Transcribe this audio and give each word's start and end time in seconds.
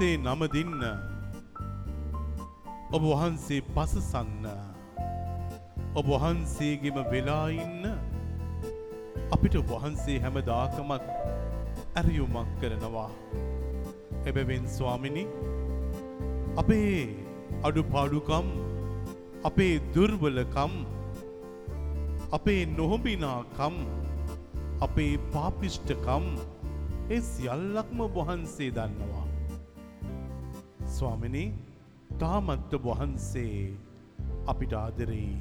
ඔබ 0.00 0.06
වහන්සේ 0.06 0.18
නමදින්න 0.18 0.82
ඔබ 2.90 3.02
වහන්සේ 3.02 3.64
පසසන්න 3.74 4.46
ඔබ 5.94 6.06
වහන්සේගෙම 6.12 7.00
වෙලා 7.10 7.48
ඉන්න 7.54 7.84
අපිට 9.30 9.58
වහන්සේ 9.70 10.16
හැමදාකමත් 10.24 11.04
ඇරියුමක් 11.92 12.48
කරනවා. 12.60 13.10
එබැවෙන් 14.24 14.64
ස්වාමිනි 14.68 15.26
අපේ 16.56 16.96
අඩුපාඩුකම් 17.62 18.48
අපේ 19.44 19.74
දුර්වලකම් 19.94 20.72
අපේ 22.32 22.62
නොහොබිනාකම් 22.72 23.76
අපේ 24.80 25.14
පාපිෂ්ටකම් 25.32 26.24
ඒ 27.10 27.20
සියල්ලක්ම 27.22 27.98
වහන්සේ 28.16 28.70
දන්නවා. 28.72 29.09
ස්වාමිනි 31.00 31.44
තාමත්ත 32.18 32.72
වහන්සේ 32.84 33.54
අපිට 34.46 34.72
ආදරෙයි. 34.76 35.36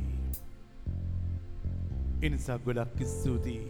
එනිසා 2.23 2.57
ගොඩක් 2.59 2.99
ස්තුතියි. 3.13 3.65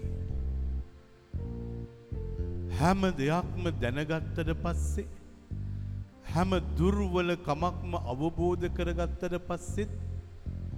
හැම 2.72 3.02
දෙයක්ම 3.18 3.64
දැනගත්තට 3.82 4.52
පස්සේ 4.64 5.08
හැම 6.30 6.52
දුර්වල 6.78 7.32
කමක්ම 7.48 7.94
අවබෝධ 8.04 8.68
කරගත්තට 8.78 9.36
පස්සෙත් 9.48 9.96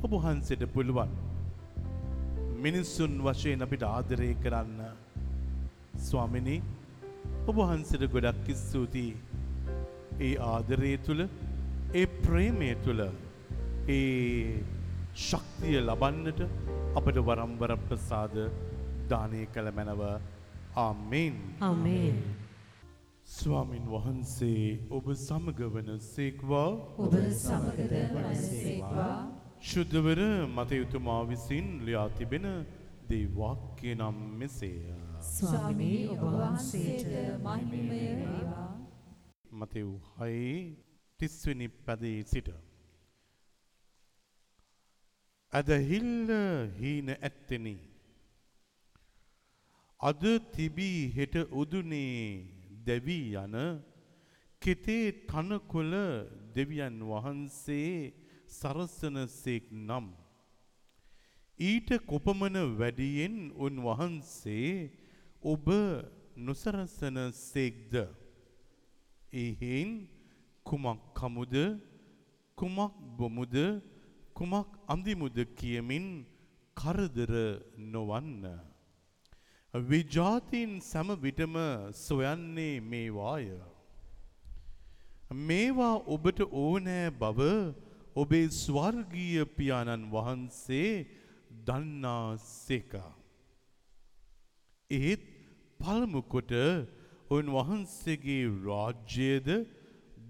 ඔබ 0.03 0.13
වහන්සේට 0.15 0.63
පුළුවන් 0.73 1.11
මිනිස්සුන් 2.63 3.19
වශයෙන් 3.25 3.65
අපිට 3.65 3.83
ආදරය 3.87 4.31
කරන්න 4.43 4.79
ස්වාමිනී 6.05 6.61
ඔබ 7.45 7.55
වහන්සේට 7.59 8.07
ගොඩක් 8.15 8.47
ස්තුතියි 8.57 9.30
ඒ 10.19 10.35
ආදරය 10.47 10.93
තුළ 10.99 11.23
ඒ 11.93 12.05
ප්‍රේමය 12.21 12.75
තුළ 12.83 13.01
ඒ 13.89 14.63
ශක්තිය 15.21 15.79
ලබන්නට 15.79 16.41
අපට 16.95 17.17
වරම්වර 17.21 17.73
ප්‍රසාද 17.79 18.37
දානය 19.09 19.41
කළ 19.47 19.71
මැනව 19.71 20.01
ආමෙන් 20.75 21.35
ආමේන්. 21.61 22.21
ස්වාමින් 23.27 23.85
වහන්සේ 23.87 24.79
ඔබ 24.89 25.05
සමග 25.15 25.59
වන 25.69 25.99
සේක්වා 25.99 26.67
ඔබ 26.97 27.13
සමගද 27.33 27.93
වනසේක්වා 28.09 29.13
ශුද්ධවර 29.61 30.21
මතයුතුමා 30.49 31.21
විසින් 31.23 31.85
ලියා 31.85 32.09
තිබෙන 32.11 32.47
දේවාක්‍ය 33.09 33.95
නම් 33.95 34.17
මෙසේය. 34.39 34.79
ස්වාමී 35.21 36.07
ඔබ 36.07 36.23
වහන්සේට 36.23 37.07
මහිමය 37.43 37.81
වේවා. 37.89 38.70
මතෙව් 39.51 39.89
හයි 40.17 40.75
තිස්වනි 41.19 41.67
පැදේ 41.85 42.19
සිට. 42.23 42.49
ඇදහිල්ල 45.53 46.29
හීන 46.79 47.09
ඇත්තෙනි. 47.17 47.75
අද 49.99 50.23
තිබී 50.53 50.99
හෙට 51.15 51.35
උදුනේ 51.53 52.47
දැවී 52.85 53.35
යන 53.35 53.55
කෙතේ 54.61 55.11
තනකොළ 55.29 55.95
දෙවියන් 56.55 56.97
වහන්සේ 57.01 58.13
සරසන 58.49 59.17
සේක් 59.27 59.65
නම්. 59.71 60.07
ඊට 61.59 61.89
කොපමන 62.05 62.57
වැඩියෙන් 62.79 63.37
උන්වහන්සේ 63.57 64.71
ඔබ 65.43 65.67
නොසරසන 66.37 67.17
සේක්ද. 67.33 68.20
එහෙන් 69.33 70.07
කුමක් 70.65 70.99
කමුද 71.15 71.55
කුමක් 72.57 72.93
බොමුද 73.17 73.55
කුමක් 74.33 74.67
අඳිමුද 74.87 75.37
කියමින් 75.55 76.25
කරදර 76.77 77.33
නොවන්න. 77.77 78.43
විජාතීන් 79.73 80.81
සැම 80.81 81.09
විටම 81.15 81.55
සොයන්නේ 81.93 82.81
මේවාය. 82.81 83.47
මේවා 85.31 86.03
ඔබට 86.05 86.39
ඕනෑ 86.43 87.09
බව 87.11 87.39
ඔබේ 88.13 88.49
ස්වර්ගීය 88.51 89.45
පියාණන් 89.57 90.11
වහන්සේ 90.11 91.07
දන්නා 91.65 92.37
සේක. 92.37 92.93
ඒත් 94.91 95.23
පළමුකොට 95.79 96.51
ඔන් 97.31 97.47
වහන්සේගේ 97.47 98.47
රාජ්‍යයද 98.65 99.47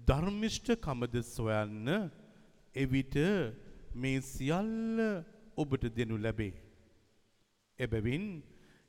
ධර්මිෂ්ඨකමද 0.08 1.14
සොයන්න 1.26 1.88
එවිට 2.74 3.16
මේ 3.94 4.20
සියල්ල 4.22 5.00
ඔබට 5.56 5.84
දෙනු 5.96 6.16
ලැබේ. 6.16 6.54
එබැවින් 7.78 8.26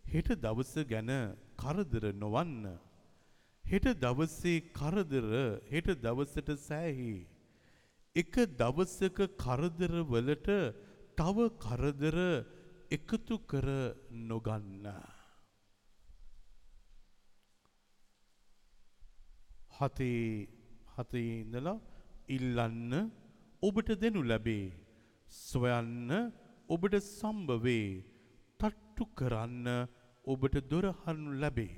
හෙට 0.06 0.30
දවස 0.44 0.74
ගැන 0.86 1.10
කරදර 1.58 2.06
නොවන්න. 2.16 2.78
හෙට 3.66 3.88
දවසේ 3.96 4.62
කරදර 4.78 5.28
හෙට 5.72 5.90
දවසට 5.98 6.50
සෑහි. 6.60 7.16
එක 8.16 8.34
දවසක 8.54 9.18
කරදර 9.42 9.94
වලට 10.06 10.50
තව 11.18 11.50
කරදර 11.58 12.18
එකතු 12.92 13.42
කර 13.50 13.68
නොගන්න. 14.30 14.86
හතේ 19.78 20.48
හතේ 20.96 21.30
ඉඳලා 21.42 21.78
ඉල්ලන්න 22.36 22.92
ඔබට 23.64 23.90
දෙනු 24.02 24.22
ලැබේ. 24.32 24.68
සොයන්න 25.50 26.12
ඔබට 26.70 26.96
සම්භවේ 27.08 27.88
තට්ටු 28.60 29.06
කරන්න 29.20 29.68
ඔබට 30.28 30.56
දොරහනු 30.72 31.32
ලැබේ. 31.42 31.76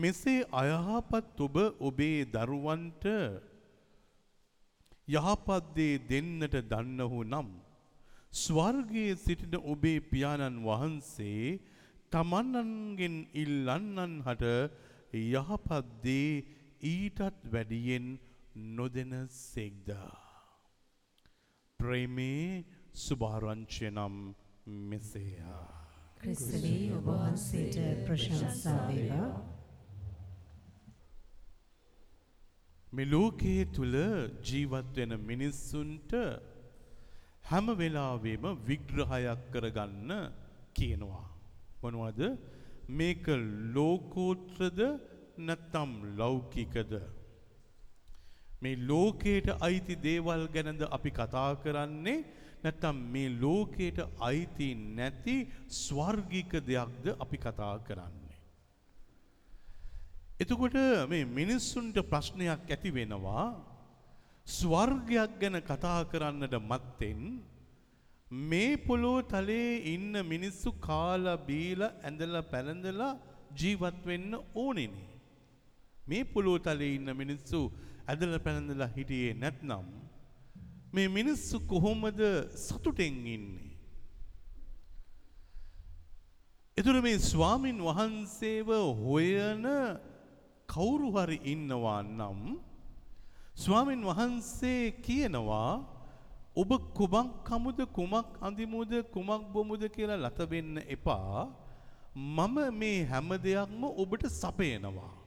මෙසේ 0.00 0.40
අයහපත් 0.52 1.40
ඔබ 1.40 1.56
ඔබේ 1.88 2.18
දරුවන්ට 2.34 3.04
යහපත්දේ 5.08 5.94
දෙන්නට 6.10 6.54
දන්නහු 6.70 7.20
නම්. 7.24 7.48
ස්වර්ගයේ 8.32 9.16
සිටින 9.16 9.54
ඔබේ 9.64 10.00
පියාණන් 10.10 10.64
වහන්සේ 10.66 11.58
තමන්නන්ගෙන් 12.12 13.16
ඉල්ලන්නන් 13.42 14.14
හට 14.26 14.44
යහපත්දේ 15.12 16.44
ඊටත් 16.82 17.20
වැඩියෙන් 17.52 18.18
නොදෙන 18.54 19.28
සෙක්ද. 19.28 19.88
ප්‍රේමේ 21.80 22.64
සුභාරංචය 22.94 23.90
නම් 23.90 24.34
මෙසේයා. 24.66 25.66
ක්‍රිස්තුනී 26.18 26.92
ඔබ 26.92 27.06
වහන්සේට 27.06 28.04
ප්‍රශංසා 28.06 28.88
වේවා. 28.88 29.30
මේ 32.92 33.06
ලෝකයේ 33.06 33.64
තුල 33.68 33.94
ජීවත් 34.42 34.96
වෙන 34.96 35.12
මිනිස්සුන්ට 35.22 36.12
හැම 37.44 37.66
වෙලාවෙම 37.78 38.44
විග්‍රහයක් 38.66 39.40
කරගන්න 39.52 40.10
කියනවා. 40.74 41.26
මොනවද? 41.82 42.20
මේක 42.88 43.26
ලෝකෝත්‍රද 43.74 44.80
නැත්නම් 45.38 46.16
ලෞකිකද? 46.18 46.92
මේ 48.60 48.76
ලෝකයට 48.88 49.48
අයිති 49.60 49.94
දේවල් 49.96 50.48
ගැනද 50.48 50.82
අපි 50.90 51.10
කතා 51.10 51.50
කරන්නේ 51.62 52.24
නැත්නම් 52.64 52.96
මේ 53.12 53.28
ලෝකයට 53.40 54.00
අයිති 54.20 54.74
නැති 54.74 55.36
ස්වර්ගික 55.68 56.52
දෙයක්ද 56.66 57.06
අපි 57.18 57.38
කතා 57.38 57.74
කරන්නේ? 57.80 58.36
එතකොට 60.40 60.76
මේ 61.08 61.24
මිනිස්සුන්ට 61.24 61.98
ප්‍රශ්නයක් 62.10 62.66
ඇති 62.66 62.90
වෙනවා 62.90 63.46
ස්වර්ගයක් 64.46 65.38
ගැන 65.40 65.60
කතා 65.60 66.00
කරන්නට 66.10 66.54
මත්තෙන් 66.62 67.20
මේ 68.30 68.76
පොළොව 68.76 69.28
තලයේ 69.28 69.94
ඉන්න 69.94 70.12
මිනිස්සු 70.26 70.72
කාලා 70.72 71.38
බීලා 71.38 71.92
ඇඳලා 72.02 72.42
පැළඳලා 72.42 73.18
ජීවත් 73.56 74.04
වෙන්න 74.06 74.34
ඕනේනේ. 74.54 75.08
මේ 76.06 76.24
පොළොව 76.24 76.60
තලයේ 76.60 76.94
ඉන්න 76.96 77.16
මිනිස්සු 77.16 77.72
ඇඳලා 78.06 78.38
පැළඳලා 78.38 78.90
හිටියේ 78.96 79.34
නැත්නම් 79.34 79.86
මේ 80.92 81.08
මිනිස්සු 81.08 81.60
කොහොමද 81.60 82.20
සතුටෙන් 82.66 83.26
ඉන්නේ? 83.26 83.72
එතුර 86.76 87.00
මේ 87.02 87.18
ස්වාමින් 87.18 87.78
වහන්සේව 87.80 88.68
හොයන 89.04 89.64
කවුරු 90.68 91.08
හරි 91.16 91.40
ඉන්නවා 91.44 92.02
නම් 92.02 92.60
ස්වාමින් 93.56 94.04
වහන්සේ 94.04 94.92
කියනවා 95.06 95.97
ඔබ 96.58 96.70
කුමක් 96.94 97.30
කමුද 97.44 97.78
කුමක් 97.90 98.28
අඳිමුද 98.40 98.92
කුමක් 99.14 99.42
බොමුද 99.52 99.82
කියලා 99.90 100.22
ලත 100.24 100.40
වෙන්න 100.50 100.74
එපා 100.88 101.46
මම 102.36 102.56
මේ 102.74 102.98
හැම 103.04 103.30
දෙයක්ම 103.38 103.82
ඔබට 103.96 104.24
සපයනවා 104.32 105.18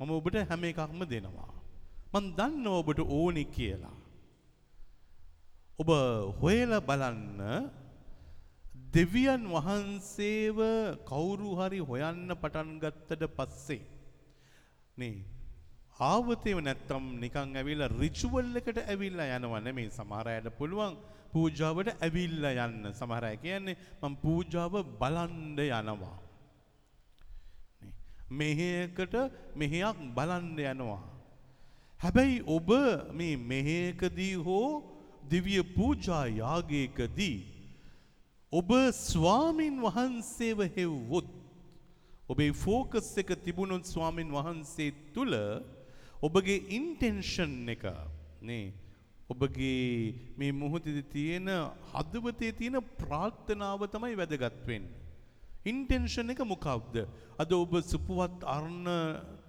මම 0.00 0.10
ඔබට 0.10 0.36
හැම 0.40 0.62
එකක්ම 0.64 1.00
දෙනවා. 1.04 1.52
මන් 2.12 2.26
දන්න 2.32 2.66
ඔබට 2.70 3.00
ඕනි 3.06 3.44
කියලා. 3.46 3.96
ඔබ 5.78 5.90
හොයලා 6.40 6.80
බලන්න 6.80 7.40
දෙවියන් 8.94 9.44
වහන්සේව 9.46 10.58
කවුරු 11.04 11.50
හරි 11.58 11.80
හොයන්න 11.80 12.32
පටන් 12.34 12.70
ගත්තට 12.80 13.28
පස්සේ 13.36 13.84
නේ 14.96 15.18
ආවතේව 16.00 16.58
නැත්තම් 16.60 17.04
නිකන් 17.22 17.56
ඇවිල්ලා 17.56 17.90
රිචුවල් 17.92 18.56
එකට 18.56 18.78
ඇවිල්ලා 18.82 19.28
යනවා 19.36 19.60
නෙමෙයි. 19.60 19.90
සමහර 19.90 20.28
අයට 20.28 20.48
පුළුවන් 20.58 20.96
පූජාවට 21.32 21.88
ඇවිල්ලා 21.96 22.66
යන්න. 22.66 22.92
සමහර 22.92 23.24
අය 23.24 23.36
කියන්නේ 23.36 23.76
මම 24.02 24.16
පූජාව 24.24 24.74
බලන්න 25.00 25.58
යනවා. 25.58 26.16
නේ. 27.82 27.92
මෙහෙයකට 28.30 29.14
මෙහෙයක් 29.54 29.98
බලන්න 30.16 30.58
යනවා. 30.66 31.02
හැබැයි 32.00 32.38
ඔබ 32.48 32.70
මේ 33.12 33.36
මෙහෙයකදී 33.50 34.34
හෝ 34.46 34.68
දිව්‍ය 35.30 35.62
පූජා 35.76 36.24
යාගයකදී 36.42 37.36
ඔබ 38.52 38.70
ස්වාමින් 39.00 39.76
වහන්සේව 39.82 40.64
හෙව්වොත් 40.76 41.28
ඔබේ 42.28 42.52
ෆෝකස් 42.54 43.10
එක 43.18 43.30
තිබුණොත් 43.44 43.84
ස්වාමින් 43.84 44.32
වහන්සේ 44.32 44.90
තුල 45.14 45.34
ඔබගේ 46.22 46.60
ඉන්ටෙන්ෂන් 46.76 47.68
එක 47.74 47.84
නේ 48.42 48.64
ඔබගේ 49.30 50.14
මේ 50.38 50.52
මොහොතේදී 50.52 51.10
තියෙන 51.12 51.48
හදවතේ 51.92 52.52
තියෙන 52.52 52.78
ප්‍රාර්ථනාව 53.00 53.82
තමයි 53.92 54.16
වැදගත් 54.20 54.66
වෙන්නේ. 54.66 54.98
ඉන්ටෙන්ෂන් 55.64 56.32
එක 56.32 56.42
මොකක්ද? 56.44 56.96
අද 57.38 57.52
ඔබ 57.52 57.72
සුපුවත් 57.82 58.42
අරණ 58.46 58.88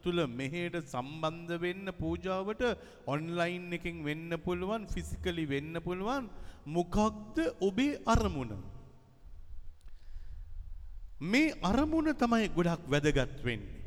තුල 0.03 0.19
මෙහෙට 0.29 0.77
සම්බන්ධ 0.83 1.57
වෙන්න 1.63 1.91
පූජාවට 2.01 2.63
ඔන්ලයින් 3.07 3.67
එකෙන් 3.73 4.03
වෙන්න 4.03 4.37
පුළුවන් 4.45 4.87
ෆිසිකලි 4.93 5.45
වෙන්න 5.49 5.81
පුළුවන් 5.81 6.29
මොකක්ද 6.77 7.37
ඔබේ 7.59 7.99
අරමුණ? 8.05 8.53
මේ 11.21 11.53
අරමුණ 11.63 12.13
තමයි 12.15 12.47
ගොඩක් 12.55 12.85
වැදගත් 12.87 13.43
වෙන්නේ. 13.43 13.80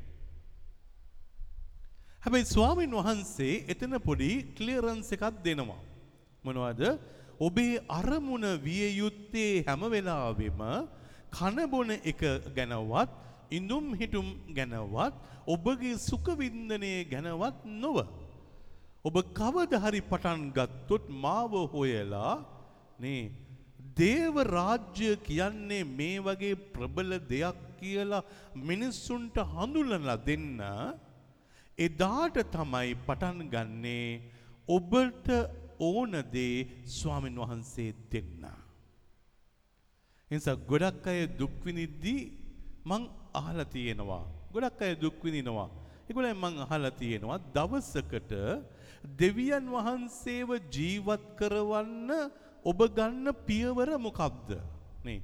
හැබැයි 2.25 2.47
ස්වාමින් 2.47 2.93
වහන්සේ 2.99 3.55
එතන 3.69 3.95
පොඩි 4.01 4.31
ක්ලියරන්ස් 4.57 5.11
එකක් 5.13 5.25
දෙනවා. 5.45 5.83
මොනවද? 6.45 6.83
ඔබේ 7.39 7.83
අරමුණ 7.91 8.47
විය 8.65 8.87
යුත්තේ 9.01 9.65
හැම 9.67 9.83
වෙලාවෙම 9.93 10.63
කන 11.31 11.59
බොන 11.69 11.91
එක 11.93 12.23
ගැනවත් 12.57 13.11
ඉඳුම් 13.51 13.93
හිටුම් 13.93 14.27
ගැනවත් 14.57 15.15
ඔබගේ 15.47 16.01
සුඛ 16.01 16.33
වින්දනය 16.41 16.93
ගැනවත් 17.13 17.57
නොව. 17.77 17.99
ඔබ 19.05 19.17
කවදා 19.37 19.85
හරි 19.85 20.01
පටන් 20.03 20.49
ගත්තොත් 20.57 21.05
මාව 21.25 21.53
හොයලා 21.73 22.35
නේ 22.99 23.23
දේව 23.97 24.35
රාජ්‍ය 24.49 25.11
කියන්නේ 25.29 25.85
මේ 25.99 26.19
වගේ 26.21 26.57
ප්‍රබල 26.73 27.19
දෙයක් 27.29 27.59
කියලා 27.81 28.29
මිනිස්සුන්ට 28.69 29.37
හඳුන්වලා 29.53 30.23
දෙන්න 30.29 30.63
එදාට 31.79 32.37
තමයි 32.47 32.95
පටන් 33.07 33.49
ගන්නේ 33.51 34.21
ඔබට 34.69 35.29
ඕන 35.81 36.13
දේ 36.33 36.85
ස්වාමින් 36.87 37.37
වහන්සේ 37.37 37.95
දෙන්න. 38.11 38.45
එනිසා 40.31 40.57
ගොඩක් 40.57 41.07
අය 41.07 41.27
දුක් 41.29 41.55
විඳිද්දී 41.65 42.23
මං 42.85 43.03
අහලා 43.35 43.65
තියෙනවා. 43.67 44.25
ගොඩක් 44.53 44.81
අය 44.81 44.95
දුක් 44.97 45.19
විඳිනවා. 45.21 45.69
ඒගොල්ලන් 46.09 46.37
මං 46.37 46.55
අහලා 46.65 46.91
තියෙනවා 46.93 47.39
දවසකට 47.55 48.33
දෙවියන් 49.19 49.67
වහන්සේව 49.69 50.51
ජීවත් 50.71 51.25
කරවන්න 51.39 52.11
ඔබ 52.65 52.79
ගන්න 52.97 53.29
පියවර 53.47 53.99
මොකක්ද? 53.99 54.49
නේ. 55.05 55.21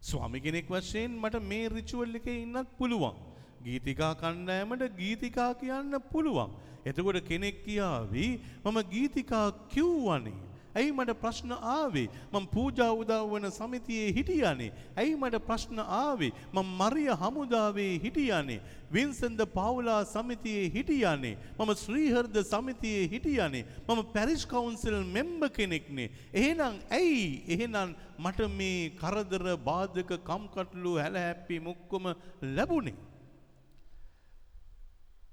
ස්වාමි 0.00 0.40
කෙනෙක් 0.40 0.68
වශයෙන් 0.68 1.10
මට 1.14 1.42
මේ 1.42 1.68
රිචුවල් 1.68 2.14
එකේ 2.14 2.42
ඉන්නත් 2.42 2.68
පුළුවන්. 2.78 3.16
ගීතිකා 3.64 4.14
කණ්ඩායමට 4.14 4.82
ගීතිකා 4.98 5.54
කියන්න 5.54 6.00
පුළුවන්. 6.12 6.50
එතකොට 6.84 7.20
කෙනෙක් 7.28 7.64
කියාවි 7.64 8.26
මම 8.64 8.78
ගීතිකා 8.92 9.46
කිව්වනේ. 9.68 10.46
ඇයි 10.76 10.92
මට 10.92 11.12
ප්‍රශ්න 11.20 11.52
ආවේ? 11.52 12.08
මම 12.32 12.46
පූජා 12.54 12.92
උදව්වන 12.92 13.50
සමිතියේ 13.50 14.12
හිටියානේ. 14.16 14.70
ඇයි 14.96 15.14
මට 15.16 15.40
ප්‍රශ්න 15.48 15.78
ආවේ? 15.80 16.32
මම 16.52 16.68
මරිය 16.80 17.08
හමුදාවේ 17.22 17.92
හිටියානේ. 18.04 18.60
වින්සන්ද 18.92 19.40
පවුලා 19.54 20.04
සමිතියේ 20.04 20.68
හිටියානේ. 20.76 21.34
මම 21.58 21.74
ශ්‍රීහර්ද 21.84 22.36
සමිතියේ 22.52 23.08
හිටියානේ. 23.14 23.64
මම 23.88 24.04
පැරිස් 24.14 24.46
කවුන්සිල් 24.46 25.00
මෙම්බර් 25.16 25.48
කෙනෙක්නේ. 25.48 26.10
එහෙනම් 26.34 26.78
ඇයි 27.00 27.42
එහෙනම් 27.48 27.96
මට 28.18 28.52
මේ 28.60 28.90
කරදර 29.02 29.56
බාධක 29.70 30.16
කම්කටොළු 30.30 30.96
හැලහැප්පි 31.02 31.60
මුක්කම 31.60 32.14
ලැබුණේ? 32.56 32.96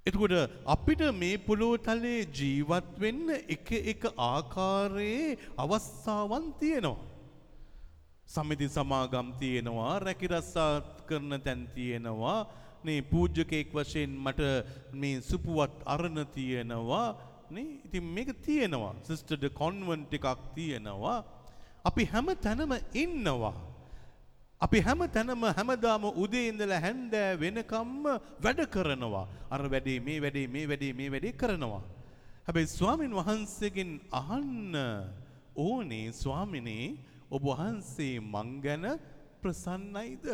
එතකොට 0.06 0.34
අපිට 0.66 1.02
මේ 1.14 1.38
පොළොව 1.38 1.74
තලයේ 1.80 2.28
ජීවත් 2.30 2.88
වෙන්න 3.00 3.30
එක 3.48 3.70
එක 3.72 4.02
ආකාරයේ 4.18 5.38
අවස්ථාවන් 5.58 6.48
තියෙනවා. 6.60 7.00
සමිති 8.26 8.68
සමාගම් 8.68 9.28
තියෙනවා, 9.40 10.00
රැකිරස්සා 10.00 10.82
කරන 11.08 11.40
තැන් 11.42 11.62
තියෙනවා, 11.76 12.48
මේ 12.84 13.02
පූජ්‍යකෙක් 13.02 13.72
වශයෙන් 13.72 14.12
මට 14.26 14.42
මේ 14.94 15.22
සුපුවත් 15.22 15.76
අරණ 15.86 16.20
තියෙනවා. 16.28 17.08
නේ 17.50 17.80
ඉතින් 17.86 18.04
මේක 18.04 18.30
තියෙනවා. 18.42 18.96
සිස්ටර්ද 19.08 19.46
කොන්වෙන්ට් 19.54 20.14
එකක් 20.14 20.28
තියෙනවා. 20.56 21.24
අපි 21.86 22.04
හැම 22.06 22.28
තැනම 22.44 22.74
ඉන්නවා. 22.94 23.56
අපි 24.64 24.80
හැම 24.80 25.02
තැනම 25.16 25.44
හැමදාම 25.58 26.04
උදේ 26.24 26.44
ඉඳලා 26.52 26.80
හැන්දෑ 26.86 27.40
වෙනකම්ම 27.42 28.06
වැඩ 28.46 28.62
කරනවා. 28.76 29.26
අර 29.54 29.62
වැඩේ 29.74 30.00
මේ 30.00 30.20
වැඩේ 30.24 30.48
මේ 30.48 30.68
වැඩේ 30.72 30.94
මේ 31.00 31.10
වැඩේ 31.14 31.34
කරනවා. 31.42 31.84
හැබැයි 32.48 32.72
ස්වාමින් 32.78 33.12
වහන්සේගෙන් 33.20 33.92
අහන්න 34.12 34.76
ඕනේ 35.66 36.08
ස්වාමිනේ 36.14 36.86
ඔබ 37.30 37.44
වහන්සේ 37.52 38.16
මං 38.24 38.50
ගැන 38.66 38.86
ප්‍රසන්නයිද? 39.42 40.26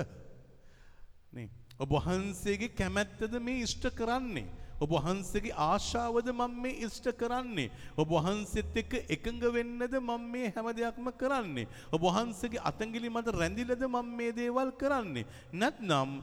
නේ 1.33 1.49
ඔබ 1.79 1.91
වහන්සේගේ 1.97 2.75
කැමැත්තද 2.79 3.33
මේ 3.39 3.63
ඉෂ්ට 3.65 3.89
කරන්නේ? 3.99 4.47
ඔබ 4.79 4.91
වහන්සේගේ 4.95 5.55
ආශාවද 5.67 6.27
මම 6.31 6.53
මේ 6.63 6.79
ඉෂ්ට 6.85 7.07
කරන්නේ. 7.19 7.71
ඔබ 7.97 8.11
වහන්සේත් 8.15 8.77
එක්ක 8.81 8.93
එකඟ 9.15 9.43
වෙන්නද 9.55 9.95
මම 9.99 10.23
මේ 10.31 10.51
හැම 10.55 10.67
දෙයක්ම 10.77 11.09
කරන්නේ. 11.21 11.67
ඔබ 11.91 12.01
වහන්සේගේ 12.01 12.63
අතංගිලි 12.69 13.11
මත 13.11 13.27
රැඳිලද 13.35 13.83
මම 13.87 14.15
මේ 14.17 14.31
දේවල් 14.31 14.71
කරන්නේ. 14.81 15.25
නැත්නම් 15.53 16.21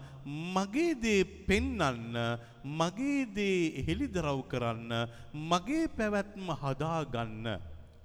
මගේ 0.57 0.95
දේ 1.05 1.25
පෙන්වන්න, 1.49 2.17
මගේ 2.65 3.27
දේ 3.37 3.85
හෙළිදරව් 3.87 4.41
කරන්න, 4.49 4.93
මගේ 5.53 5.89
පැවැත්ම 5.89 6.49
හදාගන්න. 6.63 7.47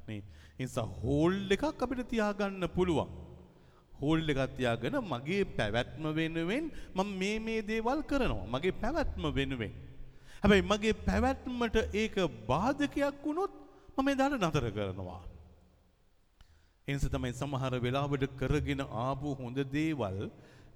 මේ 0.07 0.21
නිසා 0.59 0.87
හෝල් 1.01 1.35
එකක් 1.49 1.63
අපිට 1.63 2.09
තියාගන්න 2.11 2.67
පුළුවන්. 2.75 3.07
හෝල් 4.01 4.19
එකක් 4.33 4.57
තියාගෙන 4.57 4.99
මගේ 5.13 5.47
පැවැත්ම 5.57 6.03
වෙනුවෙන් 6.11 6.67
මම 6.95 7.09
මේ 7.21 7.39
මේ 7.39 7.61
දේවල් 7.63 8.03
කරනවා. 8.03 8.51
මගේ 8.51 8.75
පැවැත්ම 8.83 9.31
වෙනුවෙන්. 9.39 9.90
හැබැයි 10.43 10.67
මගේ 10.71 10.93
පැවැත්මට 11.07 11.75
ඒක 12.01 12.15
බාධකයක් 12.51 13.17
වුණොත් 13.25 13.51
මම 13.97 14.07
එදාට 14.13 14.35
නතර 14.39 14.67
කරනවා. 14.77 15.21
එනිස 16.87 17.03
තමයි 17.15 17.33
සමහර 17.39 17.73
වෙලාවට 17.85 18.23
කරගෙන 18.39 18.81
ආපු 19.05 19.35
හොඳ 19.41 19.59
දේවල් 19.75 20.17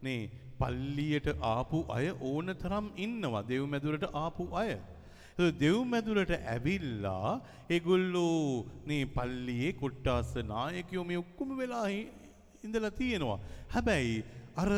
නේ 0.05 0.19
පල්ලියට 0.59 1.29
ආපු 1.53 1.79
අය 1.97 2.05
ඕන 2.31 2.53
තරම් 2.63 2.91
ඉන්නවා 3.05 3.47
දෙව් 3.49 3.63
මැදුරට 3.71 4.05
ආපු 4.23 4.45
අය. 4.61 4.71
දෙව් 5.63 5.77
මැදුරට 5.93 6.33
ඇවිල්ලා 6.35 7.31
ඒගොල්ලෝ 7.69 8.65
නේ 8.91 9.01
පල්ලියේ 9.17 9.73
කොට්ටාස 9.81 10.31
නායකයෝ 10.53 11.07
මේ 11.09 11.21
ඔක්කොම 11.23 11.57
වෙලා 11.61 11.87
ඉඳලා 12.65 12.93
තියෙනවා. 13.01 13.39
හැබැයි 13.73 14.15
අර 14.63 14.71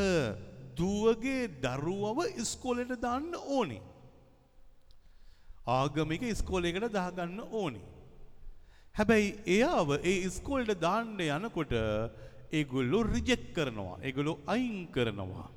දුවගේ 0.79 1.43
දරුවව 1.65 2.19
ඉස්කෝලේට 2.43 2.97
දාන්න 3.05 3.31
ඕනේ. 3.57 3.83
ආගමික 5.67 6.21
ඉස්කෝලයකට 6.23 6.87
දාගන්න 6.93 7.39
ඕනි. 7.51 7.81
හැබැයි 8.95 9.29
එයාව 9.55 9.89
ඒ 9.99 10.15
ඉස්කෝල්ට 10.27 10.73
දාන්න 10.85 11.19
යනකොට 11.19 11.73
ඒගොල්ලෝ 12.51 13.03
රිජෙක් 13.05 13.43
කරනවා. 13.55 13.99
ඒගොල්ලෝ 14.01 14.37
අයින් 14.47 14.87
කරනවා. 14.95 15.47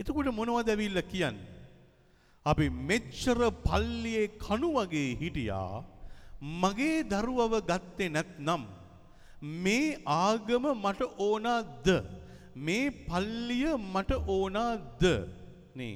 එතකොට 0.00 0.30
මොනවද 0.38 0.68
ඇවිල්ල 0.68 1.02
කියන්න. 1.12 1.38
අපි 2.46 2.66
මෙච්චර 2.90 3.40
පල්ලියේ 3.66 4.28
කණු 4.44 4.70
වගේ 4.76 5.10
හිටියා 5.20 5.84
මගේ 6.62 6.96
දරුවව 7.04 7.54
ගත්තේ 7.68 8.12
නැත්නම් 8.14 8.62
මේ 9.64 9.98
ආගම 10.06 10.64
මට 10.74 11.02
ඕනාද 11.18 11.86
මේ 12.56 12.90
පල්ලිය 13.06 13.68
මට 13.84 14.18
ඕනාද 14.28 15.02
නේ 15.74 15.94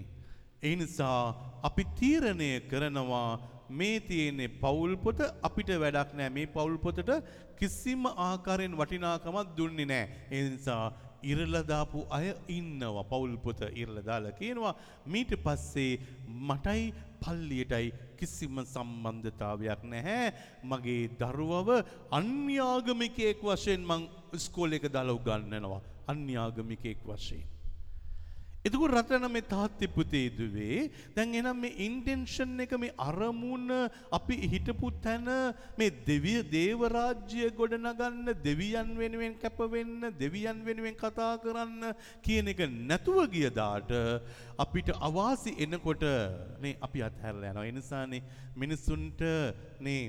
ඒ 0.63 0.75
නිසා 0.77 1.21
අපි 1.69 1.85
තීරණය 1.99 2.51
කරනවා 2.71 3.31
මේ 3.69 4.01
තියෙන්නේ 4.01 4.49
පවුල් 4.63 4.97
පොත 5.05 5.21
අපිට 5.49 5.71
වැඩක් 5.83 6.13
නෑ. 6.19 6.31
මේ 6.31 6.47
පවුල් 6.47 6.79
පොතට 6.79 7.11
කිසිම 7.59 8.07
ආකාරයෙන් 8.07 8.77
වටිනාකමක් 8.81 9.57
දුන්නේ 9.59 9.87
නෑ. 9.93 10.05
ඒ 10.31 10.43
නිසා 10.51 10.85
ඉරලා 11.23 11.65
දාපු 11.73 12.05
අය 12.11 12.29
ඉන්නවා 12.59 13.05
පවුල් 13.13 13.35
පොත 13.45 13.61
ඉරලා 13.83 14.07
දාලා 14.11 14.37
කියනවා. 14.41 14.75
මීට 15.07 15.33
පස්සේ 15.45 15.93
මටයි 16.49 16.85
පල්ලියටයි 17.23 17.89
කිසිම 18.19 18.63
සම්බන්ධතාවයක් 18.65 19.83
නැහැ. 19.93 20.33
මගේ 20.71 21.03
දරුවව 21.21 21.69
අන්‍යාගමිකයෙක් 22.21 23.43
වශයෙන් 23.43 23.83
මං 23.91 24.09
ඉස්කෝලේ 24.39 24.81
එක 24.81 24.89
දාලා 24.93 25.19
උගන්වනවා. 25.19 25.83
අන්‍යාගමිකයෙක් 26.13 27.03
වශයෙන්. 27.11 27.56
එතකොට 28.67 28.93
රටන 28.93 29.27
මේ 29.31 29.45
තාත්ති 29.45 29.87
පුතේ 29.89 30.27
දුවේ. 30.31 30.91
දැන් 31.17 31.35
එනම් 31.35 31.61
මේ 31.61 31.77
ඉන්ටෙන්ෂන් 31.79 32.61
එක 32.61 32.73
මේ 32.77 32.95
අරමුණ 32.99 33.71
අපි 34.11 34.37
හිටපු 34.53 34.91
තැන 35.01 35.29
මේ 35.79 35.91
දෙවිය 36.07 36.41
දේවරාජ්‍ය 36.51 37.51
ගොඩනගන්න 37.53 38.33
දෙවියන් 38.43 38.93
වෙනුවෙන් 38.97 39.37
කැප 39.39 39.59
වෙන්න 39.71 40.11
දෙවියන් 40.19 40.65
වෙනුවෙන් 40.65 40.97
කතා 40.97 41.33
කරන්න 41.39 41.93
කියන 42.23 42.49
එක 42.49 42.63
නැතුව 42.83 43.21
ගිය 43.31 43.51
දාට 43.53 43.93
අපිට 44.59 44.95
අවාසි 45.01 45.57
එනකොට 45.59 46.07
නේ 46.61 46.79
අපි 46.81 47.03
අත්හැරලා 47.03 47.53
යනවා. 47.53 47.67
ඒ 47.67 47.73
නිසානේ 47.73 48.23
මිනිසුන්ට 48.57 49.21
නේ 49.81 50.03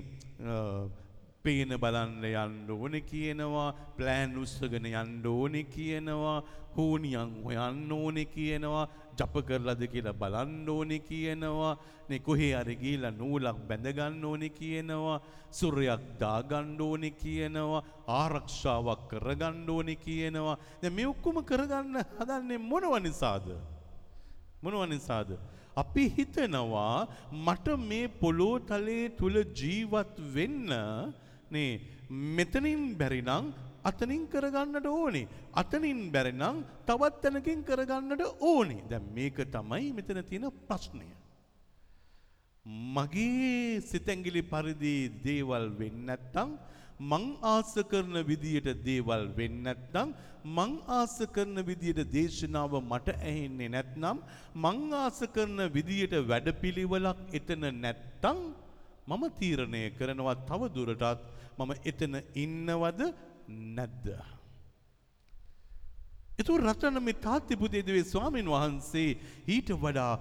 පේන 1.47 1.73
බලන්න 1.83 2.23
යන්න 2.29 2.71
ඕනේ 2.75 3.03
කියනවා 3.11 3.67
ප්ලෑන් 3.97 4.39
උස්සගෙන 4.43 4.87
යන්න 4.91 5.27
ඕනේ 5.33 5.67
කියනවා 5.75 6.37
හෝනියන් 6.77 7.35
හොයන්න 7.43 7.91
ඕනේ 7.97 8.25
කියනවා 8.33 8.87
ජප 9.19 9.43
කරලාද 9.47 9.83
කියලා 9.93 10.17
බලන්න 10.23 10.69
ඕනේ 10.69 10.99
කියනවා 11.09 11.73
නේ 12.09 12.19
කොහේ 12.19 12.51
හරි 12.53 12.75
ගිහිල්ලා 12.81 13.13
නූලක් 13.19 13.61
බැඳ 13.69 13.87
ගන්න 13.97 14.25
ඕනේ 14.25 14.49
කියනවා 14.59 15.17
සුරයක් 15.51 16.03
දාගන්න 16.19 16.81
ඕනේ 16.81 17.13
කියනවා 17.21 17.83
ආරක්ෂාවක් 18.19 19.07
කරගන්න 19.11 19.69
ඕනේ 19.69 19.95
කියනවා. 19.97 20.57
දැන් 20.81 20.93
මේ 20.93 21.07
ඔක්කොම 21.07 21.39
කරගන්න 21.43 22.01
හදන්නේ 22.19 22.59
මොනව 22.71 22.97
නිසාද? 23.01 23.47
මොනව 24.61 24.83
නිසාද? 24.89 25.31
අපි 25.75 26.03
හිතනවා 26.09 27.07
මට 27.37 27.77
මේ 27.79 28.07
පොළොව 28.21 28.53
තලයේ 28.69 29.09
තුල 29.19 29.35
ජීවත් 29.53 30.13
වෙන්න 30.35 30.75
නේ 31.51 31.71
මෙතනින් 32.09 32.83
බැරිනම් 32.97 33.53
අතනින් 33.83 34.23
කරගන්නට 34.27 34.87
ඕනේ. 34.87 35.27
අතනින් 35.53 35.99
බැරිනම් 36.11 36.63
තවත් 36.87 37.21
තැනකින් 37.23 37.63
කරගන්නට 37.63 38.23
ඕනේ. 38.41 38.83
දැන් 38.89 39.05
මේක 39.13 39.37
තමයි 39.55 39.93
මෙතන 39.93 40.23
තියෙන 40.29 40.51
ප්‍රශ්නය. 40.67 41.07
මගේ 42.95 43.81
සිතැඟිලි 43.81 44.41
පරිදි 44.43 44.95
දේවල් 45.23 45.67
වෙන්නේ 45.79 46.07
නැත්නම් 46.09 46.49
මං 47.01 47.25
ආස 47.43 47.73
කරන 47.91 48.15
විදියට 48.29 48.69
දේවල් 48.83 49.23
වෙන්නේ 49.37 49.63
නැත්නම් 49.67 50.09
මං 50.47 50.71
ආස 50.89 51.15
කරන 51.35 51.57
විදියට 51.69 52.01
දේශනාව 52.11 52.73
මට 52.81 53.15
ඇහෙන්නේ 53.21 53.69
නැත්නම් 53.69 54.17
මං 54.55 54.79
ආස 54.93 55.19
කරන 55.35 55.59
විදියට 55.75 56.15
වැඩපිළිවෙලක් 56.29 57.21
එතන 57.39 57.63
නැත්නම් 57.83 58.39
මම 59.07 59.23
තීරණය 59.39 59.81
කරනවා 59.97 60.35
තව 60.49 60.61
දුරටත් 60.75 61.21
මම 61.57 61.71
එතන 61.89 62.15
ඉන්නවද 62.43 63.01
නැද්ද. 63.75 64.07
එතු 66.41 66.57
රටන 66.57 66.99
මේ 67.03 67.21
තාත්තිපුදේදවේ 67.27 68.03
ස්වාමීන් 68.13 68.49
වහන්සේ 68.55 69.17
ඊට 69.55 69.69
වඩා 69.83 70.11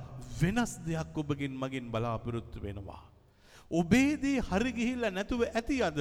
වෙනස් 0.40 0.72
දෙයක් 0.86 1.18
ඔබගෙන් 1.22 1.54
මගින් 1.62 1.90
බලාපොරොත්තු 1.94 2.62
වෙනවා. 2.62 3.02
ඔබේදී 3.70 4.38
හරිගිහිල්ල 4.48 5.04
නැතුව 5.10 5.42
ඇති 5.48 5.82
අද. 5.88 5.98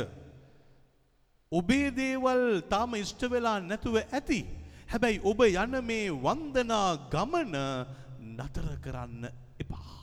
ඔබේ 1.52 1.90
දේවල් 1.92 2.62
තාම 2.74 2.96
ඉෂ්ට 3.02 3.22
වෙලා 3.34 3.60
නැතුව 3.60 3.98
ඇති. 4.04 4.40
හැබැයි 4.92 5.24
ඔබ 5.32 5.40
යන 5.42 5.76
මේ 5.90 6.08
වන්දනා 6.26 6.90
ගමන 7.14 7.56
නතර 8.38 8.68
කරන්න 8.86 9.24
එපා. 9.64 9.96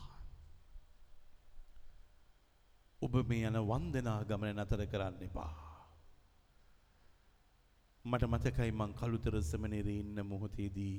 ඔබ 3.02 3.14
මේ 3.28 3.48
යන 3.48 3.56
වන්දනා 3.68 4.20
ගමන 4.24 4.58
නතර 4.62 4.82
කරන්න 4.86 5.16
එපා. 5.26 5.52
මට 8.04 8.28
මතකයි 8.28 8.70
මං 8.72 8.92
කළුතර 8.94 9.36
සමනේරේ 9.42 9.96
ඉන්න 10.02 10.22
මොහොතේදී 10.24 10.96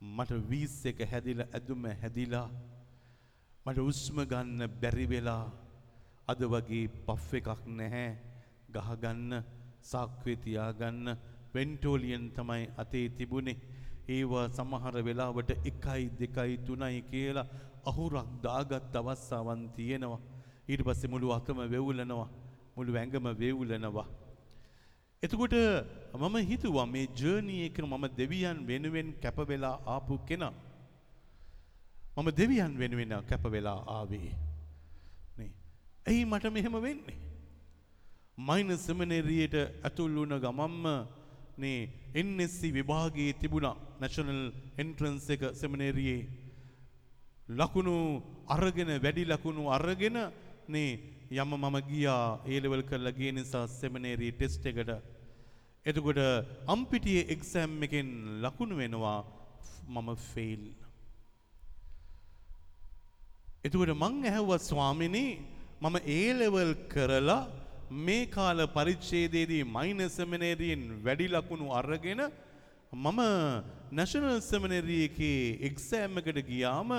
මට 0.00 0.38
වීස් 0.50 0.76
එක 0.90 1.04
හැදිලා 1.10 1.48
ඇදුම 1.52 1.84
හැදිලා 2.02 2.48
මට 3.66 3.84
උස්ම 3.84 4.24
ගන්න 4.24 4.66
බැරි 4.80 5.06
වෙලා 5.12 5.44
අද 6.26 6.40
වගේ 6.46 6.88
පෆ් 7.06 7.28
එකක් 7.40 7.62
නැහැ. 7.76 8.08
ගහගන්න 8.74 9.44
සාක්කුවේ 9.82 10.40
තියාගන්න 10.44 11.16
වෙන්ටෝලියන් 11.54 12.26
තමයි 12.32 12.64
අතේ 12.78 13.06
තිබුණේ. 13.10 13.60
ඒවා 14.08 14.48
සමහර 14.50 14.96
වෙලාවට 15.04 15.50
එකයි 15.52 16.04
දෙකයි 16.20 16.58
තුනයි 16.66 17.02
කියලා 17.10 17.50
අහුරක් 17.84 18.38
දාගත් 18.42 18.96
අවස්ථාවන් 18.96 19.68
තියෙනවා. 19.76 20.31
ඊට 20.68 20.82
පස්සේ 20.82 21.10
මුළු 21.10 21.32
අතම 21.32 21.58
වෙවුලනවා 21.66 22.28
මුළු 22.76 22.92
ඇඟම 22.94 23.26
වෙවුලනවා 23.34 24.06
එතකොට 25.22 25.54
මම 26.14 26.36
හිතුවා 26.42 26.86
මේ 26.86 27.06
ජර්නී 27.14 27.66
එක 27.66 27.78
මම 27.80 28.04
දෙවියන් 28.16 28.58
වෙනුවෙන් 28.66 29.08
කැප 29.22 29.38
වෙලා 29.48 29.76
ආපු 29.86 30.18
කෙනා. 30.28 30.54
මම 32.16 32.28
දෙවියන් 32.32 32.72
වෙනුවෙන් 32.76 33.12
කැප 33.28 33.44
වෙලා 33.46 33.78
ආවේ. 33.88 34.32
නේ. 35.38 35.50
ඇයි 36.06 36.24
මට 36.24 36.44
මෙහෙම 36.50 36.74
වෙන්නේ? 36.78 37.18
මයිනස් 38.38 38.86
සෙමිනරියට 38.86 39.54
ඇතුල් 39.54 40.12
වුණ 40.12 40.40
ගමම්ම 40.40 40.86
නේ 41.58 41.80
NSC 42.16 42.60
විභාගයේ 42.72 43.32
තිබුණා 43.34 43.76
නැෂනල් 44.00 44.40
එන්ට්‍රන්ස් 44.76 45.26
එක 45.30 45.42
සෙමිනරියේ 45.54 46.20
ලකුණු 47.50 47.94
අරගෙන 48.48 48.90
වැඩි 48.96 49.24
ලකුණු 49.24 49.70
අරගෙන 49.70 50.18
නේ 50.72 50.92
යම 51.34 51.52
මම 51.54 51.76
ගියා. 51.88 52.26
ඒ 52.46 52.58
ලෙවල් 52.60 52.82
කරලා 52.84 53.12
ගිය 53.12 53.32
නිසා 53.32 53.66
සෙමිනේරි 53.70 54.32
ටෙස්ට් 54.32 54.66
එකට. 54.66 54.90
එතකොට 55.86 56.20
අම්පිටියේ 56.68 57.28
එක්සෑම් 57.34 57.72
එකෙන් 57.82 58.08
ලකුණු 58.42 58.76
වෙනවා. 58.76 59.20
මම 59.86 60.08
ෆෙයිල් 60.24 60.62
එතකොට 63.62 63.92
මං 63.94 64.14
ඇහුවා 64.24 64.60
ස්වාමිනී 64.60 65.32
මම 65.80 65.96
ඒ 66.08 66.30
ලෙවල් 66.34 66.72
කරලා 66.88 67.42
මේ 68.00 68.24
කාල 68.26 68.60
පරිච්ඡේදයේදී 68.68 69.64
මයිනස් 69.66 70.16
සෙමිනේරියෙන් 70.16 70.82
වැඩි 71.04 71.26
ලකුණු 71.28 71.66
අරගෙන 71.72 72.22
මම 72.94 73.20
නැෂනල් 73.92 74.40
සෙමිනරි 74.42 74.98
එකේ 75.04 75.42
එක්සෑම් 75.62 76.18
එකට 76.18 76.40
ගියාම 76.48 76.90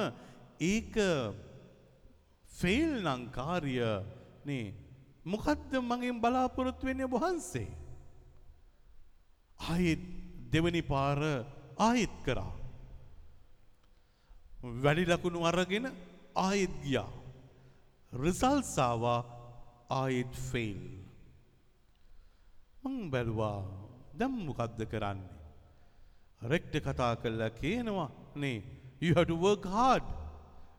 ඒක 0.64 0.96
ෆෙයිල් 2.60 2.92
නම් 3.04 3.22
කාර්ය 3.38 3.76
නේ 4.46 4.66
මොකද්ද 5.26 5.72
මගෙන් 5.82 6.22
බලාපොරොත්තු 6.24 6.88
වෙන්නේ 6.88 7.14
වහන්සේ? 7.14 7.70
ආයෙත් 9.70 10.02
දෙවනි 10.52 10.82
පාර 10.82 11.20
ආයෙත් 11.78 12.16
කරා. 12.26 12.54
වැඩි 14.84 15.06
ලකුණු 15.12 15.46
අරගෙන 15.50 15.86
ආයෙත් 16.36 16.74
ගියා. 16.84 17.12
රිසල්ට්ස් 18.24 18.76
ආවා 18.80 19.20
ආයෙත් 20.00 20.34
ෆෙයිල් 20.50 20.84
මං 22.84 22.96
බැලුවා 23.12 23.60
දැන් 24.20 24.34
මොකද්ද 24.48 24.80
කරන්නේ? 24.92 25.32
රෙක්ට 26.42 26.76
කතා 26.86 27.14
කරලා 27.24 27.50
කියනවා 27.62 28.10
නේ 28.36 28.58
you 29.04 29.14
have 29.16 29.28
to 29.28 29.36
work 29.36 29.66
hard. 29.66 30.04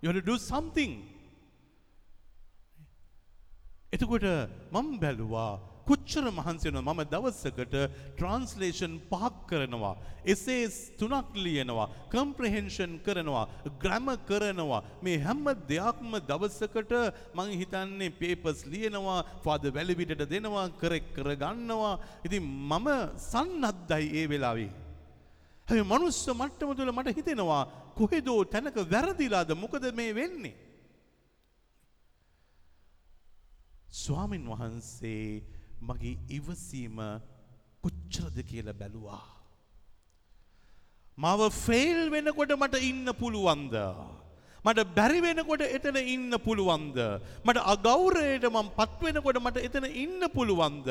You 0.00 0.08
have 0.10 0.18
to 0.20 0.26
do 0.32 0.36
something. 0.38 0.92
එතකොට 3.94 4.26
මම 4.72 4.88
බැලුවා 5.00 5.52
කොච්චර 5.88 6.24
මහන්සි 6.30 6.66
වෙනවද? 6.68 6.82
මම 6.82 7.00
දවසකට 7.12 7.74
ට්‍රාන්ස්ලේෂන් 8.16 8.94
පහක් 9.10 9.34
කරනවා. 9.50 9.94
එසේස් 10.24 10.76
තුනක් 11.00 11.36
ලියනවා. 11.36 11.88
කම්ප්‍රහෙන්ෂන් 12.12 12.92
කරනවා. 13.06 13.44
ග්‍රැමර් 13.82 14.16
කරනවා. 14.30 14.80
මේ 15.02 15.18
හැම 15.18 15.44
දෙයක්ම 15.68 16.12
දවසකට 16.30 16.94
මං 17.36 17.52
හිතන්නේ 17.60 18.16
පේපර්ස් 18.20 18.64
ලියනවා 18.66 19.18
ෆාදර් 19.44 19.74
වැලිවිටට 19.76 20.24
දෙනවා 20.26 20.66
කරෙක් 20.80 21.12
කරගන්නවා. 21.16 21.94
ඉතින් 22.26 22.42
මම 22.70 22.88
සන්නද්ධයි 23.30 24.08
ඒ 24.14 24.26
වෙලාවේ. 24.26 24.70
හැබැයි 25.66 25.90
මනුස්ස 25.92 26.24
මට්ටම 26.32 26.76
තුළ 26.76 26.92
මට 26.92 27.16
හිතෙනවා 27.18 27.62
කොහෙදෝ 27.94 28.40
තැනක 28.46 28.76
වැරදිලාද? 28.92 29.50
මොකද 29.54 29.84
මේ 29.92 30.14
වෙන්නේ? 30.14 30.63
ස්වාමින් 33.94 34.44
වහන්සේ 34.50 35.42
මගේ 35.80 36.16
ඉවසීම 36.30 36.98
කොච්චරද 37.84 38.36
කියලා 38.42 38.74
බැලුවා. 38.74 39.22
මව 41.18 41.40
ෆෙල් 41.54 42.00
වෙනකොට 42.10 42.52
මට 42.52 42.82
ඉන්න 42.82 43.06
පුළුවන්ද. 43.14 43.74
මට 44.64 44.80
බැරි 44.96 45.20
වෙනකොට 45.20 45.62
එතන 45.68 45.98
ඉන්න 46.06 46.32
පුළුවන්ද? 46.38 46.98
මට 47.44 47.58
අගෞරවයට 47.64 48.46
මම 48.50 48.70
පත් 48.78 48.98
වෙනකොට 49.06 49.38
මට 49.38 49.62
එතන 49.68 49.86
ඉන්න 49.94 50.22
පුළුවන්ද? 50.28 50.88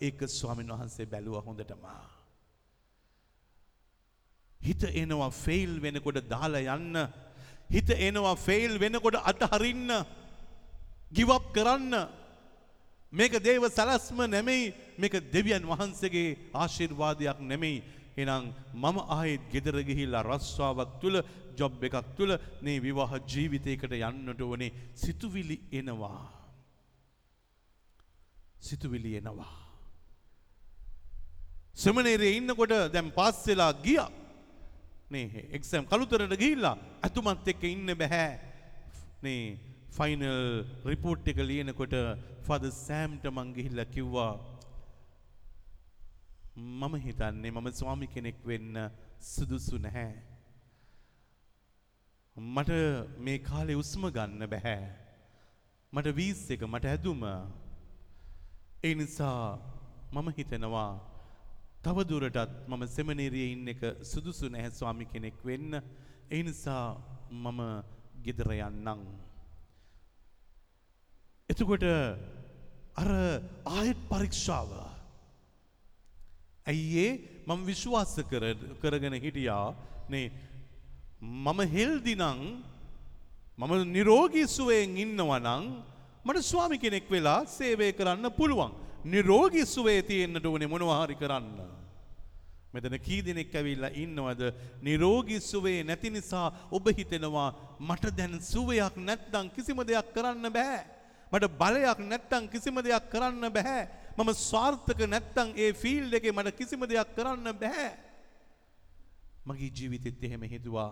ඒක 0.00 0.18
ස්වාමීන් 0.30 0.70
වහන්සේ 0.70 1.06
බැලුවා 1.06 1.42
හොඳටම. 1.42 1.82
හිත 4.60 4.82
එනවා 4.84 5.30
ෆෙයිල් 5.34 5.80
වෙනකොට 5.80 6.22
දාලා 6.30 6.76
යන්න. 6.76 6.94
හිත 7.70 7.90
එනවා 7.90 8.36
ෆෙයිල් 8.38 8.78
වෙනකොට 8.78 9.18
අතහරින්න. 9.24 9.90
ගිවප් 11.10 11.50
කරන්න. 11.50 11.94
මේක 13.12 13.32
දේව 13.40 13.64
සලස්ම 13.68 14.18
නෙමෙයි 14.26 14.74
මේක 14.98 15.14
දෙවියන් 15.32 15.64
වහන්සේගේ 15.64 16.36
ආශිර්වාදයක් 16.54 17.40
නෙමෙයි. 17.40 17.82
එහෙනම් 18.16 18.52
මම 18.74 18.98
ආයෙත් 19.08 19.42
ගෙදර 19.52 19.76
ගිහිල්ලා 19.82 20.24
රස්සාවක් 20.24 21.00
තුල 21.00 21.22
ජොබ් 21.56 21.82
එකක් 21.84 21.96
තුල 22.16 22.38
මේ 22.62 22.80
විවාහ 22.80 23.12
ජීවිතයකට 23.26 23.92
යන්නට 23.92 24.40
ඕනේ 24.40 24.72
සිතුවිලි 24.94 25.56
එනවා. 25.72 26.32
සිතුවිලි 28.58 29.16
එනවා. 29.16 29.52
සෙමනේරේ 31.74 32.36
ඉන්නකොට 32.38 32.74
දැන් 32.92 33.10
පාස් 33.12 33.46
වෙලා 33.46 33.72
ගියා. 33.84 34.10
නේ 35.10 35.48
එක්සම් 35.52 35.84
කළුතරට 35.86 36.34
ගිහිල්ලා 36.34 36.76
ඇතුමත් 37.02 37.48
එක්ක 37.48 37.62
ඉන්න 37.64 37.94
බෑ. 37.94 38.28
නේ 39.22 39.58
ෆයිනල් 39.96 40.64
රිපෝට් 40.84 41.28
එක 41.28 41.38
ලියනකොට 41.40 41.94
ෆාදර් 42.46 42.70
සෑම්ට 42.78 43.24
මං 43.28 43.48
ගිහිල්ලා 43.54 43.86
කිව්වා 43.86 44.34
මම 46.56 46.94
හිතන්නේ 46.98 47.50
මම 47.50 47.68
ස්වාමි 47.72 48.06
කෙනෙක් 48.08 48.38
වෙන්න 48.44 48.76
සුදුසු 49.22 49.78
නැහැ. 49.78 50.14
මට 52.36 52.70
මේ 53.18 53.38
කාලේ 53.40 53.76
උස්ම 53.76 54.02
ගන්න 54.08 54.46
බෑ. 54.46 54.78
මට 55.92 56.16
වීස් 56.16 56.40
එක 56.50 56.62
මට 56.64 56.84
ඇදුම. 56.86 57.22
ඒ 58.82 58.94
නිසා 58.94 59.58
මම 60.12 60.28
හිතනවා 60.30 60.92
තවදුරටත් 61.82 62.52
මම 62.68 62.82
සෙමනේරියේ 62.88 63.52
ඉන්න 63.52 63.68
එක 63.68 63.82
සුදුසු 64.04 64.48
නැහැ 64.48 64.70
ස්වාමි 64.70 65.04
කෙනෙක් 65.06 65.36
වෙන්න. 65.44 65.82
ඒ 66.30 66.42
නිසා 66.42 66.86
මම 67.32 67.60
ගෙදර 68.24 68.50
යන්නම්. 68.52 69.00
එතකොට 71.48 71.84
අර 73.02 73.08
ආයෙත් 73.76 74.00
පරීක්ෂාව 74.10 74.70
ඇයිඒ 76.66 77.10
මම 77.46 77.60
විශ්වාස 77.70 78.14
කරගෙන 78.82 79.16
හිටියා 79.24 79.74
නේ 80.12 80.26
මම 81.20 81.60
හෙල්දිනං 81.74 82.40
මම 83.58 83.72
නිරෝගී 83.96 84.46
සුවයෙන් 84.56 84.96
ඉන්නවනං 85.04 85.64
මට 86.26 86.42
ස්වාමි 86.42 86.78
කෙනෙක් 86.78 87.06
වෙලා 87.10 87.46
සේවය 87.46 87.92
කරන්න 87.92 88.30
පුළුවන්. 88.38 88.72
නිරෝගී 89.04 89.66
සුවේ 89.66 90.02
තියෙන්න්නට 90.02 90.46
ඕනේ 90.46 90.68
මොනවාහරි 90.68 91.14
කරන්න. 91.14 91.60
මෙතන 92.74 92.96
කී 93.06 93.22
දෙනෙක් 93.26 93.54
ඇවිල්ලා 93.54 93.94
ඉන්නවද 93.94 94.42
නිරෝගී 94.82 95.40
සුවේ 95.40 95.84
නැති 95.84 96.10
නිසා 96.10 96.48
ඔබ 96.70 96.88
හිතෙනවා 96.98 97.48
මට 97.80 98.12
දැන් 98.18 98.34
සුවයක් 98.42 98.96
නැත්නම් 99.06 99.50
කිසිම 99.54 99.78
දෙයක් 99.86 100.10
කරන්න 100.14 100.50
බෑ. 100.56 100.82
මට 101.32 101.46
බලයක් 101.60 101.98
නැත්තම් 102.10 102.44
කිසිම 102.52 102.76
දෙයක් 102.86 103.06
කරන්න 103.12 103.46
බෑ. 103.56 103.80
මම 104.18 104.30
ස්වාර්ථක 104.48 105.00
නැත්තම් 105.14 105.48
ඒ 105.56 105.72
ෆීල්ඩ් 105.82 106.14
එකේ 106.18 106.32
මට 106.32 106.56
කිසිම 106.58 106.82
දෙයක් 106.86 107.10
කරන්න 107.16 107.48
බෑ. 107.62 107.88
මගේ 109.46 109.70
ජීවිතෙත් 109.76 110.22
එහෙම 110.26 110.42
හිතුවා. 110.52 110.90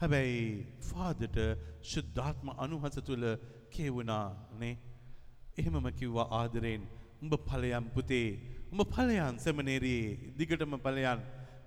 හැබැයි 0.00 0.44
ෆාදර්ට 0.88 1.38
ශුද්ධාත්ම 1.92 2.48
අනුහස 2.64 2.98
තුල 3.08 3.24
කියවුණා 3.74 4.26
නේ. 4.60 4.76
එහෙමම 5.58 5.88
කිව්වා 5.98 6.28
ආදරෙන් 6.40 6.82
උඹ 7.22 7.34
ඵලයන් 7.48 7.86
පුතේ. 7.96 8.28
උඹ 8.72 8.82
ඵලයන් 8.94 9.36
සෙමිනේරියේ 9.44 10.32
දිගටම 10.38 10.76
ඵලයන්. 10.86 11.20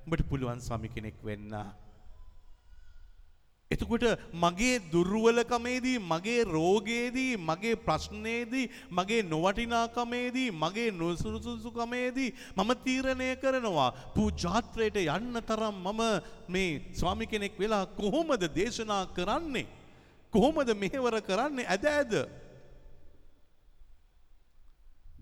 උඹට 0.06 0.24
පුළුවන් 0.30 0.62
ස්වාමි 0.68 0.90
කෙනෙක් 0.96 1.18
වෙන්න. 1.28 1.54
එතකොට 3.72 4.04
මගේ 4.34 4.82
දුර්වලකමේදී 4.84 6.00
මගේ 6.02 6.44
රෝගයේදී 6.46 7.38
මගේ 7.40 7.76
ප්‍රශ්නයේදී 7.78 8.70
මගේ 8.90 9.22
නොවටිනාකමේදී 9.24 10.50
මගේ 10.54 10.90
නොසුරුසුසුකමේදී 10.92 12.34
මම 12.58 12.72
තීරණය 12.80 13.28
කරනවා 13.36 13.92
පූජාත්‍රයට 14.16 14.98
යන්න 14.98 15.38
තරම් 15.44 15.78
මම 15.86 16.02
මේ 16.48 16.82
ස්වාමි 16.94 17.28
කෙනෙක් 17.28 17.54
වෙලා 17.56 17.86
කොහොමද 17.86 18.42
දේශනා 18.50 19.06
කරන්නේ? 19.08 19.68
කොහොමද 20.34 20.74
මෙහෙවර 20.76 21.22
කරන්නේ? 21.22 21.68
ඇද 21.68 21.86
ඇද. 21.88 22.14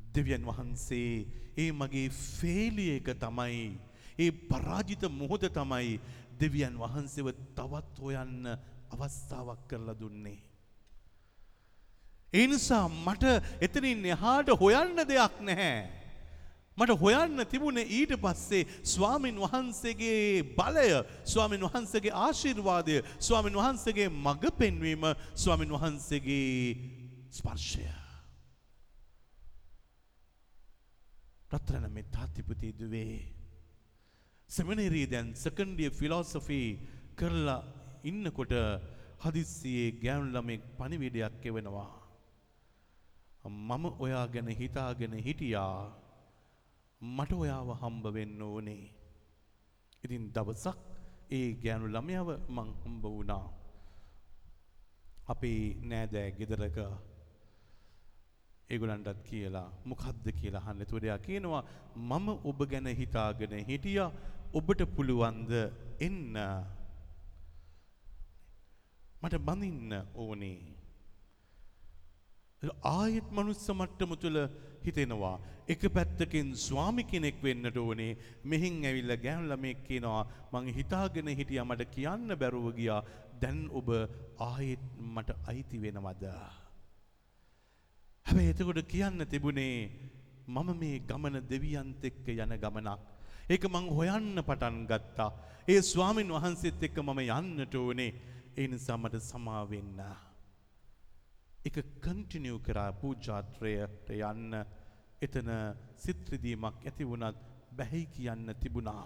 දෙවියන් 0.09 0.43
වහන්සේ 0.43 1.27
ඒ 1.57 1.71
මගේ 1.73 2.07
ෆේලිය 2.09 2.95
එක 2.95 3.11
තමයි 3.19 3.75
ඒ 4.19 4.31
පරාජිත 4.31 5.03
මොහොත 5.11 5.43
තමයි 5.49 5.99
දෙවියන් 6.33 6.75
වහන්සේව 6.75 7.27
තවත් 7.53 7.99
හොයන්න 7.99 8.45
අවස්ථාවක් 8.89 9.61
කරලා 9.69 9.95
දුන්නේ. 9.95 10.39
ඒ 12.33 12.47
නිසා 12.47 12.87
මට 12.87 13.23
එතනින් 13.61 14.05
එහාට 14.05 14.49
හොයන්න 14.53 14.97
දෙයක් 15.03 15.35
නැහැ. 15.41 15.77
මට 16.77 16.93
හොයන්න 16.95 17.45
තිබුණේ 17.45 17.87
ඊට 17.89 18.13
පස්සේ 18.17 18.67
ස්වාමින් 18.85 19.37
වහන්සේගේ 19.37 20.43
බලය 20.53 20.89
ස්වාමින් 21.25 21.63
වහන්සේගේ 21.63 22.13
ආශිර්වාදය 22.15 23.01
ස්වාමින් 23.19 23.55
වහන්සේගේ 23.55 24.09
මඟ 24.09 24.51
පෙන්වීම 24.53 25.07
ස්වාමින් 25.35 25.71
වහන්සේගේ 25.71 26.77
ස්පර්ශය. 27.31 27.87
රත්‍රන 31.49 31.89
මේ 31.89 32.05
තාතිපති 32.05 32.75
දුවේ 32.75 33.36
සෙමිනේරී 34.49 35.07
දැන් 35.11 35.29
සෙකන්ඩ් 35.35 35.79
ඉයර් 35.79 35.93
ෆිලොසොෆි 35.93 36.61
කරලා 37.15 37.61
ඉන්නකොට 38.03 38.53
හදිස්සියේ 39.23 39.87
ගෑනු 40.03 40.27
ළමෙක් 40.33 40.61
පණිවිඩයක් 40.77 41.45
එවෙනවා. 41.45 41.89
මම 43.45 43.85
ඔයා 43.99 44.25
ගැන 44.27 44.49
හිතාගෙන 44.61 45.15
හිටියා 45.25 45.73
මට 47.01 47.31
ඔයාව 47.33 47.69
හම්බ 47.81 48.05
වෙන්න 48.15 48.41
ඕනේ. 48.41 48.83
ඉතින් 50.03 50.31
දවසක් 50.31 50.77
ඒ 51.31 51.49
ගෑනු 51.63 51.87
ළමයව 51.87 52.29
මං 52.49 52.69
හම්බ 52.81 53.03
වුණා. 53.05 53.45
අපේ 55.27 55.61
නෑදෑ 55.83 56.31
ගෙදරක 56.39 56.77
ඒගොල්ලන්ටත් 58.69 59.19
කියලා 59.29 59.67
මොකද්ද 59.85 60.25
කියලා 60.39 60.63
අහන්න. 60.63 60.81
ඒතකොට 60.81 61.03
එයා 61.03 61.19
කියනවා 61.19 61.63
මම 61.97 62.27
ඔබ 62.43 62.59
ගැන 62.71 62.87
හිතාගෙන 63.01 63.59
හිටියා 63.69 64.09
ඔබට 64.53 64.81
පුළුවන්ද 64.95 65.51
එන්න? 65.99 66.37
මට 69.21 69.37
බඳින්න 69.47 69.93
ඕනේ. 70.15 70.59
ආයෙත් 72.83 73.27
මනුස්ස 73.31 73.69
මට්ටම 73.69 74.13
තුළ 74.23 74.39
හිතෙනවා. 74.85 75.39
එක 75.67 75.81
පැත්තකින් 75.95 76.55
ස්වාමි 76.55 77.03
කෙනෙක් 77.03 77.41
වෙන්නට 77.43 77.77
ඕනේ. 77.77 78.17
මෙහින් 78.43 78.85
ඇවිල්ලා 78.85 79.23
ගෑනු 79.25 79.49
ළමෙක් 79.51 79.83
කියනවා 79.87 80.21
මං 80.53 80.69
හිතාගෙන 80.77 81.29
හිටියා 81.39 81.65
මට 81.65 81.89
කියන්න 81.95 82.37
බැරුව 82.41 82.67
ගියා. 82.79 83.01
දැන් 83.41 83.59
ඔබ 83.79 83.89
ආයෙත් 84.49 84.83
මට 85.15 85.29
අයිති 85.49 85.81
වෙනවද? 85.83 86.23
හැබැයි 88.25 88.53
එතකොට 88.53 88.81
කියන්න 88.93 89.27
තිබුණේ 89.33 89.75
මම 90.47 90.69
මේ 90.79 90.99
ගමන 91.09 91.37
දෙවියන්ත් 91.51 92.03
එක්ක 92.09 92.27
යන 92.27 92.57
ගමනක්. 92.63 93.16
ඒක 93.47 93.63
මං 93.65 93.85
හොයන්න 93.89 94.41
පටන් 94.43 94.77
ගත්තා. 94.89 95.29
ඒ 95.67 95.81
ස්වාමින් 95.81 96.31
වහන්සේත් 96.35 96.81
එක්ක 96.83 96.97
මම 96.99 97.19
යන්නට 97.19 97.75
ඕනේ. 97.75 98.11
ඒ 98.57 98.67
නිසා 98.67 98.97
මට 98.97 99.21
සමා 99.23 99.61
වෙන්න. 99.69 99.99
ඒක 101.65 101.77
කන්ටිනියු 102.01 102.57
කරා 102.59 102.91
පූජාත්‍රයට 102.93 104.09
යන්න. 104.11 104.57
එතන 105.21 105.51
සිත්‍රිදීමක් 105.97 106.83
ඇති 106.83 107.07
වුණත් 107.07 107.39
බැහැයි 107.71 108.09
කියන්න 108.15 108.51
තිබුණා. 108.61 109.05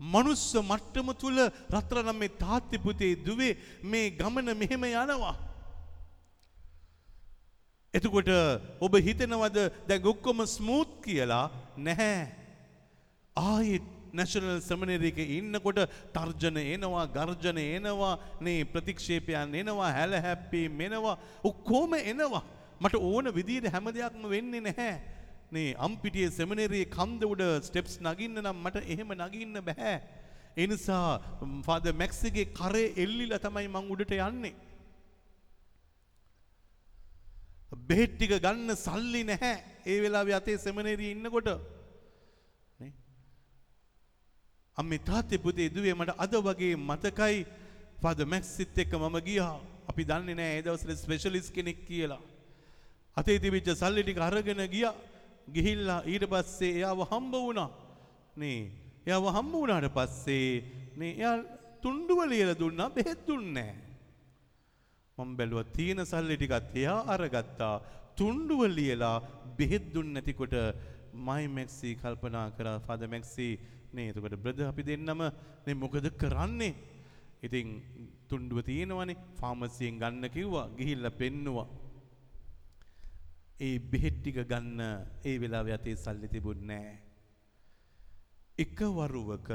මනුස්ස 0.00 0.54
මට්ටම 0.60 1.12
තුල 1.14 1.38
රත්තරනම් 1.70 2.18
මේ 2.18 2.36
තාත්ති 2.36 2.78
පුතේ 2.78 3.12
දුවේ 3.18 3.52
මේ 3.84 4.10
ගමන 4.12 4.50
මෙහෙම 4.54 4.84
යනවා. 4.84 5.36
එතකොට 7.94 8.32
ඔබ 8.80 8.98
හිතනවද 9.00 9.58
දැන් 9.88 10.10
ඔක්කොම 10.12 10.42
ස්මූත් 10.46 10.98
කියලා 11.04 11.46
නැහැ. 11.78 12.35
ආයෙත් 13.36 13.86
නැශනල් 14.12 14.50
සමනරක 14.60 15.18
ඉන්නකොට 15.28 15.80
තර්ජන 16.14 16.58
එනවා 16.64 17.06
ගර්ජන 17.16 17.60
එනවා 17.60 18.12
නේ 18.40 18.60
ප්‍රතික්ෂේපයන් 18.66 19.56
එනවා 19.62 19.90
හැල 19.92 20.14
හැප්පී 20.26 20.66
මෙනවා 20.80 21.16
ඔක්කෝම 21.44 21.94
එනවා 22.02 22.44
මට 22.80 23.02
ඕන 23.02 23.32
විදියට 23.38 23.72
හැම 23.72 23.88
දෙයක්ම 23.92 24.28
වෙන්නේ 24.34 24.66
නැහැ 24.68 24.92
නේ 25.52 25.70
අම්පිටිය 25.78 26.28
සෙමනරයේ 26.30 26.92
කන්ද 26.96 27.24
උඩ 27.24 27.42
ස්ටෙප්ස් 27.62 27.96
නගින්න 28.02 28.42
නම් 28.42 28.62
මට 28.64 28.86
එහෙම 28.86 29.12
නගින්න 29.16 29.64
බැහැ 29.68 29.98
ඒ 30.56 30.66
නිසා 30.66 31.08
ෆාද 31.66 31.86
මැක්සිගේ 32.00 32.46
කරේ 32.58 32.86
එල්ලිලා 33.04 33.40
තමයි 33.44 33.68
මං 33.68 33.90
උඩට 33.94 34.12
යන්නේ. 34.18 34.54
බෙහෙත් 37.88 38.12
ටික 38.14 38.32
ගන්න 38.44 38.76
සල්ලි 38.76 39.22
නැහැ. 39.30 39.56
ඒ 39.86 39.98
වෙලාවේ 40.02 40.36
අතේ 40.38 40.56
සෙමිනේරියේ 40.58 41.16
ඉන්නකොට. 41.16 41.50
නේ? 42.80 42.92
අම්මේ 44.78 44.98
තාත්තේ 45.00 45.38
පුතේ 45.38 45.68
දුවේ 45.68 45.94
මට 45.94 46.14
අද 46.18 46.34
වගේ 46.38 46.76
මතකයි 46.78 47.36
ෆාද 48.02 48.18
මැක්සිත් 48.24 48.78
එක්ක 48.78 48.92
මම 48.94 49.16
ගියා. 49.20 49.56
අපි 49.88 50.02
දන්නේ 50.04 50.34
නැහැ 50.34 50.56
ඒ 50.56 50.62
දවස්වල 50.62 50.96
ස්පෙෂලිස්ට් 50.96 51.54
කෙනෙක් 51.54 51.78
කියලා. 51.86 52.22
අතේ 53.16 53.38
තිබිච්ච 53.38 53.68
සල්ලි 53.74 54.02
ටික 54.02 54.20
අරගෙන 54.20 54.62
ගියා. 54.68 54.94
ගිහිල්ලා 55.48 56.00
ඊට 56.04 56.24
පස්සේ 56.26 56.72
එයාව 56.78 57.00
හම්බ 57.02 57.34
වුණා. 57.36 57.70
නේ 58.36 58.60
එයාව 59.06 59.26
හම්බ 59.28 59.52
වුණාට 59.54 59.88
පස්සේ 59.90 60.50
නේ 60.96 61.12
එයා 61.14 61.36
තුණ්ඩුව 61.82 62.20
ලියලා 62.26 62.58
දුන්නා 62.58 62.88
බෙහෙත් 62.90 63.20
දුන්නේ 63.28 63.52
නැහැ. 63.56 63.76
මම 65.18 65.30
බැලුවා 65.38 65.70
තියෙන 65.72 66.02
සල්ලි 66.04 66.36
ටිකත් 66.36 66.76
එයා 66.76 67.00
අරගත්තා. 67.08 67.76
තුණ්ඩුව 68.16 68.60
ලියලා 68.70 69.16
බෙහෙත් 69.58 69.86
දුන්නේ 69.94 70.16
නැතිකොට 70.16 70.54
මයි 71.26 71.48
මැක්සි 71.48 71.96
කල්පනා 72.02 72.46
කරා 72.50 72.76
ෆාදර් 72.80 73.08
මැක්සි 73.08 73.48
නේ 73.96 74.10
එතකොට 74.10 74.36
බ්‍රදර් 74.44 74.68
අපි 74.68 74.82
දෙන්නම 74.88 75.22
නේ 75.66 75.80
මොකද 75.82 76.06
කරන්නේ? 76.22 76.74
ඉතින් 77.46 77.66
තුණ්ඩුව 78.28 78.60
තියෙනවනේ 78.68 79.16
ෆාමසියෙන් 79.40 79.98
ගන්න 80.02 80.30
කිව්වා 80.36 80.68
ගිහිල්ලා 80.78 81.18
පෙන්නුවා. 81.20 81.68
ඒ 83.66 83.78
බෙහෙත් 83.90 84.16
ටික 84.20 84.38
ගන්න 84.50 84.80
ඒ 85.24 85.36
වෙලාවේ 85.40 85.76
අතේ 85.78 85.96
සල්ලි 85.96 86.28
තිබුණේ 86.28 86.80
නැහැ. 86.80 86.96
එක 88.64 88.78
වරුවක 88.96 89.48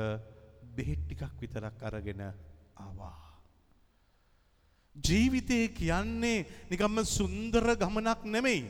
බෙහෙත් 0.75 1.01
ටිකක් 1.05 1.41
විතරක් 1.41 1.83
අරගෙන 1.83 2.21
ආවා. 2.75 3.17
ජීවිතය 4.95 5.59
කියන්නේ 5.79 6.45
නිකම්ම 6.69 6.97
සුන්දර 7.05 7.65
ගමනක් 7.75 8.21
නෙමෙයි. 8.25 8.63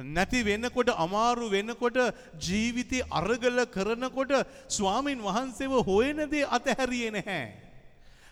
නැති 0.00 0.42
වෙනකොට 0.42 0.90
අමාරු 0.96 1.50
වෙනකොට 1.50 1.98
ජීවිතේ 2.40 3.06
අරගල 3.10 3.64
කරනකොට 3.66 4.32
ස්වාමින් 4.68 5.20
වහන්සේව 5.20 5.72
හොයන 5.86 6.24
දේ 6.30 6.46
අතහැරියේ 6.48 7.10
නැහැ. 7.10 7.70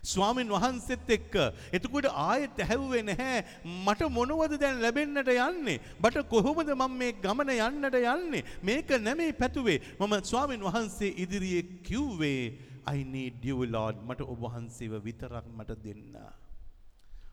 ස්වාමින් 0.02 0.48
වහන්සේත් 0.48 1.10
එක්ක. 1.10 1.34
එතකොට 1.72 2.06
ආයෙත් 2.08 2.56
ඇහැව්වේ 2.58 3.02
නැහැ 3.02 3.44
මට 3.64 4.08
මොනවද 4.10 4.56
දැන් 4.56 4.80
ලැබෙන්නට 4.80 5.28
යන්නේ? 5.28 5.80
බට 6.00 6.24
කොහොමද 6.28 6.70
මම 6.70 6.96
මේ 6.96 7.12
ගමන 7.12 7.52
යන්නට 7.52 7.98
යන්නේ? 7.98 8.44
මේක 8.62 8.88
නෙමෙයි 9.00 9.32
පැතුවේ. 9.32 9.78
මම 10.00 10.14
ස්වාමින් 10.22 10.64
වහන්සේ 10.64 11.12
ඉදිරියේ 11.16 11.62
කිව්වේ 11.82 12.68
I 12.88 13.04
need 13.04 13.44
you 13.44 13.66
Lord. 13.66 13.96
මට 14.08 14.24
ඔබ 14.24 14.40
වහන්සේව 14.40 15.02
විතරක් 15.04 15.44
මට 15.52 15.76
දෙන්න. 15.84 16.16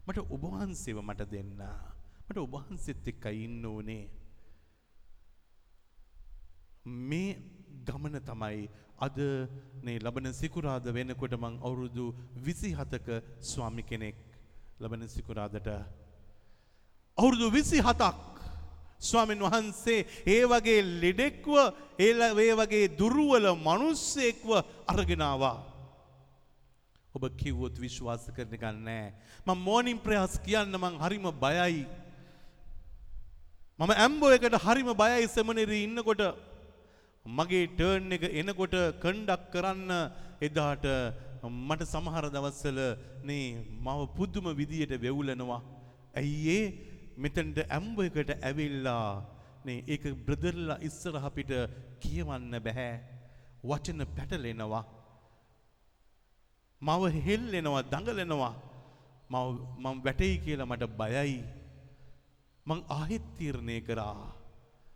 මට 0.08 0.20
ඔබ 0.28 0.44
වහන්සේව 0.44 1.00
මට 1.02 1.32
දෙන්න. 1.32 1.64
මට 2.28 2.38
ඔබ 2.38 2.52
වහන්සේත් 2.52 3.08
එක්කයි 3.08 3.46
ඉන්න 3.46 3.66
ඕනේ. 3.66 4.25
මේ 6.86 7.38
ගමන 7.86 8.20
තමයි 8.22 8.70
අද 9.00 9.18
නේ 9.84 10.00
ලබන 10.00 10.34
සිකුරාද 10.34 10.86
වෙනකොට 10.94 11.34
මං 11.34 11.60
අවුරුදු 11.60 12.14
27ක 12.38 13.22
ස්වාමි 13.42 13.84
කෙනෙක් 13.84 14.16
ලබන 14.80 15.08
සිකුරාදට 15.08 15.68
අවුරුදු 17.18 17.50
27ක් 17.50 18.36
ස්වාමින් 19.00 19.40
වහන්සේ 19.40 20.06
ඒ 20.26 20.46
වගේ 20.46 20.82
ලෙඩෙක්ව 21.02 21.54
ඒ 22.00 22.54
වගේ 22.56 22.88
දුර්වල 22.98 23.48
මිනිස්සෙක්ව 23.58 24.50
අරගෙන 24.88 25.22
ආවා. 25.22 25.58
ඔබ 27.16 27.24
කිව්වොත් 27.38 27.76
විශ්වාස 27.80 28.30
කරන්න 28.30 28.58
ගන්නෑ. 28.58 29.14
මම 29.46 29.58
මෝර්නින් 29.58 30.00
ප්‍රයාස් 30.00 30.40
කියන්න 30.40 30.72
මං 30.74 31.00
හරිම 31.00 31.28
බයයි. 31.34 31.86
මම 33.80 33.92
ඇම්බෝ 33.92 34.32
එකට 34.32 34.56
හරිම 34.66 34.90
බයයි 34.94 35.28
සෙමනේරි 35.28 35.84
ඉන්නකොට 35.84 36.22
මගේ 37.26 37.68
ටර්න් 37.74 38.12
එක 38.14 38.24
එනකොට 38.32 38.76
කණ්ඩක් 39.02 39.46
කරන්න 39.54 39.92
එදාට 40.48 40.86
මට 41.42 41.88
සමහර 41.90 42.26
දවස්වල 42.30 42.80
නේ 43.26 43.66
මව 43.86 44.00
පුදුම 44.18 44.46
විදියට 44.54 44.94
වෙවුලනවා. 45.02 45.62
ඇයි 46.14 46.58
ඒ 46.58 46.66
මෙතනට 47.18 47.58
ඇම්බ 47.66 47.98
එකට 48.00 48.30
ඇවිල්ලා 48.38 49.26
නේ 49.66 49.84
ඒක 49.88 50.06
බ්‍රදර්ලා 50.26 50.78
ඉස්සරහ 50.88 51.26
පිට 51.38 51.52
කියවන්න 52.04 52.54
බෑ. 52.62 52.92
වචන 53.64 54.06
පැටලෙනවා. 54.16 54.86
මව 56.82 57.04
හෙල්ලෙනවා 57.28 57.84
දඟලනවා. 57.92 58.54
මම 59.30 59.46
මම 59.82 59.98
වැටෙයි 60.06 60.38
කියලා 60.46 60.70
මට 60.70 60.94
බයයි. 61.00 61.42
මං 62.66 62.80
ආයෙත් 62.90 63.26
තීරණය 63.38 63.82
කරා. 63.82 64.30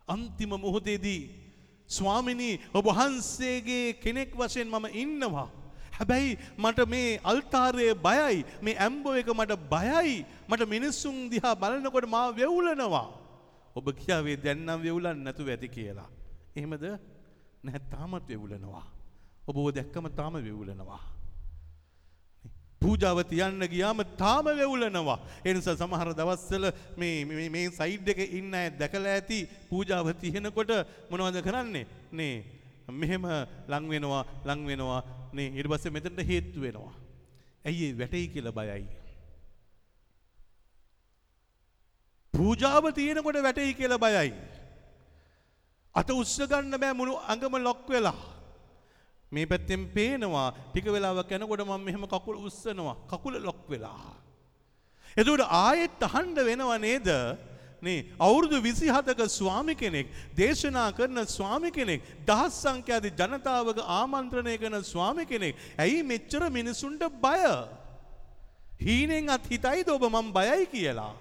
අන්තිම 0.06 0.52
මොහොතේදී 0.54 1.49
ස්වාමිනී 1.90 2.54
ඔබ 2.74 2.86
වහන්සේගේ 2.90 3.86
කෙනෙක් 4.02 4.30
වශයෙන් 4.34 4.68
මම 4.68 4.86
ඉන්නවා. 4.94 5.48
හැබැයි 5.98 6.38
මට 6.58 6.88
මේ 6.88 7.20
අල්තාරයේ 7.24 7.94
බයයි 8.06 8.44
මේ 8.62 8.76
ඇම්බෝ 8.78 9.14
එක 9.14 9.30
මට 9.30 9.56
බයයි 9.72 10.14
මට 10.48 10.68
මිනිස්සුන් 10.68 11.16
දිහා 11.32 11.54
බලනකොට 11.54 12.08
මා 12.08 12.26
වෙවුලනවා. 12.32 13.08
ඔබ 13.76 13.86
කියාවේ 14.00 14.36
දැන්නම් 14.36 14.82
වෙවුලන් 14.82 15.18
නැතුව 15.26 15.48
ඇති 15.48 15.68
කියලා. 15.68 16.08
එහෙමද 16.56 16.84
නැහැ 17.64 17.82
තාමත් 17.92 18.28
වෙවුලනවා. 18.28 18.86
ඔබ 19.48 19.56
දැක්කම 19.78 20.06
තාම 20.20 20.34
වෙවුලනවා. 20.48 21.02
පූජාව 22.82 23.18
තියන්න 23.30 23.60
ගියාම 23.72 24.00
තාම 24.16 24.46
වෙවුලනවා. 24.60 25.18
ඒ 25.44 25.54
නිසා 25.54 25.76
සමහර 25.76 26.12
දවස්වල 26.20 26.64
මේ 26.96 27.24
මේ 27.24 27.48
මේ 27.56 27.66
සයිඩ් 27.70 28.08
එකේ 28.12 28.28
ඉන්න 28.38 28.54
අය 28.54 28.70
දැකලා 28.80 29.12
ඇති 29.16 29.38
පූජාව 29.70 30.06
තියෙනකොට 30.22 30.72
මොනවද 31.10 31.42
කරන්නේ? 31.46 31.86
නේ 32.12 32.34
මෙහෙම 33.00 33.26
ලං 33.68 33.84
වෙනවා 33.92 34.24
ලං 34.44 34.66
වෙනවා 34.70 35.02
නේ 35.32 35.52
ඊට 35.56 35.70
පස්සේ 35.72 35.94
මෙතනට 35.96 36.24
හේතු 36.32 36.64
වෙනවා. 36.64 36.94
ඇයි 37.64 37.90
ඒ 37.90 37.98
වැටෙයි 38.00 38.32
කියලා 38.34 38.56
බයයි. 38.58 38.88
පූජාව 42.34 42.84
තියෙනකොට 42.94 43.42
වැටෙයි 43.42 43.74
කියලා 43.74 43.98
බයයි. 43.98 44.32
අත 45.94 46.10
උස්ස 46.10 46.36
ගන්න 46.50 46.80
බෑ 46.82 46.94
මුළු 46.94 47.16
අඟම 47.28 47.56
ලොක් 47.68 47.88
වෙලා. 47.88 48.39
මේ 49.32 49.46
පැත්තෙන් 49.46 49.86
පේනවා 49.88 50.48
ටික 50.70 50.86
වෙලාවක් 50.86 51.30
යනකොට 51.30 51.62
මම 51.62 51.84
මෙහෙම 51.84 52.04
කකුල 52.06 52.36
උස්සනවා 52.40 52.96
කකුල 53.06 53.34
ලොක් 53.40 53.62
වෙලා. 53.68 54.16
එතකොට 55.16 55.46
ආයෙත් 55.60 56.02
අහන්න 56.02 56.34
වෙනව 56.40 56.72
නේද? 56.78 57.08
නේ 57.82 58.00
අවුරුදු 58.18 58.58
27ක 58.58 59.28
ස්වාමි 59.30 59.74
කෙනෙක් 59.74 60.06
දේශනා 60.34 60.90
කරන 60.92 61.22
ස්වාමි 61.28 61.70
කෙනෙක් 61.70 62.02
දහස් 62.26 62.58
සංඛ්‍යාති 62.64 63.10
ජනතාවක 63.12 63.78
ආමන්ත්‍රණය 63.98 64.56
කරන 64.58 64.82
ස්වාමි 64.84 65.24
කෙනෙක් 65.26 65.54
ඇයි 65.78 66.02
මෙච්චර 66.02 66.42
මිනිසුන්ට 66.50 67.02
බය? 67.22 67.40
හීනෙන් 68.80 69.30
අත් 69.30 69.44
හිතයිද 69.46 69.88
ඔබ 69.88 70.04
මම 70.04 70.32
බයයි 70.32 70.66
කියලා? 70.66 71.14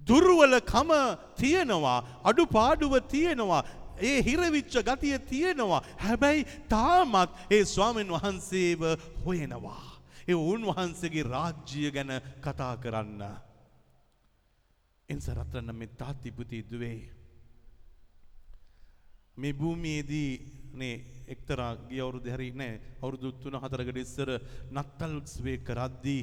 දුර්වලකම 0.00 0.90
තියෙනවා 1.36 1.98
අඩුපාඩුව 2.24 2.94
තියෙනවා 3.08 3.62
ඒ 4.00 4.22
හිරවිච්ච 4.22 4.74
ගතිය 4.80 5.18
තියෙනවා. 5.20 5.82
හැබැයි 5.98 6.46
තාමත් 6.68 7.30
ඒ 7.50 7.64
ස්වාමීන් 7.64 8.10
වහන්සේව 8.10 8.82
හොයනවා. 9.24 9.84
ඒ 10.28 10.34
උන්වහන්සේගේ 10.34 11.24
රාජ්‍ය 11.24 11.90
ගැන 11.90 12.12
කතා 12.40 12.76
කරන්න. 12.76 13.22
එන්ස 15.08 15.28
රත්‍රන්න 15.28 15.74
මේ 15.74 15.94
තාත්තිපුති 15.94 16.64
දුවේ. 16.64 17.10
මේ 19.36 19.52
භූමියේදී 19.52 20.30
නේ 20.74 20.94
එක්තරා 21.26 21.72
ගිය 21.88 22.00
අවුරුදු 22.00 22.30
හැරි 22.30 22.50
නෑ 22.52 22.80
අවුරුදු 23.02 23.32
3 23.40 23.60
4කට 23.64 23.98
ඉස්සර 23.98 24.30
නත්තල් 24.70 25.14
උත්සවය 25.20 25.54
කරද්දී 25.58 26.22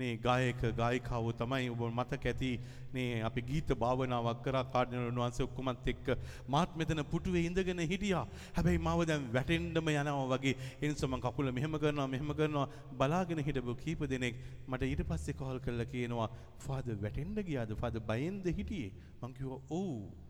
නේ 0.00 0.12
ගායක 0.26 0.62
ගායිකාවෝ 0.80 1.32
තමයි 1.40 1.68
ඔබ 1.72 1.82
මතක 1.88 2.24
ඇති. 2.32 2.50
නේ 2.94 3.22
අපි 3.28 3.42
ගීත 3.50 3.72
භාවනාවක් 3.82 4.40
කරා 4.44 4.64
කාඩිනල් 4.74 5.10
වහන්සේ 5.18 5.46
ඔක්කොමත් 5.48 5.90
එක්ක 5.92 6.08
මාත් 6.54 6.76
මෙතන 6.76 7.02
පුටුවේ 7.12 7.44
ඉඳගෙන 7.48 7.82
හිටියා. 7.92 8.24
හැබැයි 8.56 8.82
මාව 8.88 9.04
දැන් 9.10 9.28
වැටෙන්නම 9.36 9.92
යනවා 9.94 10.30
වගේ. 10.32 10.54
ඒ 10.80 10.88
නිසා 10.88 11.10
මම 11.10 11.20
කකුල 11.26 11.52
මෙහෙම 11.58 11.76
කරනවා 11.84 12.08
මෙහෙම 12.14 12.32
කරනවා. 12.40 12.66
බලාගෙන 12.98 13.44
හිටපු 13.48 13.76
කීප 13.84 14.06
දෙනෙක් 14.14 14.40
මට 14.68 14.90
ඊට 14.90 15.04
පස්සේ 15.10 15.38
කෝල් 15.42 15.60
කරලා 15.60 15.90
කියනවා 15.92 16.30
ෆාදර් 16.66 16.98
වැටෙන්න 17.04 17.46
ගියාද? 17.50 17.76
ෆාදර් 17.82 18.02
බයෙන්ද 18.10 18.50
හිටියේ? 18.58 18.90
මං 19.22 19.38
කිව්වා 19.38 19.62
ඔව්. 19.70 20.29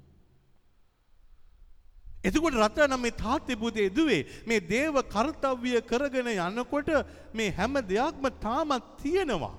එතකොට 2.23 2.55
රත්නම් 2.55 3.01
මේ 3.01 3.11
තාත්තේ 3.13 3.57
පුතේ 3.57 3.89
දුවේ 3.91 4.27
මේ 4.47 4.61
දේව 4.63 5.01
කර්තව්‍ය 5.07 5.81
කරගෙන 5.83 6.29
යනකොට 6.29 6.91
මේ 7.33 7.51
හැම 7.51 7.75
දෙයක්ම 7.85 8.25
තාමත් 8.39 8.85
තියෙනවා. 8.99 9.55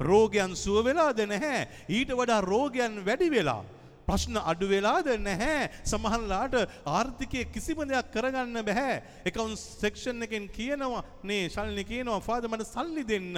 රෝගයන් 0.00 0.54
සුව 0.56 0.84
වෙලාද 0.84 1.18
නැහැ. 1.24 1.66
ඊට 1.88 2.10
වඩා 2.10 2.40
රෝගයන් 2.42 3.04
වැඩි 3.04 3.30
වෙලා. 3.30 3.64
ප්‍රශ්න 4.08 4.36
අඩු 4.40 4.66
වෙලාද 4.66 5.08
නැහැ 5.20 5.68
සමහරලාට 5.84 6.54
ආර්ථිකය 6.88 7.44
කිසිම 7.46 7.80
දෙයක් 7.84 8.08
කරගන්න 8.14 8.62
බැහැ 8.62 9.02
එකවුන් 9.24 9.52
සෙක්ෂන් 9.56 10.22
එකෙන් 10.22 10.46
කියනවා 10.48 11.02
නේ 11.22 11.48
ශල්ලි 11.48 11.84
කියනවා 11.84 12.20
ෆාද 12.20 12.48
මට 12.48 12.68
සල්ලි 12.70 13.04
දෙන්න 13.04 13.36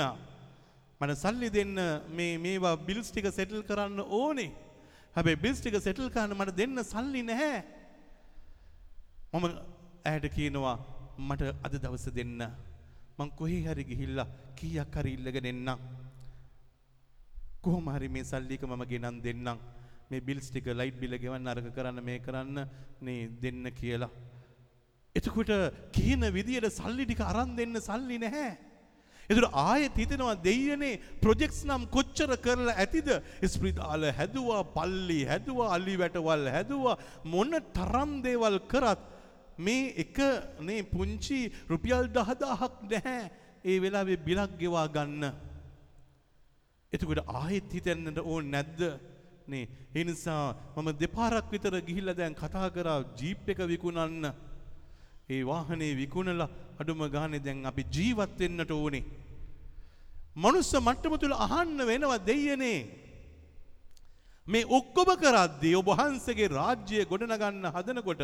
මට 1.01 1.19
සල්ලි 1.19 1.49
දෙන්න 1.51 1.75
මේ 2.11 2.39
මේවා 2.39 2.77
බිල්ස් 2.79 3.11
ටික 3.11 3.27
සෙටල් 3.33 3.65
කරන්න 3.65 4.05
ඕනේ 4.21 4.51
හැබැයි 5.17 5.43
බිල්ස් 5.45 5.59
ටික 5.61 5.81
සෙටල් 5.81 6.09
කරන්න 6.09 6.39
මට 6.39 6.57
දෙන්න 6.57 6.85
සල්ලි 6.85 7.25
නැහැ 7.25 7.80
මම 9.33 9.45
ඇයට 10.05 10.27
කියනවා 10.37 10.77
මට 11.29 11.43
අද 11.67 11.75
දවස 11.83 12.07
දෙන්න. 12.17 12.41
මං 13.19 13.29
කොහේ 13.39 13.61
හරි 13.67 13.85
ගිහිල්ලා 13.91 14.27
කීයක් 14.59 14.97
හරි 14.97 15.13
ඉල්ලගෙන 15.17 15.47
එන්නම්. 15.51 15.79
කොහොම 17.63 17.87
හරි 17.95 18.09
මේ 18.09 18.25
සල්ලික 18.25 18.63
මම 18.63 18.83
ගෙනන් 18.93 19.21
දෙන්නම්. 19.23 19.59
මේ 20.11 20.21
බිල්ස් 20.21 20.51
ටික 20.51 20.67
ලයිට් 20.75 20.99
බිල 21.03 21.15
ගෙවන්න 21.23 21.47
අරක 21.47 21.69
කරන්න 21.77 22.03
මේ 22.03 22.19
කරන්න 22.19 22.59
නේ 23.01 23.29
දෙන්න 23.43 23.71
කියලා. 23.81 24.11
එතකොට 25.15 25.53
කියන 25.93 26.27
විදියට 26.37 26.67
සල්ලි 26.79 27.07
ටික 27.07 27.23
අරන් 27.23 27.55
දෙන්න 27.55 27.79
සල්ලි 27.81 28.19
නැහැ. 28.19 28.51
එතුර 29.31 29.47
ආයෙත් 29.53 29.95
හිතෙනවා 30.03 30.35
දෙයනේ 30.49 30.99
ප්‍රොජෙක්ස් 31.23 31.61
නම් 31.69 31.87
කොච්චර 31.95 32.35
කරලා 32.47 32.75
ඇතිද? 32.83 33.09
ස්ප්‍රිතාල 33.53 34.11
හැදුවා 34.19 34.65
පල්ලි 34.77 35.21
හැදුවා 35.31 35.71
අලි 35.77 35.95
වැටවල් 36.03 36.51
හැදුවා 36.57 36.99
මොන 37.35 37.55
තරම් 37.77 38.11
දේවල් 38.27 38.59
කරත් 38.73 39.01
මේ 39.61 39.93
එක 39.97 40.19
නේ 40.61 40.83
පුංචි 40.85 41.39
රුපියල් 41.69 42.09
දහදාහක් 42.09 42.75
නැහැ 42.85 43.31
ඒ 43.65 43.79
වෙලාවේ 43.79 44.19
බිලක් 44.19 44.53
ගෙවා 44.59 44.89
ගන්න. 44.89 45.25
එතකොට 46.93 47.21
ආයෙත් 47.31 47.71
හිතෙන්නට 47.71 48.19
ඕන 48.23 48.45
නැද්ද? 48.47 48.81
නේ 49.47 49.65
ඒ 49.91 50.05
නිසා 50.05 50.45
මම 50.75 50.89
දෙපාරක් 50.95 51.51
විතර 51.51 51.75
ගිහිල්ලා 51.81 52.17
දැන් 52.17 52.35
කතා 52.35 52.69
කරා 52.71 53.01
ජීප් 53.15 53.49
එක 53.49 53.61
විකුණන්න. 53.65 54.25
ඒ 55.29 55.43
වාහනේ 55.43 55.93
විකුණලා 55.95 56.51
අඩුම 56.81 57.03
ගානේ 57.09 57.41
දැන් 57.41 57.67
අපි 57.67 57.83
ජීවත් 57.89 58.39
වෙන්නට 58.39 58.73
ඕනේ. 58.73 59.05
මනුස්ස 60.35 60.73
මට්ටම 60.79 61.15
තුල 61.17 61.37
අහන්න 61.39 61.79
වෙනවා 61.83 62.19
දෙයියනේ. 62.21 62.81
මේ 64.47 64.65
ඔක්කොම 64.69 65.11
කරද්දී 65.17 65.77
ඔබ 65.77 65.89
වහන්සේගේ 65.91 66.51
රාජ්‍යය 66.51 67.05
ගොඩනගන්න 67.05 67.65
හදනකොට 67.69 68.23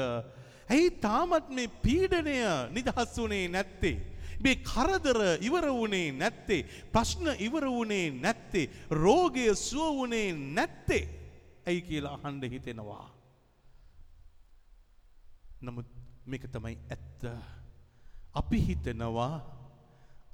ඇයි 0.71 0.91
තාමත් 1.01 1.49
මේ 1.51 1.69
පීඩනය 1.85 2.37
නිදහස් 2.73 3.17
වුණේ 3.17 3.49
නැත්තේ? 3.49 3.97
මේ 4.41 4.57
කරදර 4.63 5.21
ඉවර 5.41 5.67
වුණේ 5.73 6.13
නැත්තේ? 6.13 6.67
ප්‍රශ්න 6.93 7.35
ඉවර 7.39 7.67
වුණේ 7.67 8.11
නැත්තේ? 8.11 8.71
රෝගය 8.91 9.55
සුව 9.57 9.95
වුණේ 9.99 10.33
නැත්තේ? 10.33 11.05
ඇයි 11.67 11.83
කියලා 11.83 12.15
අහන්න 12.19 12.43
හිතෙනවා. 12.45 13.07
නමුත් 15.63 15.87
මේක 16.27 16.45
තමයි 16.53 16.79
ඇත්ත. 16.91 17.23
අපි 18.35 18.59
හිතනවා 18.61 19.57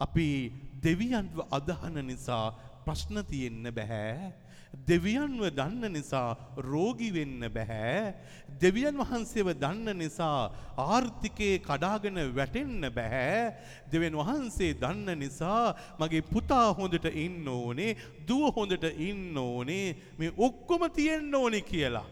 අපි 0.00 0.50
දෙවියන්ව 0.82 1.38
අදහන 1.50 1.96
නිසා 2.06 2.50
ප්‍රශ්න 2.84 3.22
තියෙන්න 3.24 3.68
බැහැ. 3.70 4.32
දෙවියන්ව 4.72 5.50
දන්න 5.52 5.92
නිසා 5.92 6.36
රෝගි 6.56 7.10
වෙන්න 7.12 7.44
බැහැ. 7.52 8.14
දෙවියන් 8.60 8.96
වහන්සේව 8.96 9.52
දන්න 9.54 9.98
නිසා 9.98 10.50
ආර්ථිකයේ 10.76 11.60
කඩාගෙන 11.60 12.16
වැටෙන්න 12.34 12.88
බැහැ. 12.90 13.54
දෙවියන් 13.92 14.16
වහන්සේ 14.16 14.74
දන්න 14.74 15.18
නිසා 15.18 15.74
මගේ 16.00 16.22
පුතා 16.24 16.72
හොඳට 16.72 17.06
ඉන්න 17.06 17.48
ඕනේ, 17.48 17.96
දුව 18.26 18.54
හොඳට 18.56 18.84
ඉන්න 18.98 19.36
ඕනේ, 19.38 19.96
මේ 20.18 20.32
ඔක්කොම 20.38 20.88
තියෙන්න 20.90 21.34
ඕනේ 21.34 21.60
කියලා. 21.62 22.06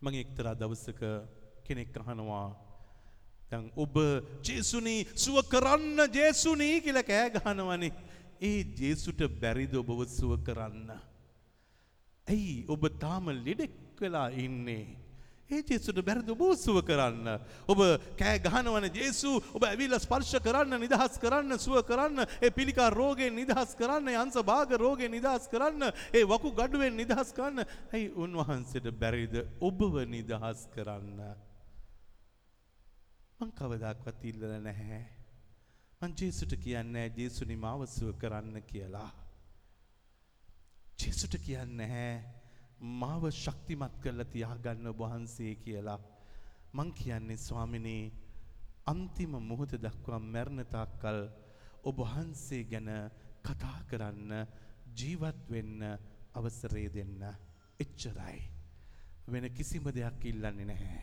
මගේ 0.00 0.20
එක්තරා 0.20 0.54
දවසක 0.54 1.02
කෙනෙක් 1.64 1.96
අහනවා 1.96 2.48
දැන් 3.50 3.70
ඔබ 3.76 3.94
ජේසුනි 4.42 4.96
සුව 5.14 5.42
කරන්න 5.48 6.08
ජේසුනි 6.12 6.80
කියලා 6.80 7.02
කෑ 7.02 7.30
ගහනවනේ. 7.34 7.92
ඒ 8.40 8.64
ජේසුට 8.74 9.20
බැරිද 9.38 9.74
ඔබව 9.74 10.04
සුව 10.08 10.36
කරන්න. 10.40 10.90
ඇයි 12.26 12.64
ඔබ 12.68 12.88
තාම 12.98 13.26
ලෙඩෙක් 13.38 13.74
වෙලා 13.96 14.28
ඉන්නේ. 14.30 15.04
ඒ 15.46 15.62
ජේසුට 15.62 16.00
බැරිද 16.00 16.28
ඔබ 16.30 16.42
සුව 16.56 16.80
කරන්න. 16.82 17.28
ඔබ 17.68 17.80
කෑ 18.16 18.38
ගහනවන 18.40 18.88
ජේසු 18.90 19.36
ඔබ 19.52 19.62
ඇවිල්ලා 19.62 20.00
ස්පර්ශ 20.00 20.40
කරන්න 20.40 20.80
නිදහස් 20.80 21.18
කරන්න 21.18 21.58
සුව 21.58 21.82
කරන්න 21.84 22.24
ඒ 22.40 22.50
පිළිකා 22.50 22.90
රෝගයෙන් 22.90 23.34
නිදහස් 23.34 23.74
කරන්න 23.74 24.08
ඒ 24.08 24.16
අංශ 24.16 24.40
භාග 24.42 24.72
රෝගයෙන් 24.74 25.12
නිදහස් 25.12 25.48
කරන්න 25.48 25.90
ඒ 26.12 26.24
වකු 26.24 26.52
ගඩුවෙන් 26.52 26.96
නිදහස් 26.96 27.32
කරන්න. 27.32 27.64
ඇයි 27.92 28.08
උන්වහන්සේට 28.16 28.88
බැරිද 28.94 29.36
ඔබව 29.60 30.00
නිදහස් 30.08 30.68
කරන්න. 30.72 31.20
මං 33.40 33.52
කවදාක්වත් 33.52 34.24
ඉල්ලලා 34.24 34.60
නැහැ. 34.60 35.13
මං 36.02 36.14
ජේසුට 36.14 36.54
කියන්නේ 36.58 37.06
ජේසුනි 37.10 37.56
මාව 37.56 37.86
සුව 37.88 38.10
කරන්න 38.14 38.62
කියලා. 38.62 39.10
ජේසුට 40.98 41.36
කියන්නේ 41.40 41.88
නැහැ 41.88 42.42
මාව 42.80 43.30
ශක්තිමත් 43.32 43.94
කරලා 44.02 44.26
තියාගන්න 44.26 44.86
ඔබ 44.86 45.00
වහන්සේ 45.00 45.54
කියලා. 45.56 46.00
මං 46.72 46.92
කියන්නේ 46.94 47.36
ස්වාමිනේ 47.38 48.12
අන්තිම 48.86 49.32
මොහොත 49.40 49.72
දක්වා 49.76 50.18
මැරෙන 50.20 50.66
තාක්කල් 50.66 51.20
ඔබ 51.84 51.96
වහන්සේ 52.00 52.64
ගැන 52.64 52.90
කතා 53.42 53.78
කරන්න 53.88 54.32
ජීවත් 54.94 55.50
වෙන්න 55.50 55.80
අවසරය 56.34 56.84
දෙන්න. 56.90 57.22
එච්චරයි. 57.80 58.38
වෙන 59.26 59.50
කිසිම 59.50 59.84
දෙයක් 59.90 60.24
ඉල්ලන්නේ 60.24 60.66
නැහැ. 60.66 61.02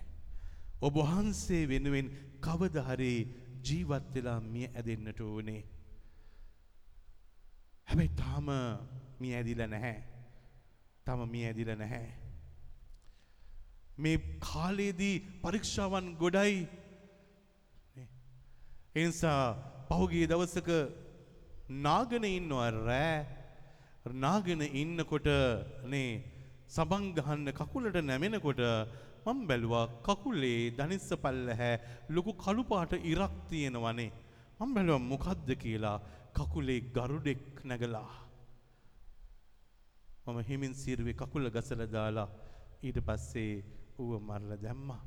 ඔබ 0.81 0.95
වහන්සේ 0.95 1.67
වෙනුවෙන් 1.67 2.07
කවද 2.39 2.83
හරි 2.83 3.15
ජීවත් 3.63 4.05
වෙලා 4.13 4.39
මිය 4.45 4.67
ඇදෙන්නට 4.69 5.19
ඕනේ. 5.21 5.61
හැබැයි 7.87 8.15
තාම 8.15 8.47
මිය 9.19 9.33
ඇදිලා 9.35 9.67
නැහැ. 9.67 9.97
තාම 11.05 11.21
මිය 11.29 11.45
ඇදිලා 11.45 11.77
නැහැ. 11.77 12.07
මේ 13.97 14.17
කාලයේදී 14.41 15.15
පරීක්ෂාවන් 15.41 16.07
ගොඩයි. 16.15 16.55
ඒ 18.95 19.05
නිසා 19.05 19.43
පහුගිය 19.89 20.25
දවසක 20.27 20.69
නාගෙන 21.79 22.25
ඉන්නවා 22.29 22.71
රෑ 22.71 23.15
නාගෙන 24.17 24.61
ඉන්නකොට 24.73 25.27
නේ 25.85 26.09
සබන් 26.69 27.05
ගහන්න 27.13 27.53
කකුලට 27.53 27.97
නැමෙනකොට 28.01 28.61
මම 29.25 29.39
බැලුවා 29.47 29.85
කකුලේ 30.05 30.71
දනිස්ස 30.77 31.09
පල්ලහැ 31.23 31.73
ලොකු 32.09 32.31
කළු 32.43 32.63
පාට 32.63 32.93
ඉරක් 33.11 33.33
තියෙනවනේ. 33.49 34.11
මම 34.59 34.73
බැලුවා 34.75 35.07
මොකද්ද 35.11 35.49
කියලා 35.63 35.97
කකුලේ 36.33 36.79
ගරුඩෙක් 36.95 37.63
නැගලා. 37.63 38.11
මම 40.25 40.39
හිමින් 40.49 40.73
සිරුවේ 40.73 41.13
කකුල 41.13 41.45
ගසලා 41.49 41.91
දාලා 41.95 42.29
ඊට 42.83 42.97
පස්සේ 43.07 43.53
ඌව 43.99 44.13
මරලා 44.19 44.61
දැම්මා. 44.63 45.01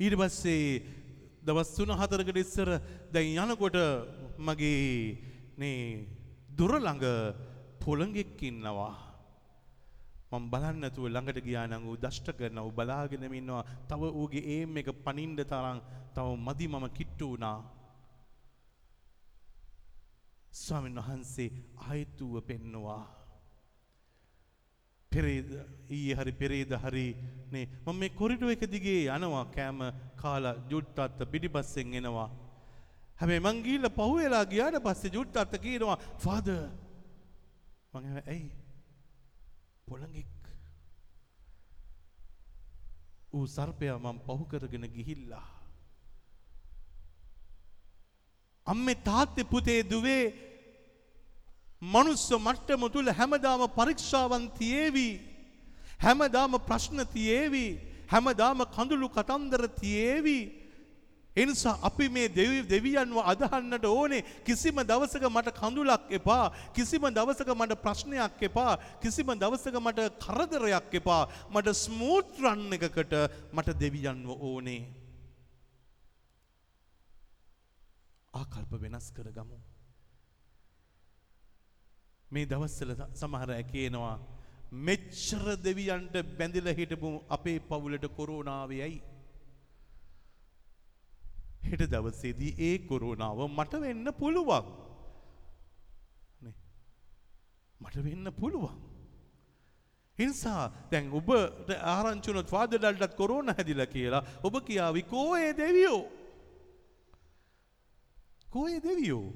ඊට 0.00 0.14
පස්සේ 0.20 0.64
දවස් 1.46 1.70
තුන 1.76 1.92
හතරකට 2.00 2.38
ඉස්සර 2.44 2.70
දැන් 3.12 3.38
යනකොට 3.44 3.76
මගේ 4.38 4.82
නේ 5.60 5.78
දුර 6.56 6.72
ළඟ 6.76 7.06
පොළඟෙක් 7.82 8.42
ඉන්නවා. 8.42 9.09
මම 10.32 10.44
බලන්න 10.50 10.80
නැතුව 10.80 11.06
ළඟට 11.06 11.44
ගියා 11.46 11.66
නම් 11.66 11.84
ඌ 11.84 11.96
දෂ්ට 11.96 12.28
කරනවා 12.32 12.64
ඌ 12.64 12.72
බලාගෙනම 12.72 13.34
ඉන්නවා. 13.34 13.64
තව 13.88 14.02
ඌගේ 14.12 14.44
ඒම් 14.54 14.76
එක 14.76 14.90
පනින්න 15.04 15.36
තරම් 15.44 15.78
තව 16.14 16.26
මදි 16.38 16.66
මම 16.68 16.86
කිට්ටු 16.90 17.30
වුණා. 17.30 17.58
ස්වාමීන් 20.54 21.00
වහන්සේ 21.00 21.50
ආයෙත් 21.78 22.20
ඌව 22.20 22.36
පෙන්නවා. 22.42 23.02
පෙරේද 25.12 25.50
ඊයේ 25.90 26.14
හරි 26.14 26.32
පෙරේද 26.34 26.72
හරි 26.76 27.06
නේ 27.52 27.66
මම 27.84 27.96
මේ 27.96 28.10
කොරිඩෝ 28.10 28.50
එක 28.50 28.62
දිගේ 28.66 29.00
යනවා 29.08 29.44
කෑම 29.48 29.80
කාලා 30.16 30.54
ජුට්ටත් 30.70 31.26
පිටිපස්සෙන් 31.32 31.94
එනවා 32.00 32.28
හැබැයි 33.18 33.42
මං 33.42 33.62
ගිහිල්ලා 33.64 33.96
පහුවෙලා 33.98 34.44
ගියාට 34.46 34.78
පස්සේ 34.80 35.14
ජුට්ටත් 35.16 35.54
කියනවා 35.58 35.98
ෆාදර් 36.24 36.62
මං 37.94 38.06
ඇයි 38.24 38.59
පොළඟෙක්. 39.90 40.26
ඌ 43.32 43.46
සර්පයා 43.46 43.98
මම 43.98 44.18
පහු 44.26 44.44
කරගෙන 44.50 44.86
ගිහිල්ලා. 44.96 45.48
අම්මේ 48.66 48.94
තාත්තේ 49.08 49.50
පුතේ 49.52 49.82
දුවේ 49.90 50.24
මනුස්ස 51.82 52.28
මට්ටම 52.46 52.82
තුල 52.92 53.08
හැමදාම 53.18 53.62
පරීක්ෂාවන් 53.78 54.44
තියේවි. 54.58 55.10
හැමදාම 56.04 56.52
ප්‍රශ්න 56.68 56.98
තියේවි. 57.14 57.66
හැමදාම 58.12 58.58
කඳුළු 58.76 59.08
කතන්දර 59.08 59.62
තියේවි. 59.80 60.38
එනිසා 61.36 61.78
අපි 61.82 62.08
මේ 62.08 62.28
දෙවි- 62.28 62.66
දෙවියන්ව 62.66 63.18
අදහන්නට 63.24 63.84
ඕනේ 63.86 64.22
කිසිම 64.44 64.76
දවසක 64.82 65.24
මට 65.26 65.52
කඳුලක් 65.54 66.10
එපා 66.10 66.50
කිසිම 66.74 67.04
දවසක 67.08 67.50
මට 67.54 67.76
ප්‍රශ්නයක් 67.82 68.42
එපා 68.42 68.72
කිසිම 69.02 69.28
දවසක 69.34 69.76
මට 69.80 70.00
කරදරයක් 70.18 70.94
එපා 70.94 71.22
මට 71.50 71.74
ස්මූත්රන්න 71.76 72.72
එකකට 72.72 73.14
මට 73.52 73.78
දෙවියන්ව 73.78 74.30
ඕනේ. 74.40 74.82
ආකල්ප 78.34 78.72
වෙනස් 78.82 79.12
කර 79.12 79.30
ගමු. 79.30 79.58
මේ 82.26 82.46
දවස්සල 82.46 82.90
සමහර 83.14 83.50
ඇකේනවා 83.52 84.16
මෙච්චර 84.88 85.46
දෙවියන්ට 85.64 86.14
බැඳිල 86.38 86.68
හිටපු 86.72 87.08
අපේ 87.28 87.58
පවුලට 87.60 88.04
කොරෝනාවයයි. 88.18 89.02
හෙට 91.62 91.82
දවසේදී 91.90 92.54
ඒ 92.58 92.78
කොරුණාව 92.78 93.42
මට 93.48 93.80
වෙන්න 93.80 94.12
පුළුවන්. 94.12 94.70
නේ. 96.40 96.54
මට 97.80 98.04
වෙන්න 98.04 98.32
පුළුවන්. 98.32 98.78
හිංසා 100.18 100.64
දැන් 100.90 101.12
ඔබට 101.12 101.70
ආරංචුනොත් 101.94 102.52
වාදඩල්ටත් 102.52 103.14
කොරෝන 103.16 103.54
හැදිල 103.56 103.84
කියලා 103.86 104.24
ඔබ 104.42 104.60
කියාවි 104.66 105.02
කෝයේ 105.02 105.52
දෙවියෝ. 105.56 106.02
කෝයේ 108.50 108.82
දෙවියෝ 108.82 109.26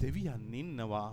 දෙවියන් 0.00 0.54
ඉන්නවා. 0.54 1.10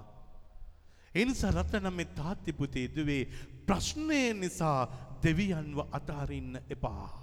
එනිසා 1.15 1.51
රත්තනම් 1.51 1.93
මේ 1.93 2.13
තාත්තිපුතේ 2.15 2.87
දුවේ 2.95 3.23
ප්‍රශ්නය 3.65 4.33
නිසා 4.33 4.79
දෙවියන්ව 5.23 5.77
අතාරින්න 5.91 6.61
එපා. 6.69 7.20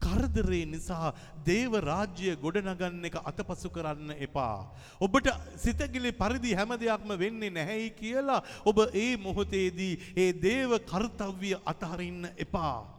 කරදරේ 0.00 0.64
නිසා 0.66 1.14
දේව 1.44 1.78
රාජ්‍ය 1.80 2.36
ගොඩනගන්න 2.36 3.08
එක 3.10 3.16
අතපසු 3.22 3.70
කරන්න 3.70 4.14
එපා. 4.18 4.66
ඔබට 5.00 5.32
සිතගිලි 5.56 6.12
පරිදි 6.12 6.54
හැම 6.54 6.76
දෙයක්ම 6.76 7.16
වෙන්නේ 7.18 7.50
නැහැයි 7.50 7.90
කියලා 8.00 8.42
ඔබ 8.64 8.78
ඒ 8.94 9.16
මොහොතේදී 9.16 9.94
ඒ 10.16 10.30
දේව 10.32 10.78
කර්තව්‍ය 10.84 11.56
අතහරින්න 11.64 12.30
එපා. 12.36 12.97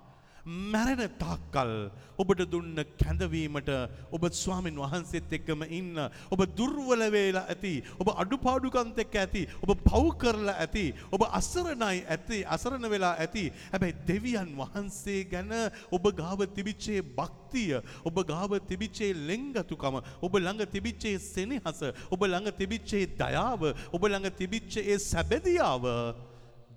මැරෙන 0.50 1.02
තාක්කල් 1.22 1.72
ඔබට 2.18 2.42
දුන්න 2.52 2.80
කැඳවීමට 2.98 3.70
ඔබ 4.12 4.24
ස්වාමින් 4.34 4.80
වහන්සේත් 4.84 5.34
එක්කම 5.38 5.64
ඉන්න 5.70 6.00
ඔබ 6.34 6.42
දුර්වල 6.58 7.04
වේලා 7.16 7.46
ඇති 7.54 7.74
ඔබ 7.96 8.10
අඩුපාඩුකන්ත 8.24 9.02
එක්ක 9.06 9.18
ඇති 9.24 9.44
ඔබ 9.62 9.74
පව් 9.86 10.14
කරලා 10.24 10.56
ඇති 10.66 10.86
ඔබ 11.12 11.26
අසරණයි 11.32 12.02
ඇති 12.08 12.40
අසරණ 12.56 12.90
වෙලා 12.90 13.14
ඇති 13.18 13.46
හැබැයි 13.66 13.98
දෙවියන් 14.10 14.56
වහන්සේ 14.62 15.20
ගැන 15.26 15.54
ඔබ 15.92 16.10
ගාව 16.22 16.46
තිබිච්චේ 16.56 17.04
භක්තිය 17.20 17.78
ඔබ 18.04 18.24
ගාව 18.32 18.58
තිබිච්චේ 18.72 19.12
ලෙංගතුකම 19.30 20.00
ඔබ 20.00 20.34
ළඟ 20.36 20.66
තිබිච්චේ 20.68 21.18
සෙනෙහස 21.20 21.84
ඔබ 22.10 22.26
ළඟ 22.26 22.52
තිබිච්චේ 22.54 23.06
දයාව 23.22 23.70
ඔබ 23.70 24.02
ළඟ 24.04 24.34
තිබිච්ච 24.36 24.82
ඒ 24.82 24.98
සැබැදියාව 25.02 25.86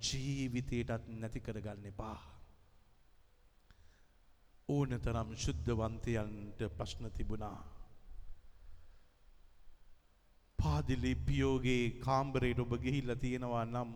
ජීවිතයටත් 0.02 1.10
නැති 1.14 1.40
කරගන්න 1.40 1.90
එපා. 1.90 2.31
ඕන 4.72 4.90
තරම් 4.98 5.30
ශුද්ධවන්තයන්ට 5.36 6.60
ප්‍රශ්න 6.70 7.10
තිබුණා. 7.12 7.60
පාදිලි 10.58 11.12
පියෝගේ 11.20 11.84
කාම්බරයට 11.98 12.58
ඔබ 12.58 12.72
ගිහිල්ල 12.78 13.10
තියෙනවා 13.16 13.64
නම් 13.66 13.90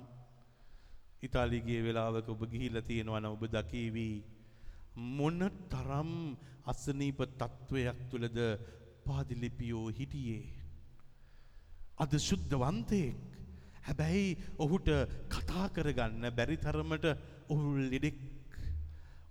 ඉතාලිගේ 1.22 1.80
වෙලාවක 1.82 2.28
ඔබ 2.28 2.42
ගිහිල්ල 2.48 2.78
තියෙනවා 2.82 3.20
නම් 3.20 3.32
ඔබ 3.32 3.44
දකීවී 3.48 4.16
මොන 5.14 5.38
තරම් 5.68 6.12
අසනීප 6.64 7.20
තත්ත්වයක් 7.32 7.98
තුළද 8.10 8.38
පාදිලිපියෝ 9.06 9.86
හිටියේ. 9.90 10.42
අද 11.96 12.12
ශුද්ධවන්තයෙක් 12.20 13.16
හැබැයි 13.82 14.30
ඔහුට 14.58 14.88
කතා 15.28 15.66
කරගන්න 15.70 16.24
බැරි 16.30 16.56
තරමට 16.58 17.06
ඔහු 17.48 17.66
ලෙඩෙක් 17.84 18.18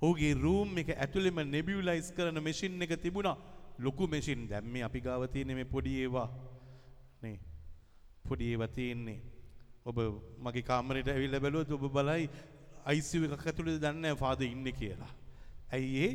ඔහුගේ 0.02 0.34
රූම් 0.36 0.78
එක 0.78 0.90
ඇතුළෙම 0.90 1.40
නෙබියුලයිස් 1.48 2.12
කරන 2.12 2.44
මෙසින් 2.44 2.82
එක 2.82 3.00
තිබුණා 3.02 3.38
ලොකු 3.80 4.08
මෙසින් 4.08 4.48
දැම්ම 4.48 4.76
අපි 4.84 5.00
ගාව 5.02 5.28
තියෙන 5.28 5.56
මේ 5.56 5.66
පොඩි 5.66 6.02
ඒවා 6.02 6.30
නේ 7.22 7.40
පොඩි 8.28 8.52
ඒවා 8.52 8.68
තියෙන්නේ 8.70 9.20
ඔබ 9.86 9.98
මගේ 10.40 10.64
කාමරයට 10.64 11.08
ඇවිල්ලා 11.08 11.40
බැලුවොත් 11.40 11.72
ඔබ 11.72 11.86
බලයි 11.92 12.30
ICU 12.88 13.26
එකක් 13.28 13.46
ඇතුළේ 13.46 13.78
දන්නේ 13.78 14.02
නැහැ 14.02 14.16
ෆාදර් 14.16 14.46
ඉන්නේ 14.46 14.74
කියලා. 14.74 15.12
ඇයි 15.72 16.04
ඒ 16.06 16.12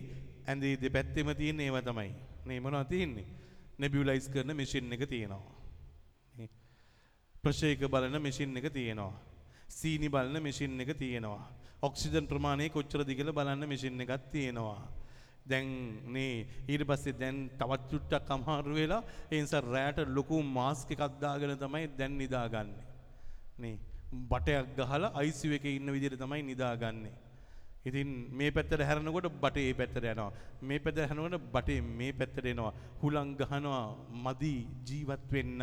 ඇඳේ 0.46 0.74
දෙපැත්තෙම 0.76 1.30
තියෙන 1.36 1.60
ඒවා 1.60 1.82
තමයි. 1.82 2.12
නේ 2.46 2.60
මොනවද 2.60 2.88
තියෙන්නේ? 2.88 3.26
නෙබියුලයිස් 3.78 4.28
කරන 4.28 4.56
මෙෂින් 4.56 4.92
එක 4.92 5.02
තියෙනවා. 5.08 5.54
නේ. 6.36 6.48
ප්‍රශේක 7.44 7.80
බලන 7.86 8.22
මෙෂින් 8.22 8.56
එක 8.56 8.72
තියෙනවා. 8.72 9.14
සීනි 9.68 10.08
බලන 10.08 10.42
මෙෂින් 10.42 10.80
එක 10.80 10.96
තියෙනවා. 10.96 11.44
ඔක්සිජන් 11.82 12.26
ප්‍රමාණය 12.30 12.68
කොච්චරද 12.76 13.10
කියලා 13.18 13.36
බලන්න 13.38 13.68
මෙෂින් 13.68 14.02
එකක් 14.04 14.24
තියෙනවා. 14.32 14.80
දැන් 15.50 15.68
නේ 16.14 16.34
ඊට 16.68 16.84
පස්සේ 16.90 17.18
දැන් 17.20 17.38
තවත් 17.60 17.88
චුට්ටක් 17.90 18.30
අමාරු 18.36 18.74
වෙලා 18.80 19.02
ඒ 19.30 19.40
නිසා 19.42 19.62
රැට 19.66 19.98
ලොකු 20.16 20.42
මාස්ක් 20.58 20.92
එකක් 20.94 21.16
දාගෙන 21.22 21.56
තමයි 21.64 21.86
දැන් 21.98 22.18
නිදාගන්නේ. 22.18 22.84
නේ 23.58 23.76
බටයක් 24.30 24.76
ගහලා 24.78 25.10
ICU 25.22 25.56
එකේ 25.58 25.76
ඉන්න 25.78 25.92
විදිහට 25.96 26.20
තමයි 26.22 26.42
නිදාගන්නේ. 26.42 27.16
ඉතින් 27.88 28.08
මේ 28.30 28.50
පැත්තට 28.50 28.82
හැරෙනකොට 28.88 29.28
බටේ 29.42 29.66
මේ 29.68 29.78
පැත්තට 29.80 30.04
යනවා. 30.04 30.32
මේ 30.62 30.78
පැත්තට 30.78 31.08
හැරෙනකොට 31.08 31.46
බටේ 31.54 31.80
මේ 31.98 32.12
පැත්තට 32.12 32.50
එනවා. 32.52 32.72
හුලං 33.02 33.30
ගහනවා 33.40 33.84
මදි 34.24 34.54
ජීවත් 34.88 35.24
වෙන්න. 35.32 35.62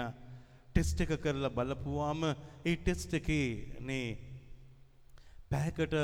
ටෙස්ට් 0.72 1.02
එක 1.02 1.14
කරලා 1.24 1.54
බලපුවාම 1.58 2.24
ඒ 2.66 2.76
ටෙස්ට් 2.78 3.14
එකේ 3.20 3.78
නේ 3.82 4.08
පැයකට 5.52 5.96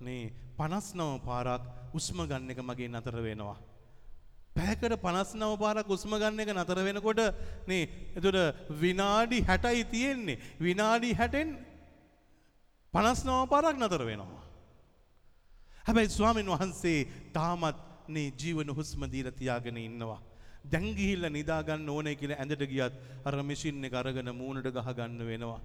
නේ 0.00 0.32
59 0.58 1.18
පාරක් 1.26 1.62
උස්ම 1.98 2.18
ගන්න 2.30 2.50
එක 2.52 2.60
මගේ 2.62 2.88
නතර 2.88 3.16
වෙනවා. 3.26 3.56
පැයකට 4.56 4.94
59 5.02 5.56
පාරක් 5.62 5.88
උස්ම 5.96 6.12
ගන්න 6.14 6.42
එක 6.44 6.52
නතර 6.54 6.78
වෙනකොට 6.88 7.20
නේ 7.70 7.88
එතකොට 8.16 8.38
විනාඩි 8.82 9.38
60යි 9.42 9.84
තියෙන්නේ. 9.94 10.38
විනාඩි 10.60 11.10
60න් 11.14 11.50
59 12.94 13.50
පාරක් 13.52 13.76
නතර 13.76 14.02
වෙනවා. 14.10 14.44
හැබැයි 15.86 16.14
ස්වාමීන් 16.18 16.54
වහන්සේ 16.54 17.06
තාමත් 17.32 17.78
නේ 18.08 18.32
ජීවන 18.40 18.70
හුස්ම 18.78 19.02
දීලා 19.12 19.38
තියාගෙන 19.40 19.76
ඉන්නවා. 19.78 20.20
දැන් 20.72 20.94
ගිහිල්ලා 20.98 21.30
නිදා 21.30 21.62
ගන්න 21.62 21.88
ඕනේ 21.88 22.14
කියලා 22.20 22.38
ඇඳට 22.42 22.64
ගියත් 22.72 22.94
අර 23.26 23.34
මැෂින් 23.42 23.84
එක 23.88 23.94
අරගෙන 24.00 24.30
මූණට 24.40 24.70
ගහ 24.76 24.88
ගන්න 24.98 25.26
වෙනවා. 25.30 25.60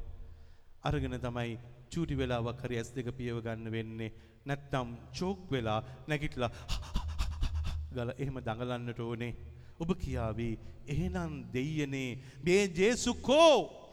අරගෙන 0.83 1.19
තමයි 1.19 1.57
චූටි 1.89 2.17
වෙලාවක් 2.17 2.61
හරි 2.63 2.77
ඇස් 2.77 2.91
දෙක 2.91 3.11
පියව 3.17 3.41
ගන්න 3.41 3.71
වෙන්නේ. 3.71 4.11
නැත්තම් 4.45 4.89
චෝක් 5.11 5.51
වෙලා 5.51 5.79
නැගිටලා 6.07 6.51
ගල 7.95 8.09
එහෙම 8.17 8.39
දඟලන්නට 8.39 8.99
ඕනේ. 8.99 9.33
ඔබ 9.79 9.95
කියාවි 9.95 10.49
එහෙනම් 10.87 11.33
දෙයියනේ 11.53 12.09
මේ 12.43 12.67
ජේසු 12.69 13.13
කෝ 13.15 13.83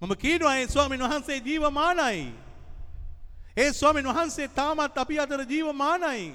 මම 0.00 0.12
කියනවා 0.16 0.56
ඒ 0.56 0.66
ස්වාමීන් 0.68 1.02
වහන්සේ 1.02 1.38
ජීවමානයි. 1.38 2.34
ඒ 3.56 3.72
ස්වාමීන් 3.72 4.06
වහන්සේ 4.06 4.48
තාමත් 4.50 4.98
අපි 4.98 5.20
අතර 5.20 5.42
ජීවමානයි. 5.44 6.34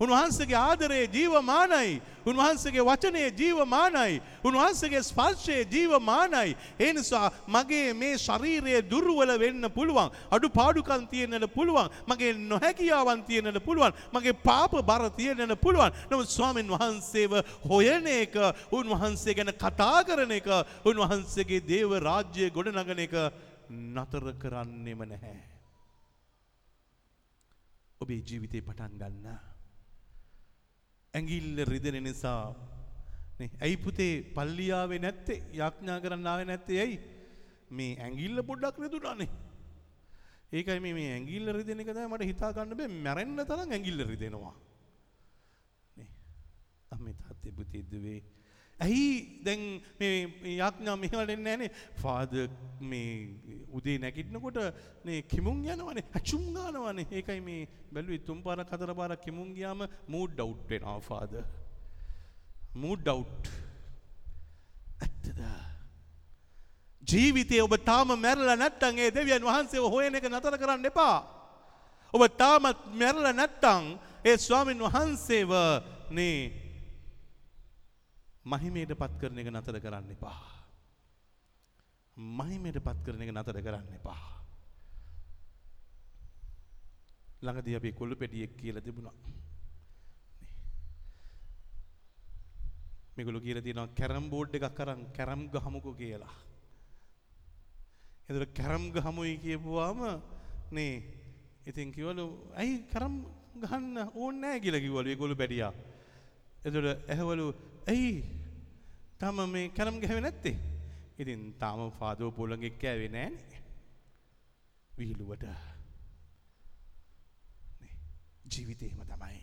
උන්වහන්සේගේ 0.00 0.56
ආදරයේ 0.58 1.08
ජීවමානයි. 1.08 2.00
උන්වහන්සේගේ 2.22 2.82
වචනය 2.82 3.20
ජීවමානයි. 3.32 4.22
උන්වහන්සේගේ 4.42 5.02
ස්පර්ශය 5.02 5.56
ජීවමානයි. 5.66 6.56
ඒ 6.78 6.92
නිසා 6.92 7.30
මගේ 7.46 7.92
මේ 7.94 8.16
ශරීරය 8.18 8.80
දුර්වල 8.82 9.32
වෙන්න 9.38 9.68
පුළුවන්. 9.70 10.10
අඩුපාඩුකම් 10.30 11.04
තියෙන්නට 11.06 11.46
පුළුවන්. 11.48 11.90
මගේ 12.06 12.32
නොහැකියාවන් 12.32 13.24
තියෙන්නට 13.24 13.60
පුළුවන්. 13.60 13.92
මගේ 14.12 14.32
පාප 14.40 14.72
බර 14.82 15.10
තියෙන්නට 15.10 15.60
පුළුවන්. 15.60 15.92
නමුත් 16.10 16.28
ස්වාමීන් 16.28 16.68
වහන්සේව 16.68 17.32
හොයන 17.62 18.06
එක, 18.08 18.34
උන්වහන්සේ 18.72 19.34
ගැන 19.34 19.52
කතා 19.54 20.04
කරන 20.04 20.32
එක, 20.32 20.48
උන්වහන්සේගේ 20.84 21.60
දේව 21.62 21.92
රාජ්‍ය 22.00 22.50
ගොඩනගන 22.50 22.98
එක 22.98 23.14
නතර 23.68 24.32
කරන්නෙම 24.34 25.04
නැහැ. 25.04 25.38
ඔබේ 28.00 28.20
ජීවිතේ 28.22 28.62
පටන් 28.62 28.98
ගන්න. 28.98 29.49
ඇඟිල්ල 31.14 31.64
රිදෙන 31.72 32.02
නිසා. 32.08 32.54
නේ 33.38 33.50
ඇයි 33.64 33.76
පුතේ 33.84 34.12
පල්ලියාවේ 34.36 35.00
නැත්තේ? 35.06 35.38
යාඥා 35.60 36.00
කරන්න 36.04 36.30
ආවේ 36.32 36.48
නැත්තේ? 36.50 36.80
ඇයි? 36.84 36.98
මේ 37.70 37.92
ඇඟිල්ල 37.98 38.42
පොඩ්ඩක් 38.50 38.82
රිදුනානේ. 38.84 39.30
ඒකයි 40.52 40.80
මේ 40.80 40.94
මේ 40.94 41.08
ඇඟිල්ල 41.14 41.52
රිදෙන 41.58 41.82
එක 41.82 41.90
තමයි 41.94 42.10
මට 42.10 42.28
හිතා 42.30 42.52
ගන්න 42.56 42.78
බෑ 42.80 42.90
මැරෙන්න 43.06 43.46
තරම් 43.50 43.74
ඇඟිල්ල 43.76 44.04
රිදෙනවා. 44.12 44.54
නේ 45.96 46.10
අම්මේ 46.96 47.16
තාත්තේ 47.22 47.56
පුතේ 47.58 47.82
දුවේ 47.92 48.20
ඇයි 48.80 49.42
දැන් 49.44 49.62
මේ 50.00 50.56
යාඥා 50.56 50.96
මෙහෙවට 50.96 51.32
එන්නේ 51.34 51.56
නැහනේ? 51.56 51.70
ෆාදර් 52.02 52.48
මේ 52.90 53.10
උදේ 53.72 53.96
නැගිටිනකොට 53.98 54.58
මේ 55.04 55.22
කිමුන් 55.22 55.64
යනවනේ 55.64 56.04
හැචුම් 56.14 56.44
ගන්නවනේ. 56.54 57.06
ඒකයි 57.12 57.40
මේ 57.40 57.68
බැලුවේ 57.92 58.24
තුන් 58.28 58.42
පාරක් 58.42 58.70
හතර 58.74 58.94
පාරක් 59.00 59.24
කිමුන් 59.24 59.50
ගියාම 59.54 59.84
මූඩ් 60.08 60.40
අවුට් 60.44 60.62
වෙනවා 60.70 61.00
ෆාදර් 61.08 61.44
මූඩ් 62.76 63.12
අවුට් 63.14 63.50
ඇත්තද? 65.00 65.42
ජීවිතය 67.02 67.60
ඔබ 67.60 67.76
තාම 67.84 68.16
මැරල 68.16 68.56
නැත්තන් 68.56 68.98
ඒ 68.98 69.10
දෙවියන් 69.10 69.44
වහන්සේ 69.44 69.92
හොයන 69.96 70.14
එක 70.14 70.30
නතර 70.30 70.56
කරන්න 70.56 70.88
එපා. 70.92 71.16
ඔබ 72.14 72.22
තාමත් 72.36 72.88
මැරල 72.94 73.28
නැත්තං 73.34 73.92
ඒ 74.24 74.36
ස්වාමින් 74.38 74.82
වහන්සේව 74.86 75.52
නේ 76.10 76.69
මහිමයට 78.44 78.94
පත් 78.94 79.20
කරන 79.20 79.38
එක 79.38 79.50
නතර 79.50 79.80
කරන්න 79.80 80.10
එපා. 80.10 80.40
මහිමයට 82.16 82.80
පත් 82.80 83.04
කරන 83.04 83.22
එක 83.22 83.32
නතර 83.32 83.60
කරන්න 83.60 83.94
එපා. 83.94 84.22
ළඟදී 87.42 87.76
අපි 87.76 87.92
කොල්ලු 87.92 88.16
පෙටියෙක් 88.16 88.56
කියලා 88.56 88.82
තිබුණා. 88.82 89.16
මේගොල්ලෝ 93.16 93.40
කියලා 93.40 93.62
තියෙනවා 93.62 93.94
කැරම් 93.94 94.30
බෝඩ් 94.30 94.54
එකක් 94.54 94.80
අරන් 94.80 95.00
කැරම් 95.12 95.42
ගහමුකෝ 95.52 95.94
කියලා. 95.94 96.34
එතකොට 98.28 98.54
කැරම් 98.54 98.84
ගහමුයි 98.92 99.36
කියපුවාම 99.38 100.00
නේ 100.72 100.92
ඉතින් 101.66 101.92
කිව්වලු 101.92 102.24
ඇයි 102.54 102.84
කැරම් 102.92 103.14
ගහන්න 103.62 103.96
ඕනේ 104.14 104.40
නැහැ 104.40 104.60
කියලා 104.60 104.80
කිව්වලු 104.80 105.08
ඒගොල්ලෝ 105.08 105.40
පැටියා. 105.42 105.72
එතකොට 106.64 107.08
ඇහවලු 107.08 107.46
ඇයි 107.90 108.24
තාම 109.18 109.38
මේ 109.48 109.68
කැරම් 109.70 109.96
ගහුවේ 109.98 110.20
නැත්තේ? 110.20 110.56
ඉතින් 111.18 111.40
තාම 111.54 111.80
ෆාදෝ 111.92 112.30
පොළඟෙක් 112.30 112.76
කෑවේ 112.78 113.08
නැහනේ. 113.08 113.60
විහිළුවට. 114.90 115.44
නේ 117.80 117.94
ජීවිතේම 118.46 119.00
තමයි. 119.04 119.40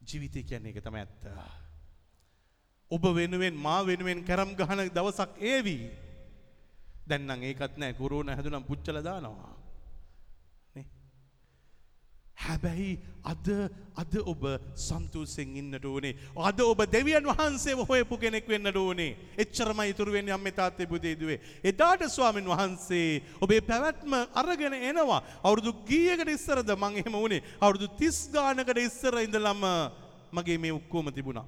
ජීවිතය 0.00 0.42
කියන්නේ 0.42 0.72
එක 0.72 0.82
තමයි 0.82 1.00
ඇත්ත. 1.00 1.24
ඔබ 2.90 3.04
වෙනුවෙන් 3.14 3.56
මා 3.56 3.80
වෙනුවෙන් 3.84 4.24
කැරම් 4.24 4.54
ගහන 4.54 4.80
දවසක් 4.90 5.32
ඒවී. 5.44 5.82
දැන් 7.08 7.26
නම් 7.26 7.42
ඒකත් 7.42 7.74
නෑ 7.76 7.92
කොරෝනා 7.94 8.36
හැදුනම් 8.36 8.64
පුච්චලා 8.64 9.02
දානවා. 9.02 9.59
නේ? 12.40 12.46
හැබැයි 12.46 12.98
අද 13.24 13.48
අද 13.96 14.14
ඔබ 14.24 14.42
සන්තෝෂෙන් 14.74 15.56
ඉන්නට 15.56 15.84
ඕනේ. 15.84 16.16
අද 16.36 16.60
ඔබ 16.60 16.80
දෙවියන් 16.86 17.24
වහන්සේව 17.24 17.84
හොයපු 17.86 18.16
කෙනෙක් 18.16 18.48
වෙන්නට 18.48 18.76
ඕනේ. 18.76 19.16
එච්චරමයි 19.36 19.90
ඉතුරු 19.90 20.12
වෙන්නේ 20.12 20.32
අම්මේ 20.32 20.52
තාත්තේ 20.52 20.86
පුතේ 20.86 21.14
දුවේ. 21.14 21.40
එදාට 21.62 22.02
ස්වාමින් 22.08 22.44
වහන්සේ 22.46 23.22
ඔබේ 23.40 23.60
පැවැත්ම 23.60 24.12
අරගෙන 24.34 24.74
එනවා. 24.74 25.22
අවුරුදු 25.42 25.72
කීයකට 25.84 26.28
ඉස්සරද 26.28 26.70
මං 26.72 26.96
එහෙම 26.96 27.12
වුණේ? 27.14 27.42
අවුරුදු 27.60 27.88
30 27.88 28.32
ගානකට 28.32 28.78
ඉස්සර 28.78 29.20
ඉඳලම 29.20 29.64
මගේ 30.32 30.58
මේ 30.58 30.72
ඔක්කොම 30.72 31.12
තිබුණා. 31.12 31.46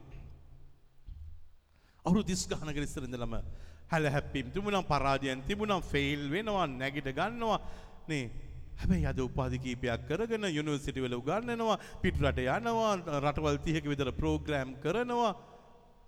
අවුරුදු 2.05 2.29
30 2.29 2.49
ගානකට 2.49 2.79
ඉස්සර 2.79 3.05
ඉඳලම 3.05 3.41
හැල 3.89 4.07
හැප්පීම් 4.11 4.53
තිබුණා 4.53 4.83
පරාජයන් 4.85 5.43
තිබුණා 5.43 5.81
ෆෙයිල් 5.83 6.31
වෙනවා 6.31 6.67
නැගිට 6.67 7.09
ගන්නවා 7.13 7.61
නේ 8.09 8.52
හැබැයි 8.83 9.07
අද 9.07 9.19
උපාධි 9.21 9.59
කීපයක් 9.59 10.07
කරගෙන 10.09 10.45
යුනිවර්සිටි 10.51 11.01
වල 11.01 11.15
උගන්වනවා 11.15 11.79
පිටරට 12.03 12.39
යනවා 12.49 12.93
රටවල් 13.21 13.59
30ක 13.59 13.85
විතර 13.87 14.11
ප්‍රෝග්‍රෑම් 14.13 14.71
කරනවා. 14.85 15.33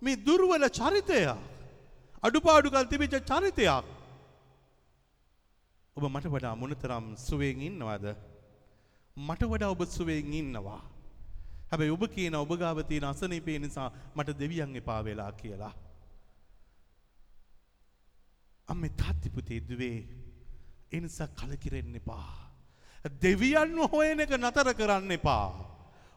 මේ 0.01 0.15
දුර්වල 0.17 0.65
චරිතය 0.69 1.21
අඩුපාඩුකම් 2.23 2.89
තිබිච්ච 2.91 3.15
චරිතයක්. 3.23 3.85
ඔබ 5.97 6.03
මට 6.05 6.27
වඩා 6.27 6.55
මොනතරම් 6.55 7.05
සුවයෙන් 7.17 7.61
ඉන්නවද? 7.61 8.05
මට 9.17 9.41
වඩා 9.45 9.71
ඔබ 9.71 9.81
සුවයෙන් 9.87 10.33
ඉන්නවා. 10.33 10.81
හැබැයි 11.71 11.95
ඔබ 11.95 12.03
කියන 12.09 12.35
ඔබ 12.35 12.51
ගාව 12.59 12.83
තියෙන 12.83 13.05
අසනීපේ 13.05 13.59
නිසා 13.59 13.89
මට 14.15 14.37
දෙවියන් 14.37 14.75
එපා 14.75 14.99
වෙලා 15.03 15.31
කියලා. 15.33 15.73
අම්මේ 18.67 18.89
තාත්ති 18.91 19.29
පුතේ 19.29 19.61
දුවේ 19.61 19.97
ඒ 20.91 20.99
නිසා 20.99 21.27
කලකිරෙන්න 21.29 21.95
එපා. 21.95 22.44
දෙවියන්ව 23.05 23.85
හොයන 23.87 24.19
එක 24.19 24.33
නතර 24.33 24.73
කරන්න 24.73 25.11
එපා. 25.11 25.53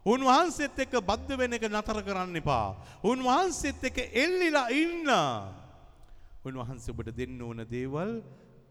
උන්වහන්සේත් 0.07 0.79
එක්ක 0.79 0.95
බද්ධ 1.01 1.37
වෙන 1.37 1.53
එක 1.53 1.69
නතර 1.69 2.01
කරන්න 2.01 2.37
එපා. 2.37 2.77
උන්වහන්සේත් 3.05 3.85
එක්ක 3.85 3.99
එල්ලිලා 4.15 4.73
ඉන්න. 4.73 5.09
උන්වහන්සේ 6.45 6.93
ඔබට 6.93 7.13
දෙන්න 7.13 7.41
ඕන 7.41 7.65
දේවල් 7.67 8.23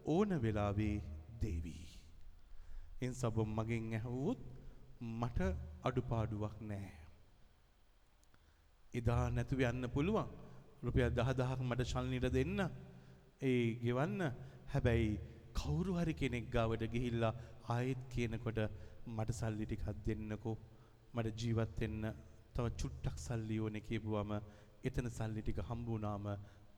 ඕන 0.04 0.30
වෙලාවේ 0.36 0.98
දේවි. 1.38 1.78
එන් 3.00 3.14
සබ 3.14 3.46
මගෙන් 3.46 3.94
ඇහුවොත් 3.94 4.40
මට 5.00 5.54
අඩුපාඩුවක් 5.84 6.58
නෑ. 6.60 6.90
එදා 8.94 9.30
නැතුව 9.30 9.62
යන්න 9.62 9.86
පුළුවන්. 9.88 10.26
රුපියල් 10.82 11.12
දහදහක් 11.12 11.60
මට 11.62 11.86
ශල්නිට 11.86 12.32
දෙන්න. 12.32 12.66
ඒ 13.40 13.78
ගෙවන්න 13.78 14.26
හැබැයි 14.66 15.20
කවුරු 15.54 15.94
හරි 15.94 16.14
කෙනෙක් 16.14 16.50
ගාවට 16.50 16.82
ගිහිල්ලා 16.84 17.34
ආයෙත් 17.68 18.02
කියනකොට 18.12 18.58
මට 19.16 19.30
සල්ලි 19.40 19.64
ටිකක් 19.66 19.86
දෙන්නකෝ. 20.06 20.56
මට 21.14 21.40
ජීවත් 21.40 21.80
වෙන්න 21.80 22.04
තව 22.54 22.64
චුට්ටක් 22.80 23.16
සල්ලි 23.26 23.56
ඕනේ 23.64 23.86
කියපුවම 23.88 24.32
එතන 24.88 25.08
සල්ලි 25.18 25.42
ටික 25.42 25.60
හම්බ 25.68 25.86
වුණාම 25.90 26.26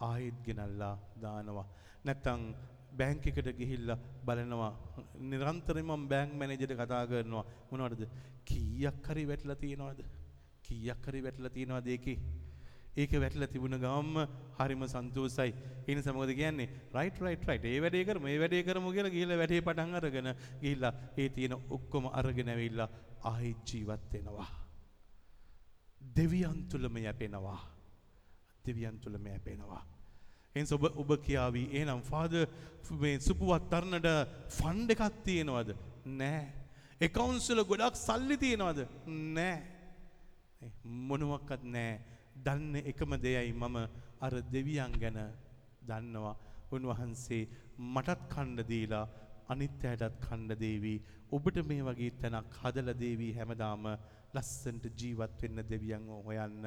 ආයෙත් 0.08 0.38
ගෙනල්ලා 0.46 0.94
දානවා. 1.22 1.66
නැත්තම් 2.04 2.42
බැංක් 2.98 3.26
එකට 3.30 3.48
ගිහිල්ලා 3.60 3.98
බලනවා. 4.26 4.72
නිරන්තරයෙන්ම 5.30 5.90
මම 5.90 6.08
බැංක් 6.12 6.32
මැනේජර්ට 6.40 6.74
කතා 6.80 7.02
කරනවා. 7.10 7.44
මොනවටද? 7.70 8.04
කීයක් 8.48 9.06
හරි 9.08 9.24
වැටලා 9.30 9.60
තියෙනවද? 9.64 10.00
කීයක් 10.66 11.02
හරි 11.06 11.20
වැටලා 11.26 11.56
තියෙනවද 11.56 11.86
ඒකේ? 11.94 12.18
ඒක 13.00 13.12
වැටලා 13.22 13.48
තිබුණ 13.48 13.76
ගමම්ම 13.76 14.16
හරිම 14.58 14.82
සන්තෝසයි. 14.86 15.52
ඒ 15.88 15.94
නිසා 15.94 16.14
මොකද 16.14 16.32
කියන්නේ? 16.34 16.68
Right 16.94 17.20
right 17.20 17.44
right. 17.48 17.64
ඒ 17.66 17.80
වැඩේ 17.80 18.04
කරමු. 18.04 18.24
මේ 18.24 18.40
වැඩේ 18.42 18.62
කරමු 18.62 18.92
කියලා 18.92 19.14
ගිහිල්ලා 19.16 19.40
වැඩේ 19.42 19.60
පටන් 19.62 19.94
අරගෙන 19.94 20.28
ගිහිල්ලා 20.62 20.92
ඒ 21.16 21.28
තියෙන 21.28 21.54
ඔක්කොම 21.70 22.10
අරගෙන 22.12 22.48
ඇවිල්ලා 22.48 22.88
ආයෙ 23.24 23.54
ජීවත් 23.64 24.12
වෙනවා. 24.12 24.50
දෙවියන් 26.16 26.68
තුලම 26.68 26.96
යැපෙනවා. 26.98 27.60
දෙවියන් 28.64 28.98
තුලම 28.98 29.26
යැපෙනවා. 29.26 29.82
එන්ස 30.54 30.72
ඔබ 30.72 30.84
ඔබ 30.92 31.10
කියාවි 31.22 31.68
එහෙනම් 31.72 32.02
ෆාදර් 32.02 32.46
මේ 32.92 33.18
සුපුවත් 33.20 33.68
තරනට 33.70 34.08
ෆන්ඩ් 34.50 34.96
එකක් 34.96 35.20
තියෙනවද? 35.24 35.76
නෑ. 36.18 36.46
එකවුන්ස් 37.00 37.50
වල 37.50 37.62
ගොඩක් 37.64 37.96
සල්ලි 37.96 38.36
තියෙනවද? 38.36 38.80
නෑ. 39.36 39.58
මොනවත් 40.84 41.62
නෑ. 41.64 41.92
දන්න 42.44 42.74
එකම 42.90 43.12
දෙයයි 43.24 43.52
මම 43.52 43.76
අර 44.20 44.34
දෙවියන් 44.54 44.92
ගැන 45.02 45.18
දන්නවා. 45.88 46.36
උන්වහන්සේ 46.74 47.42
මටත් 47.94 48.20
කණ්ඩ 48.32 48.68
දීලා 48.70 49.06
අනිත් 49.52 49.84
අයටත් 49.90 50.20
කණ්ඩ 50.26 50.60
දේවී. 50.64 50.98
ඔබට 51.36 51.56
මේ 51.70 51.82
වගේ 51.88 52.10
තැනක් 52.22 52.54
හදලා 52.62 52.98
දේවී 53.02 53.32
හැමදාම 53.38 53.86
ලස්සන්ට 54.36 54.84
ජීවත් 55.00 55.42
වෙන්න 55.42 55.62
දෙවියන් 55.72 56.06
හොයන්න. 56.26 56.64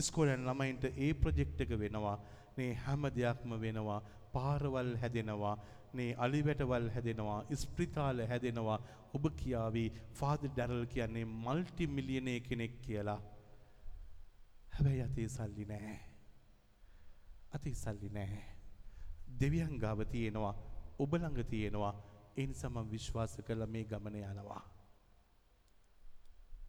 ඉස්කෝලෙන් 0.00 0.46
ළමයින්ට 0.48 0.84
ඒ 1.04 1.12
ප්‍රොජෙක්ට් 1.22 1.60
එක 1.64 1.72
වෙනවා. 1.82 2.16
මේ 2.56 2.72
හැම 2.84 3.06
දෙයක්ම 3.18 3.54
වෙනවා. 3.64 4.00
පාරවල් 4.34 4.92
හැදෙනවා. 5.02 5.56
මේ 5.96 6.16
අලිවැටවල් 6.24 6.88
හැදෙනවා. 6.94 7.40
ස්ප්‍රිතාල 7.62 8.24
හැදෙනවා. 8.32 8.80
ඔබ 9.16 9.24
කියාවි 9.40 9.84
ෆාදර් 10.18 10.50
ඩැරල් 10.50 10.84
කියන්නේ 10.94 11.24
මල්ටි 11.44 11.86
මිලියනර් 11.96 12.40
කෙනෙක් 12.48 12.74
කියලා. 12.86 13.20
හැබැයි 14.74 15.02
අතේ 15.02 15.28
සල්ලි 15.28 15.64
නෑ. 15.64 15.98
අතේ 17.52 17.74
සල්ලි 17.74 18.10
නෑ. 18.10 18.42
දෙවියන් 19.40 19.78
ගාව 19.78 20.04
තියෙනවා 20.06 20.54
ඔබ 20.98 21.14
ළඟ 21.14 21.44
තියෙනවා 21.44 21.94
ඒ 22.36 22.46
නිසා 22.46 22.70
මම 22.70 22.90
විශ්වාස 22.90 23.36
කළා 23.46 23.66
මේ 23.66 23.84
ගමන 23.84 24.16
යනවා. 24.20 24.64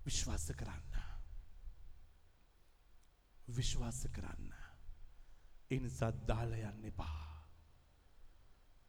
විශ්වාස 0.05 0.51
කරන්න. 0.57 0.93
විශ්වාස 3.47 4.01
කරන්න. 4.11 4.53
ඒ 5.71 5.79
නිසා 5.79 6.11
දාලා 6.27 6.71
යන්න 6.71 6.85
එපා. 6.85 7.17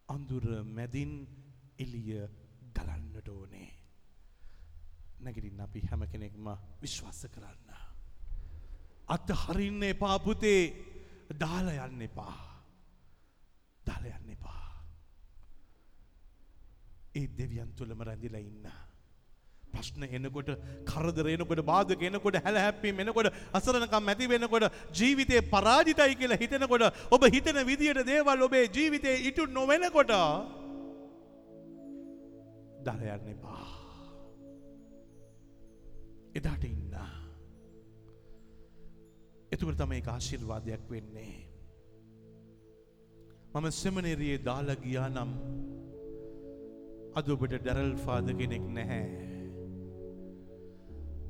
අඳුර 0.09 0.47
මැදින් 0.67 1.15
එළිය 1.79 2.21
ගලන්නට 2.77 3.29
ඕනේ. 3.29 3.71
නැගිටින්න 5.21 5.61
අපි 5.61 5.87
හැම 5.89 6.09
කෙනෙක්ම 6.09 6.49
විශ්වාස 6.83 7.27
කරන්න. 7.35 7.86
අත 9.09 9.29
හරින්න 9.43 9.83
එපා 9.85 10.19
පුතේ 10.19 10.61
දාලා 11.35 11.87
යන්න 11.87 12.03
එපා. 12.03 12.35
දාලා 13.87 14.19
යන්න 14.19 14.35
එපා. 14.35 14.65
ඒ 17.15 17.27
දෙවියන් 17.39 17.71
තුළම 17.77 18.03
රැඳිලා 18.03 18.43
ඉන්න. 18.43 18.67
ප්‍රශ්න 19.73 20.07
එනකොට 20.09 20.51
කරදර 20.85 21.29
එනකොට 21.29 21.63
බාධක 21.65 22.03
එනකොට 22.03 22.39
හැල 22.45 22.57
හැප්පීම් 22.57 23.03
එනකොට 23.05 23.31
අසරණකම් 23.53 24.11
ඇති 24.13 24.29
වෙනකොට 24.29 24.67
ජීවිතේ 24.93 25.43
පරාජිතයි 25.55 26.19
කියලා 26.21 26.41
හිතෙනකොට 26.43 26.87
ඔබ 27.11 27.27
හිතන 27.29 27.61
විදියට 27.71 28.03
දේවල් 28.07 28.47
ඔබේ 28.49 28.65
ජීවිතේ 28.69 29.17
ඉටු 29.31 29.47
නොවෙනකොට 29.49 30.15
දාලා 32.87 33.19
යන්න 33.19 33.35
එපා. 33.35 33.63
එදාට 36.35 36.65
ඉන්න. 36.65 37.16
එතුකට 39.53 39.79
තම 39.79 39.93
එක 39.93 40.09
ආශිර්වාදයක් 40.09 40.83
වෙන්නේ. 40.91 41.35
මම 43.55 43.67
සෙමනේරයේ 43.73 44.39
දාලා 44.47 44.83
ගියා 44.85 45.09
නම් 45.09 45.31
අද 47.19 47.29
ඔබට 47.35 47.55
ඩැරල් 47.55 47.95
ෆාද 48.05 48.27
කෙනෙක් 48.39 48.65
නැහැ. 48.77 49.07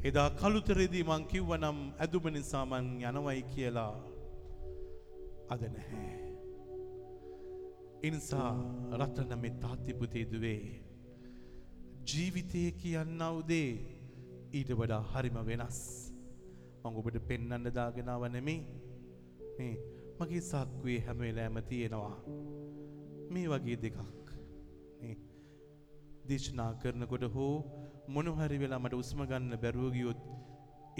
එදා 0.09 0.29
කළුතරෙදී 0.41 1.05
මං 1.05 1.29
කිව්ව 1.33 1.51
නම් 1.59 1.79
ඇදුම 2.03 2.27
නිසා 2.37 2.65
මං 2.65 2.87
යනවයි 3.11 3.43
කියලා 3.53 3.93
අද 5.53 5.63
නැහැ. 5.77 6.11
එනිසා 8.03 8.51
රටන 9.01 9.39
මේ 9.45 9.55
තාත්තිපුතේදුවේ 9.63 10.65
ජීවිතය 12.09 12.65
කියන්න 12.81 13.23
උදේ 13.31 13.71
ඊට 14.53 14.71
වඩා 14.81 15.03
හරිම 15.13 15.39
වෙනස්. 15.47 15.81
මං 16.87 16.99
ඔබට 17.01 17.19
පෙන්නන්න 17.31 17.73
දාගෙනාව 17.79 18.27
නෙමේ 18.37 18.61
මේ 19.59 19.73
මගේ 20.19 20.43
සක්වේ 20.51 20.99
හැමවෙලෑම 21.07 21.59
තියෙනවා. 21.71 22.17
මේ 23.33 23.47
වගේ 23.53 23.79
දෙකක්. 23.85 23.99
දේශනා 26.29 26.71
කරනකොට 26.83 27.25
හෝ 27.35 27.55
මොනහරි 28.15 28.59
වෙලා 28.63 28.81
මට 28.83 29.01
උස්ම 29.03 29.21
ගන්න 29.31 29.63
බැරුව 29.65 29.93
ගියොත් 29.97 30.23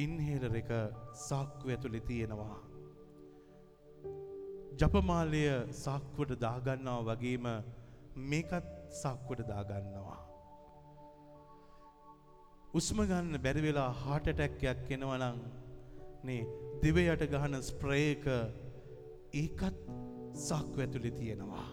ඉන්හෙලර් 0.05 0.55
එක 0.61 0.71
සාක්කුව 1.29 1.73
ඇතුලේ 1.75 2.05
තියෙනවා. 2.11 2.57
ජපමාලය 4.81 5.43
සාක්කුවට 5.85 6.41
දාගන්නවා 6.47 7.01
වගේම 7.09 7.47
මේකත් 8.31 8.67
සාක්කුවට 9.03 9.49
දාගන්නවා. 9.53 10.19
උස්ම 12.79 12.99
ගන්න 13.11 13.43
බැරි 13.45 13.63
වෙලා 13.67 13.91
හાર્ට් 14.03 14.27
ඇටැක් 14.33 14.65
එකක් 14.73 14.91
එනවා 14.97 15.19
නම් 15.19 15.39
නේ 16.29 16.43
දිවයට 16.83 17.27
ගහන 17.33 17.59
ස්ප්‍රේ 17.63 18.11
එක 18.13 18.27
ඒකත් 19.43 19.81
සාක්කුව 20.49 20.81
ඇතුලේ 20.85 21.15
තියෙනවා. 21.19 21.67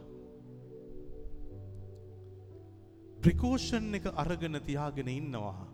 ප්‍රිකෝෂන් 3.23 3.95
එක 3.99 4.05
අරගෙන 4.23 4.59
තියාගෙන 4.67 5.09
ඉන්නවා. 5.17 5.67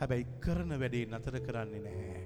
හැබැයි 0.00 0.26
කරන 0.44 0.78
වැඩේ 0.82 1.08
නතර 1.10 1.36
කරන්නේ 1.46 1.82
නැහැ. 1.86 2.22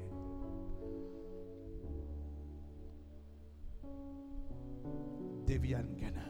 දෙවියන් 5.49 5.91
ගැන 6.01 6.21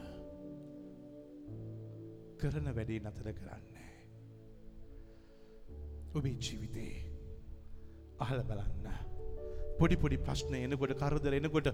කරන 2.41 2.73
වැඩේ 2.77 3.03
නතර 3.05 3.33
කරන්නේ. 3.41 3.91
ඔබේ 6.15 6.37
ජීවිතේ 6.45 6.95
අහල 8.25 8.43
බලන්න. 8.49 9.16
පොඩි 9.79 9.95
පොඩි 10.03 10.17
ප්‍රශ්න 10.27 10.53
එනකොට 10.59 10.93
කරදර 11.01 11.33
එනකොට 11.39 11.67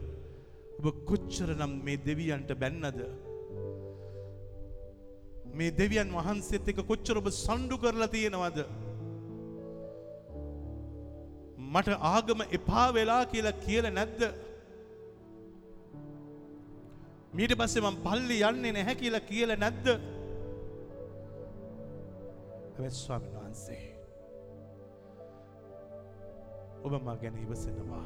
ඔබ 0.79 0.85
කොච්චර 1.09 1.49
නම් 1.55 1.73
මේ 1.85 2.01
දෙවියන්ට 2.07 2.51
බැන්නද? 2.61 2.99
මේ 5.57 5.75
දෙවියන් 5.81 6.09
වහන්සේත් 6.17 6.71
එක 6.71 6.79
කොච්චර 6.91 7.19
ඔබ 7.21 7.27
සණ්ඩු 7.41 7.75
කරලා 7.83 8.13
තියෙනවද? 8.15 8.57
මට 11.73 11.99
ආගම 12.13 12.39
එපා 12.57 12.87
වෙලා 12.97 13.23
කියලා 13.33 13.59
කියල 13.65 13.85
නැද්ද? 13.97 14.21
මීට 17.37 17.55
පස්සේ 17.59 17.85
මම 17.85 17.97
පල්ලි 18.05 18.37
යන්නේ 18.49 18.75
නැහැ 18.77 18.99
කියලා 19.01 19.27
කියල 19.31 19.51
නැද්ද? 19.63 19.87
ඇවැස්වාමන් 22.75 23.33
වහන්සේ 23.35 23.82
ඔබ 26.85 26.93
මා 27.07 27.15
ගැන 27.21 27.35
ඉවසනවා. 27.43 28.05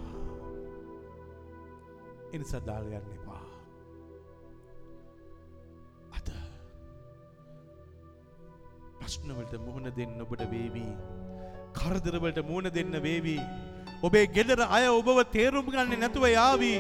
එනිසා 2.36 2.62
දාලයන්න 2.68 3.08
එපා. 3.18 3.46
අද 6.18 6.28
ප්‍රශ්නවලට 9.00 9.56
මුහුණ 9.68 9.90
දෙන්න 10.00 10.22
ඔබට 10.26 10.44
වේවී. 10.54 10.92
කරදරවලට 11.80 12.40
මුහුණ 12.50 12.70
දෙන්න 12.78 13.02
වේවී. 13.08 13.42
ඔබේ 14.04 14.28
ගෙදර 14.38 14.62
අය 14.78 14.86
ඔබව 15.00 15.24
තේරුම් 15.38 15.74
ගන්නේ 15.74 16.02
නැතුව 16.04 16.28
යාවී. 16.30 16.78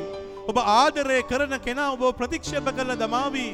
ඔබ 0.49 0.57
ආදරය 0.75 1.19
කරන 1.31 1.57
කෙනා 1.65 1.89
ඔබ 1.95 2.05
ප්‍රතික්ෂේප 2.21 2.69
කරල 2.77 2.93
දමාවී. 3.03 3.51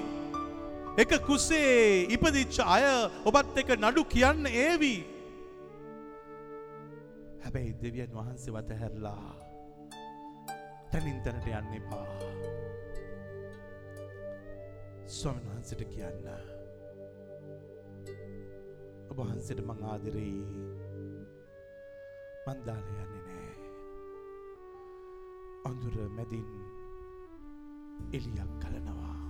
එක 0.97 1.11
කුසේ 1.29 2.05
ඉපදිච්ච 2.17 2.59
අය 2.75 2.85
ඔබත් 3.31 3.57
එක 3.63 3.75
නඩු 3.79 4.03
කියන්න 4.13 4.45
ඒවී. 4.45 5.12
හැබැයි 7.43 7.73
දෙවියන් 7.81 8.13
වහන්සේ 8.15 8.53
වත 8.53 8.79
හැරලා 8.79 9.35
තැනින් 10.91 11.19
තැනට 11.23 11.47
යන්න 11.47 11.73
එපා. 11.77 12.05
ස්වමන් 15.07 15.49
වහන්සට 15.49 15.83
කියන්න. 15.91 16.27
ඔබ 19.09 19.17
වහන්සට 19.19 19.63
මං 19.65 19.83
ආදරෙයි 19.93 20.45
මන්දාල 22.45 22.87
යන්නේ 22.93 23.25
නෑ. 23.27 23.51
අඳුර 25.65 25.99
මැදින් 26.15 26.49
එලියක් 28.13 28.57
කලනවා 28.61 29.22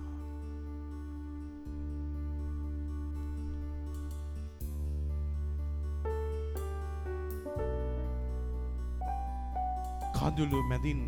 කඳුළු 10.24 10.58
මැදින් 10.62 11.00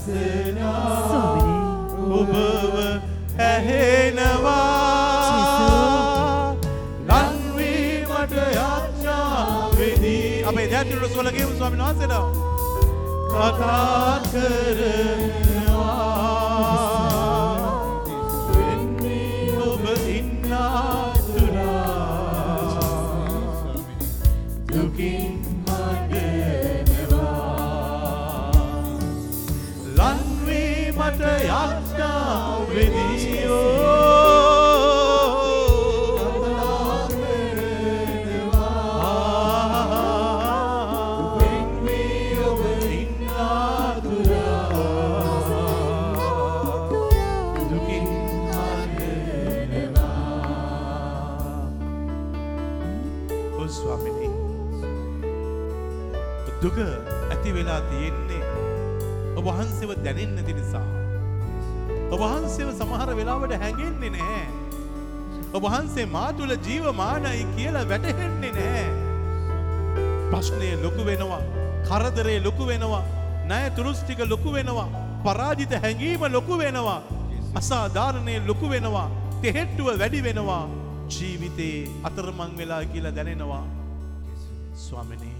ස්වාමිනේ 0.00 1.60
ඔබව 2.18 2.76
ඇහෙනවා 3.40 4.56
ලන්වීමට 7.10 8.34
යාඥාවෙදී 8.54 10.24
අපේ 10.44 10.68
දැතිරු 10.72 11.08
සොලගේම 11.10 11.50
ස්වාමීන් 11.52 11.84
වහන්සේට 11.84 12.14
කතා 13.28 14.14
කරනවා 14.24 15.49
වෙලාවට 63.20 63.54
හැඟෙන්නේ 63.62 64.10
නැහැ. 64.16 64.46
ඔබ 65.54 65.64
වහන්සේ 65.66 66.06
මා 66.16 66.32
තුළ 66.40 66.56
ජීවමානයි 66.66 67.46
කියලා 67.54 67.86
වැටහෙන්නේ 67.92 68.52
නැහැ. 68.58 68.88
ප්‍රශ්නය 70.30 70.68
ලොකු 70.84 71.06
වෙනවා. 71.08 71.40
කරදරේ 71.88 72.38
ලොකු 72.46 72.66
වෙනවා. 72.70 73.04
ණය 73.48 73.62
තුරුස් 73.78 74.02
ටික 74.02 74.22
ලොකු 74.32 74.52
වෙනවා. 74.56 74.88
පරාජිත 75.24 75.74
හැඟීම 75.84 76.22
ලොකු 76.36 76.58
වෙනවා. 76.62 77.00
අසාධාරණය 77.60 78.36
ලොකු 78.50 78.70
වෙනවා. 78.72 79.08
තෙහෙට්ටුව 79.42 79.90
වැඩි 80.02 80.22
වෙනවා. 80.28 80.64
ජීවිතේ 81.14 81.76
අතරමං 82.08 82.56
වෙලා 82.58 82.82
කියලා 82.94 83.14
දැනෙනවා. 83.18 83.64
ස්වාමිනේ 84.86 85.36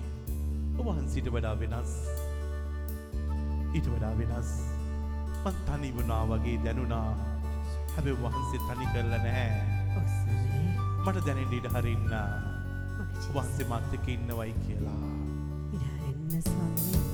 ඔබ 0.78 0.86
වහන්සේට 0.90 1.32
වඩා 1.34 1.56
වෙනස්. 1.62 1.96
ඊට 3.74 3.88
වඩා 3.94 4.14
වෙනස්. 4.20 4.54
මං 5.44 5.60
තනි 5.66 5.90
වුණා 5.96 6.22
වගේ 6.30 6.60
දැනුණා. 6.64 7.29
හැබැයි 8.00 8.22
වහන්සේ 8.22 8.60
තනි 8.66 8.86
කරලා 8.92 9.18
නැහැ. 9.24 9.62
මට 11.04 11.24
දැනෙන්න 11.26 11.52
ඉඩ 11.58 11.66
හරින්න. 11.74 12.12
වහන්සේ 13.34 13.66
මාත් 13.68 13.94
එක්ක 13.98 14.08
ඉන්නවයි 14.08 14.52
කියලා. 14.64 15.02
ඉඩහරින්න 15.74 16.42
ස්වාමිනේ. 16.46 17.04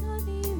කඳු 0.00 0.50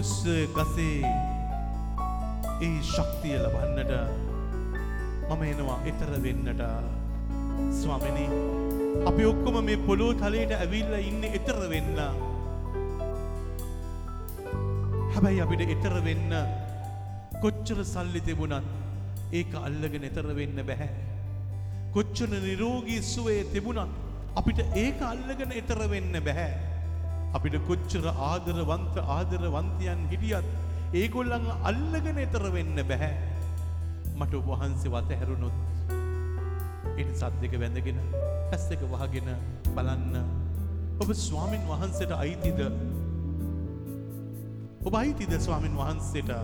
කුරුස්ස 0.00 0.24
ගසේ 0.56 1.08
ඒ 2.58 2.68
ශක්තිය 2.90 3.34
ලබන්නට 3.36 3.90
මම 5.28 5.42
එනවා 5.48 5.76
එතර 5.90 6.12
වෙන්නට 6.24 6.62
ස්වාමිනී 7.80 8.28
අපි 9.10 9.26
ඔක්කොම 9.32 9.58
මේ 9.66 9.82
පොළොව 9.88 10.12
තලයට 10.22 10.54
ඇවිල්ලා 10.56 11.02
ඉන්නේ 11.10 11.34
එතර 11.38 11.58
වෙන්න 11.72 12.00
හැබැයි 15.12 15.44
අපිට 15.46 15.66
එතර 15.76 15.96
වෙන්න 16.08 16.32
කොච්චර 17.44 17.84
සල්ලි 17.92 18.24
තිබුණත් 18.30 18.72
ඒක 19.32 19.52
අල්ලගෙන 19.66 20.08
එතර 20.10 20.32
වෙන්න 20.40 20.64
බැහැ. 20.70 20.90
කොච්චර 21.94 22.32
නිරෝගී 22.38 23.02
සුවේ 23.12 23.44
තිබුණත් 23.52 24.00
අපිට 24.34 24.64
ඒක 24.76 25.08
අල්ලගෙන 25.12 25.56
එතර 25.62 25.80
වෙන්න 25.94 26.20
බැහැ. 26.24 26.69
අපිට 27.36 27.56
කොච්චර 27.68 28.06
ආදරවන්ත 28.10 28.96
ආදරවන්තයන් 29.16 30.00
හිටියත් 30.12 30.48
ඒගොල්ලන් 31.00 31.46
අල්ලගෙන 31.70 32.18
එතර 32.26 32.44
වෙන්න 32.56 32.78
බැහැ. 32.90 33.14
මට 34.18 34.32
ඔබ 34.40 34.48
වහන්සේ 34.52 34.92
වත 34.94 35.18
හැරුණොත් 35.20 35.56
එනි 37.00 37.12
සත් 37.14 37.34
දෙක 37.42 37.54
වැඳගෙන 37.62 38.00
ඇස් 38.52 38.64
දෙක 38.70 38.82
වහගෙන 38.92 39.30
බලන්න. 39.76 40.16
ඔබ 41.02 41.12
ස්වාමින් 41.26 41.62
වහන්සේට 41.70 42.16
අයිතිද? 42.18 42.60
ඔබ 44.86 44.94
අයිතිද 45.02 45.32
ස්වාමින් 45.46 45.78
වහන්සේට? 45.80 46.34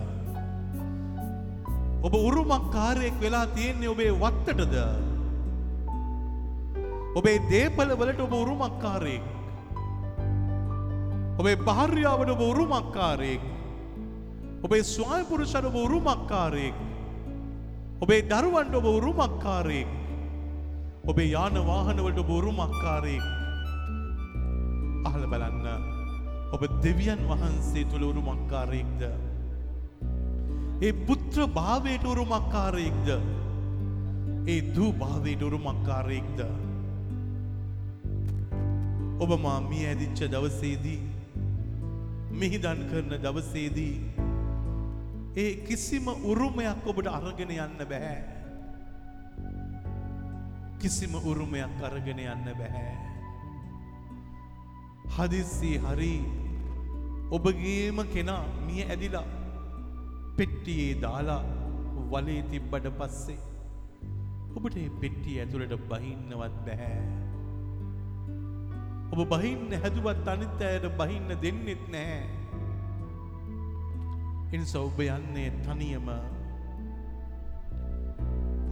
ඔබ 2.07 2.14
උරුමක්කාරයෙක් 2.14 3.16
වෙලා 3.20 3.47
තියෙන්නේ 3.59 3.93
ඔබේ 3.95 4.12
වත්තටද? 4.22 4.76
ඔබේ 7.18 7.39
දේපල 7.51 7.91
වලට 8.01 8.20
ඔබ 8.22 8.37
උරුමක්කාරයෙක් 8.43 9.36
ඔබේ 11.39 11.57
භාර්යාවට 11.59 12.30
ඔබ 12.30 12.41
උරුමක්කාරයෙක්. 12.41 13.43
ඔබේ 14.64 14.82
ස්වාමිපුරුෂට 14.84 15.64
ඔබ 15.64 15.76
උරුමක්කාරයෙක්. 15.76 16.76
ඔබේ 18.01 18.22
දරුවන්ට 18.22 18.74
ඔබ 18.74 18.87
උරුමක්කාරයෙක්. 18.89 19.91
ඔබේ 21.05 21.28
යාන 21.28 21.59
වාහනවලට 21.66 22.18
ඔබ 22.18 22.30
උරුමක්කාරයෙක්. 22.30 23.26
අහල 25.07 25.26
බලන්න 25.32 25.66
ඔබ 26.53 26.62
දෙවියන් 26.82 27.20
වහන්සේ 27.30 27.84
තුළ 27.84 28.05
උරුමක්කාරයෙක්ද? 28.11 29.03
ඒ 30.82 30.93
පුත්‍ර 31.07 31.45
භාවයට 31.49 32.05
උරුමක්කාරයෙක්ද? 32.05 33.09
ඒ 34.47 34.61
දූ 34.72 34.93
භාවයට 34.93 35.43
උරුමක්කාරයෙක්ද? 35.43 36.41
ඔබ 39.20 39.30
මා 39.45 39.61
මිය 39.61 39.84
ඇදිච්ච 39.87 40.24
දවසේදී 40.32 41.16
මිහිදන් 42.37 42.80
කරන 42.91 43.12
දවසේදී 43.16 43.97
ඒ 45.37 45.53
කිසිම 45.66 46.07
උරුමයක් 46.24 46.87
ඔබට 46.87 47.09
අරගෙන 47.09 47.53
යන්න 47.57 47.80
බැහැ 47.82 48.20
කිසිම 50.78 51.14
උරුමයක් 51.22 51.82
අරගෙන 51.82 52.20
යන්න 52.24 52.49
බැහැ 52.53 52.95
හදිස්සි 55.16 55.72
හරි 55.78 56.14
ඔබගේම 57.30 57.99
කෙනා 58.12 58.43
මිය 58.66 58.82
ඇදිලා 58.84 59.26
පෙට්ටියේ 60.37 60.97
දාලා 61.03 61.43
වලේ 62.11 62.43
තිබ්බට 62.51 62.89
පස්සේ 62.99 63.39
ඔබට 64.57 64.76
ඒ 64.76 64.91
පෙට්ටිය 65.01 65.39
ඇතුළට 65.41 65.74
බහින්නවත් 65.89 66.59
බැහැ. 66.66 67.26
ඔබ 69.13 69.21
බහින්න 69.31 69.71
හැදුවත් 69.83 70.29
අනිත් 70.29 70.61
අයට 70.61 70.87
බහින්න 70.99 71.29
දෙන්නෙත් 71.43 71.83
නැහැ. 71.89 72.23
එනිසා 74.53 74.83
ඔබ 74.83 74.99
යන්නේ 75.01 75.51
තනියම. 75.65 76.09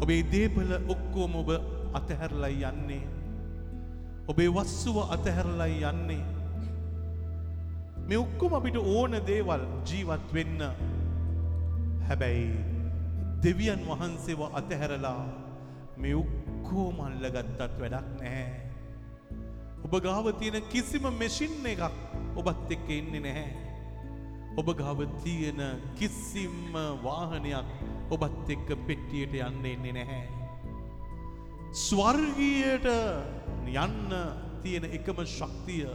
ඔබේ 0.03 0.23
දේපල 0.33 0.73
ඔක්කොම 0.89 1.37
ඔබ 1.43 1.51
අතහැරලා 1.95 2.51
යන්නේ. 2.71 3.03
ඔබේ 4.29 4.51
වස්සුව 4.51 4.99
අතහැරලා 5.17 5.71
යන්නේ. 5.91 6.25
මේ 8.09 8.19
ඔක්කොම 8.19 8.55
අපිට 8.55 8.77
ඕන 8.77 9.15
දේවල් 9.27 9.63
ජීවත් 9.87 10.35
වෙන්න. 10.35 10.61
හැබැයි 12.09 12.51
දෙවියන් 13.43 13.87
වහන්සේව 13.89 14.41
අතහැරලා 14.53 15.23
මේ 15.97 16.15
ඔක්කොම 16.17 17.01
අල්ලගත්තත් 17.01 17.61
වැඩක් 17.81 18.09
නැහැ. 18.21 18.64
ඔබ 19.85 20.01
ගාව 20.01 20.33
තියෙන 20.41 20.63
කිසිම 20.73 21.05
මෙෂින් 21.19 21.61
එකක් 21.67 21.83
ඔබත් 22.37 22.71
එක්ක 22.71 22.89
ඉන්නේ 22.91 23.21
නැහැ. 23.21 23.53
ඔබ 24.57 24.69
ගාව 24.73 25.05
තියෙන 25.23 25.61
කිසිම්ම 25.99 26.73
වාහනයක් 27.03 27.69
ඔබත් 28.11 28.49
එක්ක 28.49 28.69
පෙට්ටියට 28.87 29.37
යන්න 29.37 29.65
එන්නේ 29.65 29.93
නැහැ. 29.93 30.25
ස්වර්ගීයට 31.75 32.89
යන්න 33.67 34.13
තියෙන 34.63 34.89
එකම 34.89 35.21
ශක්තිය 35.27 35.89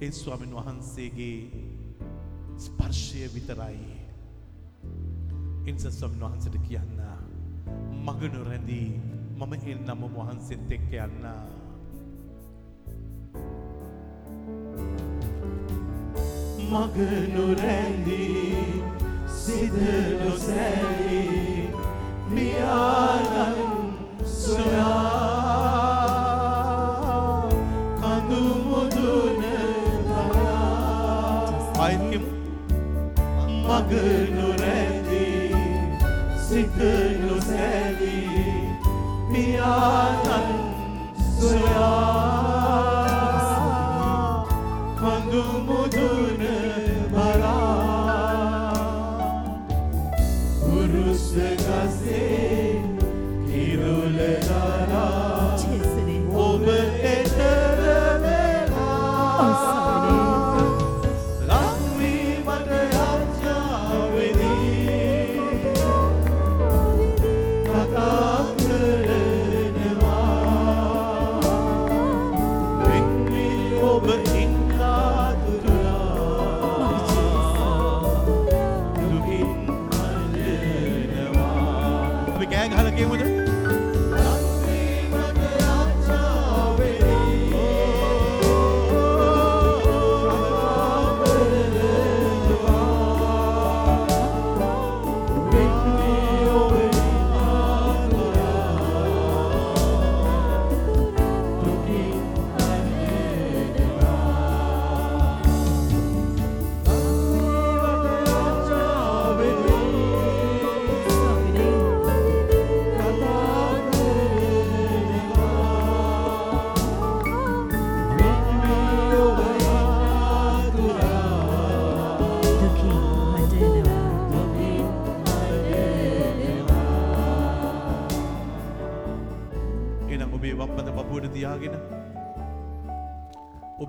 ඒ 0.00 0.10
ස්වාමින් 0.12 0.54
වහන්සේගේ 0.54 1.38
ස්පර්ශය 2.56 3.26
විතරයි. 3.34 3.96
ඉන්ස 5.66 5.88
ස්වාමින් 5.90 6.22
වහන්සට 6.22 6.60
කියන්න 6.68 7.00
මගනු 8.06 8.44
රැඳී 8.46 8.90
මම 9.36 9.52
එන්නම 9.66 10.06
වහන්සෙත් 10.14 10.70
එක්ක 10.70 10.94
යන්න. 11.06 11.59
මගනු 16.70 17.44
රැඳී 17.60 18.82
සිදනු 19.38 20.32
සැලී 20.44 21.70
මියානන් 22.34 23.56
සොයා. 24.34 25.40
කඳුමුදුන 28.00 29.42
ආයත්කෙමු 31.80 32.30
මගනු 33.66 34.48
රැඳී 34.62 35.64
සිතනු 36.46 37.34
සැලී 37.48 38.46
මියානන් 39.32 40.48
සොයා 41.40 42.59
කෑ 83.00 83.08
ගහලා 83.08 83.18
කියමුද 83.18 83.29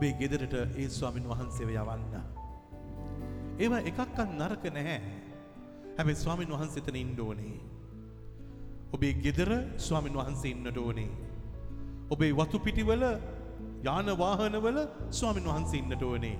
ඔබේ 0.01 0.17
ගෙදරට 0.19 0.53
ඒ 0.81 0.85
ස්වාමින් 0.89 1.25
වහන්සේව 1.29 1.69
යවන්න. 1.71 2.13
ඒවා 3.59 3.81
එකක්කත් 3.89 4.31
නරක 4.37 4.63
නැහැ. 4.77 4.95
හැබැයි 5.97 6.21
ස්වාමින් 6.23 6.49
වහන්සේතන 6.49 6.97
ඉන්න 7.01 7.19
ඕනේ. 7.19 7.57
ඔබේ 8.93 9.13
ගෙදර 9.25 9.51
ස්වාමින් 9.77 10.17
වහන්සේ 10.19 10.53
ඉන්නට 10.53 10.77
ඕනේ. 10.77 11.11
ඔබේ 12.09 12.31
වතු 12.33 12.63
පිටිවල 12.65 13.05
යාන 13.83 14.09
වාහනවල 14.23 14.81
ස්වාමින් 15.11 15.45
වහන්සේ 15.51 15.83
ඉන්නට 15.83 16.03
ඕනේ. 16.03 16.35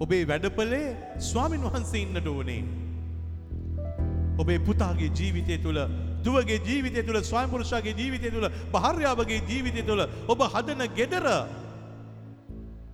ඔබේ 0.00 0.22
වැඩපලේ 0.24 0.86
ස්වාමින් 1.30 1.66
වහන්සේ 1.66 2.06
ඉන්නට 2.06 2.32
ඕනේ. 2.34 2.62
ඔබේ 4.38 4.60
පුතාගේ 4.60 5.10
ජීවිතය 5.12 5.58
තුළ 5.58 5.82
දුවගේ 6.24 6.62
ජීවිතය 6.62 7.02
තුළ 7.02 7.22
ස්වයම්පුරුෂාගේ 7.24 7.98
ජීවිතය 8.00 8.30
තුළ 8.30 8.48
භාර්යාවගේ 8.72 9.44
ජීවිතය 9.50 9.82
තුළ 9.82 10.08
ඔබ 10.28 10.50
හදන 10.54 10.90
ගෙදර 10.94 11.26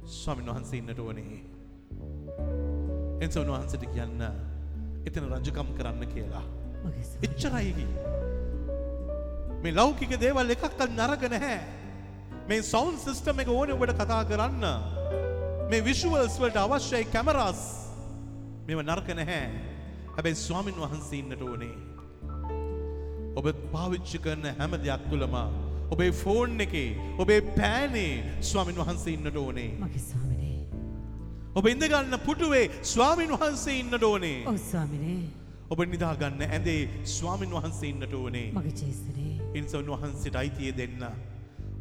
ස්වාමින් 0.07 0.47
වහන්සේ 0.51 0.79
ඉන්නට 0.79 0.99
ඕනේ. 0.99 1.39
එන්ස 3.23 3.37
උන්වහන්සට 3.37 3.85
කියන්න 3.95 4.23
එතන 5.07 5.29
රජකම් 5.31 5.71
කරන්න 5.79 6.07
කියලා. 6.15 6.43
එච්චරයිකි. 7.27 7.87
මේ 9.63 9.75
ලෞකික 9.79 10.17
දේවල් 10.25 10.55
එකක්කල් 10.57 10.91
නරක 10.91 11.31
නැහැ. 11.35 11.61
මේ 12.49 12.63
සෞන්් 12.63 12.99
සිිස්ටම 12.99 13.45
එක 13.45 13.53
ඕන 13.55 13.75
ඔබට 13.77 13.95
කතා 14.01 14.23
කරන්න. 14.31 14.67
මේ 15.71 15.85
විශුවල්ස් 15.89 16.39
වලට 16.43 16.59
අවශ්‍යයි 16.67 17.07
කැමරස් 17.15 17.63
මෙම 18.67 18.83
නරක 18.83 19.15
නැහැ. 19.21 19.45
හැබැයි 20.17 20.43
ස්වාමින් 20.47 20.83
වහන්සේ 20.83 21.19
ඉන්නට 21.23 21.43
ඕනේ. 21.43 21.77
ඔබ 23.39 23.47
පාවිච්චි 23.73 24.19
කරන 24.19 24.51
හැම 24.59 24.75
දෙයක් 24.83 25.07
තුළම 25.11 25.62
ඔබේ 25.93 26.13
ෆෝන් 26.13 26.61
එකේ 26.65 26.89
ඔබේ 27.19 27.41
පෑනේ 27.59 28.13
ස්වාමින් 28.41 28.79
වහන්සේ 28.81 29.15
ඉන්නට 29.15 29.37
ඕනේ. 29.37 29.71
මගේ 29.81 30.03
ස්වාමිනේ. 30.09 30.61
ඔබ 31.55 31.67
ඉඳගන්න 31.67 32.19
පුටුවේ 32.27 32.65
ස්වාමින් 32.83 33.33
වහන්සේ 33.35 33.79
ඉන්නට 33.81 34.07
ඕනේ. 34.11 34.39
ඔව් 34.49 34.57
ස්වාමිනේ. 34.71 35.21
ඔබ 35.71 35.83
නිදාගන්න 35.95 36.41
ඇඳේ 36.47 36.81
ස්වාමින් 37.17 37.53
වහන්සේ 37.57 37.91
ඉන්නට 37.91 38.15
ඕනේ. 38.15 38.49
මගේ 38.57 38.75
ජේසුනේ. 38.81 39.35
ඉන්ස 39.55 39.75
උන්වහන්සේට 39.75 40.41
අයිතිය 40.43 40.73
දෙන්න. 40.81 41.05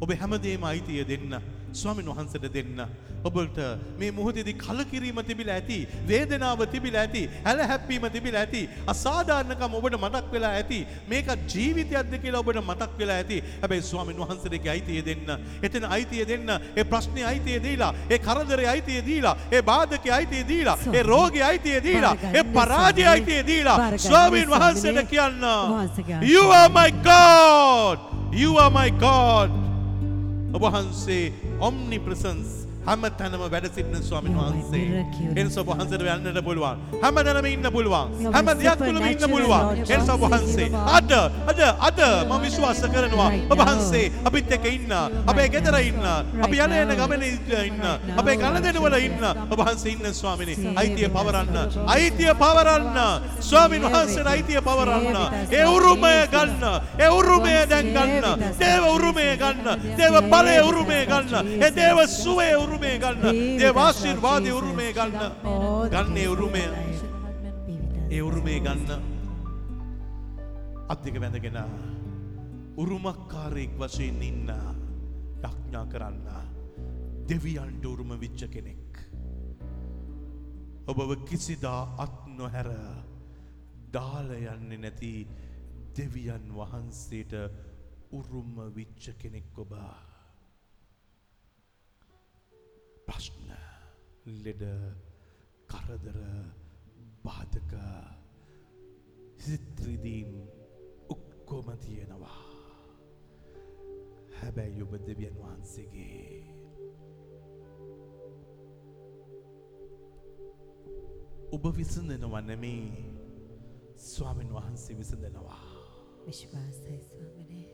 ඔබ 0.00 0.12
හැමදේම 0.20 0.64
අයිතිය 0.64 1.04
දෙන්න. 1.08 1.40
ස්වාමින් 1.72 2.06
වහන්සට 2.06 2.52
දෙන්න. 2.52 2.86
ඔබට 3.24 3.58
මේ 3.98 4.10
මුහදදි 4.10 4.52
කලකිරීම 4.64 5.18
තිබිලා 5.28 5.54
ඇති. 5.60 5.78
වේදනාව 6.08 6.66
තිබිලා 6.72 7.04
ඇති. 7.06 7.22
හැල 7.44 7.60
හැප්පීම 7.70 8.04
තිබිලා 8.10 8.42
ඇති. 8.44 8.62
අසාධාරණකම් 8.92 9.76
ඔබට 9.78 9.96
මතක් 10.00 10.32
වෙලා 10.32 10.52
ඇති. 10.58 10.80
මේක 11.08 11.30
ජීවිතයක්ද 11.54 12.18
කියලා 12.24 12.42
ඔබට 12.44 12.60
මතක් 12.64 12.98
වෙලා 12.98 13.18
ඇති. 13.22 13.38
හැබැයි 13.62 13.86
ස්වාමින් 13.90 14.20
වහන්සේගේ 14.22 14.72
අයිතිය 14.74 15.04
දෙන්න. 15.08 15.32
එතන 15.62 15.88
අයිතිය 15.96 16.26
දෙන්න. 16.32 16.50
ඒ 16.76 16.84
ප්‍රශ්නේ 16.84 17.24
අයිතිය 17.30 17.62
දීලා, 17.62 17.94
ඒ 18.10 18.18
කරදරේ 18.18 18.68
අයිතිය 18.74 19.00
දීලා, 19.06 19.36
ඒ 19.52 19.62
බාධකේ 19.62 20.12
අයිතිය 20.18 20.44
දීලා, 20.48 20.78
ඒ 20.92 21.02
රෝගේ 21.02 21.44
අයිතිය 21.50 21.80
දීලා, 21.88 22.14
ඒ 22.34 22.44
පරාජය 22.44 23.06
අයිතිය 23.14 23.42
දීලා 23.46 23.78
ස්වාමින් 23.98 24.50
වහන්සේට 24.50 25.08
කියන්න. 25.08 25.42
You 26.22 26.50
are 26.50 26.68
my 26.68 26.90
God. 26.90 27.98
You 28.32 28.58
are 28.58 28.70
my 28.70 28.90
God. 28.90 29.61
ඔබ 30.52 30.62
වහන්සේ 30.62 31.32
omnipresence 31.60 32.61
හැම 32.86 33.02
තැනම 33.18 33.42
වැඩ 33.52 33.66
සිටින 33.74 34.02
ස්වාමින් 34.02 34.34
වහන්සේ. 34.38 35.04
එනිස 35.36 35.56
වහන්සේට 35.56 36.02
යන්නට 36.02 36.40
පුළුවන්. 36.46 36.78
හැම 37.02 37.14
තැනම 37.26 37.46
ඉන්න 37.46 37.68
පුළුවන්. 37.76 38.08
හැම 38.34 38.48
දෙයක් 38.62 38.78
තුළම 38.78 39.06
ඉන්න 39.06 39.26
පුළුවන්. 39.34 39.82
එනිස 39.94 40.10
වහන්සේ 40.22 40.68
අද 40.96 41.12
අද 41.50 41.60
අද 41.88 42.00
මම 42.28 42.42
විශ්වාස 42.46 42.82
කරනවා 42.94 43.28
ඔබ 43.52 43.58
වහන්සේ 43.62 44.10
අපිත් 44.24 44.50
එක්ක 44.56 44.66
ඉන්න. 44.72 44.94
අපේ 45.26 45.48
ගෙදර 45.54 45.76
ඉන්න. 45.90 46.02
අපි 46.46 46.56
යන 46.64 46.74
යන 46.80 46.94
ගමනේ 47.00 47.30
ඉන්න. 47.68 47.86
අපේ 48.18 48.36
ගණදෙනවල 48.42 48.98
ඉන්න. 48.98 49.22
ඔබ 49.52 49.58
වහන්සේ 49.62 49.94
ඉන්න 49.94 50.14
ස්වාමිනේ. 50.20 50.74
අයිතිය 50.76 51.08
පවරන්න. 51.08 51.54
අයිතිය 51.86 52.34
පවරන්න. 52.42 52.98
ස්වාමින් 53.50 53.86
වහන්සේට 53.86 54.32
අයිතිය 54.34 54.60
පවරන්න. 54.60 55.16
ඒ 55.52 55.64
උරුමය 55.76 56.14
ගන්න. 56.34 56.66
ඒ 56.98 57.14
උරුමය 57.20 57.54
දැන් 57.70 57.94
ගන්න. 57.94 58.44
දේව 58.58 58.90
උරුමය 58.90 59.30
ගන්න. 59.38 59.88
දේව 60.02 60.20
බලය 60.34 60.58
උරුමය 60.66 61.00
ගන්න. 61.06 61.54
ඒ 61.62 61.70
දේව 61.70 62.04
සුවේ 62.10 62.52
උරුමය 62.56 62.71
ගන්න. 62.78 63.58
දේව 63.58 63.76
ආශිර්වාදය 63.76 64.50
උරුමය 64.52 64.92
ගන්න. 64.92 65.16
ගන්න 65.90 66.16
උරුමය. 66.32 66.64
ඒ 68.10 68.20
උරුමය 68.20 68.60
ගන්න. 68.60 68.90
අත් 70.88 71.04
දෙක 71.04 71.20
වැඳගෙන 71.20 71.58
උරුමක්කාරයෙක් 72.76 73.76
වශයෙන් 73.78 74.22
ඉන්න 74.22 74.50
යඥා 75.42 75.84
කරන්න 75.92 76.26
දෙවියන්ට 77.28 77.84
උරුම 77.86 78.16
විච්ච 78.20 78.48
කෙනෙක්. 78.50 78.98
ඔබව 80.86 81.24
කිසිදා 81.28 81.94
අත් 81.98 82.26
නොහැර 82.26 82.70
දාල 83.92 84.30
යන්නේ 84.30 84.78
නැති 84.78 85.26
දෙවියන් 85.96 86.48
වහන්සේට 86.52 87.34
උරුම 88.12 88.56
විච්ච 88.74 89.12
කෙනෙක් 89.18 89.58
ඔබ. 89.58 89.72
ප්‍රශ්න 93.12 93.48
ලෙඩ 94.44 94.62
කරදර 95.68 96.18
බාධක 97.24 97.72
සිත්‍රිදීම් 99.38 100.30
ඔක්කොම 101.08 101.68
තියෙනවා. 101.78 102.40
හැබැයි 104.38 104.82
ඔබ 104.82 104.94
දෙවියන් 105.06 105.36
වහන්සේගේ 105.36 106.40
ඔබ 111.52 111.64
විසඳනවා 111.76 112.42
නෙමේ 112.42 112.88
ස්වාමින් 114.08 114.50
වහන්සේ 114.50 114.96
විසඳනවා. 114.96 115.62
විශ්වාසයි 116.26 116.98
ස්වාමිනේ. 117.02 117.70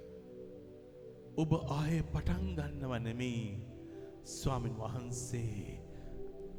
ඔබ 1.37 1.51
ආය 1.71 2.03
පටන් 2.13 2.55
ගන්නව 2.57 2.93
නෙමේ 3.01 3.78
ස්වාමින් 4.29 4.75
වහන්සේ 4.77 5.81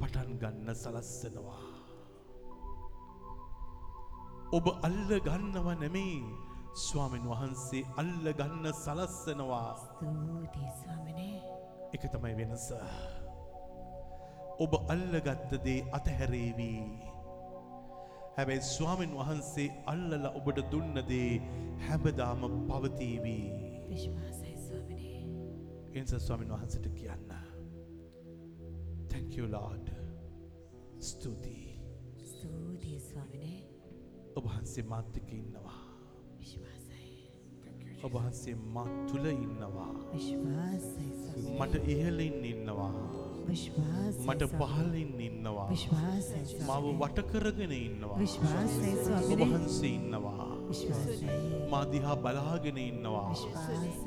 පටන් 0.00 0.30
ගන්න 0.42 0.74
සලස්සනවා. 0.74 1.66
ඔබ 4.58 4.66
අල්ල 4.88 5.10
ගන්නව 5.26 5.68
නෙමේ 5.82 6.16
ස්වාමින් 6.84 7.28
වහන්සේ 7.30 7.82
අල්ල 8.02 8.26
ගන්න 8.40 8.66
සලස්සනවා. 8.74 9.74
එක 11.94 12.08
තමයි 12.14 12.34
වෙනස. 12.40 12.66
ඔබ 14.64 14.74
අල්ලගත්ත 14.94 15.54
දේ 15.66 15.86
අතහැරේවී. 15.98 16.82
හැබැයි 18.36 18.66
ස්වාමින් 18.72 19.14
වහන්සේ 19.20 19.68
අල්ලල 19.94 20.26
ඔබට 20.32 20.58
දුන්න 20.72 21.04
දේ 21.12 21.38
හැබදාම 21.86 22.42
පවතීවී. 22.68 23.46
එනිස 25.94 26.18
ස්වාමින් 26.26 26.52
වහන්සට 26.56 26.90
කියන්න. 26.98 27.49
Thank 29.10 29.38
you 29.38 29.46
Lord. 29.46 29.90
ස්තුතියි. 31.00 31.78
ස්තුතියි 32.24 32.98
ස්වාමිනේ. 32.98 33.62
ඔබහන්සේ 34.36 34.82
මාත්තික 34.82 35.32
ඉන්නවා. 35.32 35.80
ඔබහන්සේ 38.04 38.54
මත් 38.54 39.12
තුළ 39.12 39.26
ඉන්නවා. 39.26 39.92
මට 41.60 41.88
ඉහලින් 41.88 42.44
ඉන්නවා. 42.44 42.92
මට. 44.26 44.42
පහලින් 44.58 45.20
ඉන්නවා. 45.20 45.68
මව. 46.66 46.84
වටකරගෙන 47.00 47.72
ඉන්නවා. 47.72 48.16
ඔබහන්සේ 49.32 49.88
ඉන්නවා. 49.88 50.46
මාදිහා 51.70 52.16
බලාගෙන 52.16 52.78
ඉන්නවා. 52.78 53.34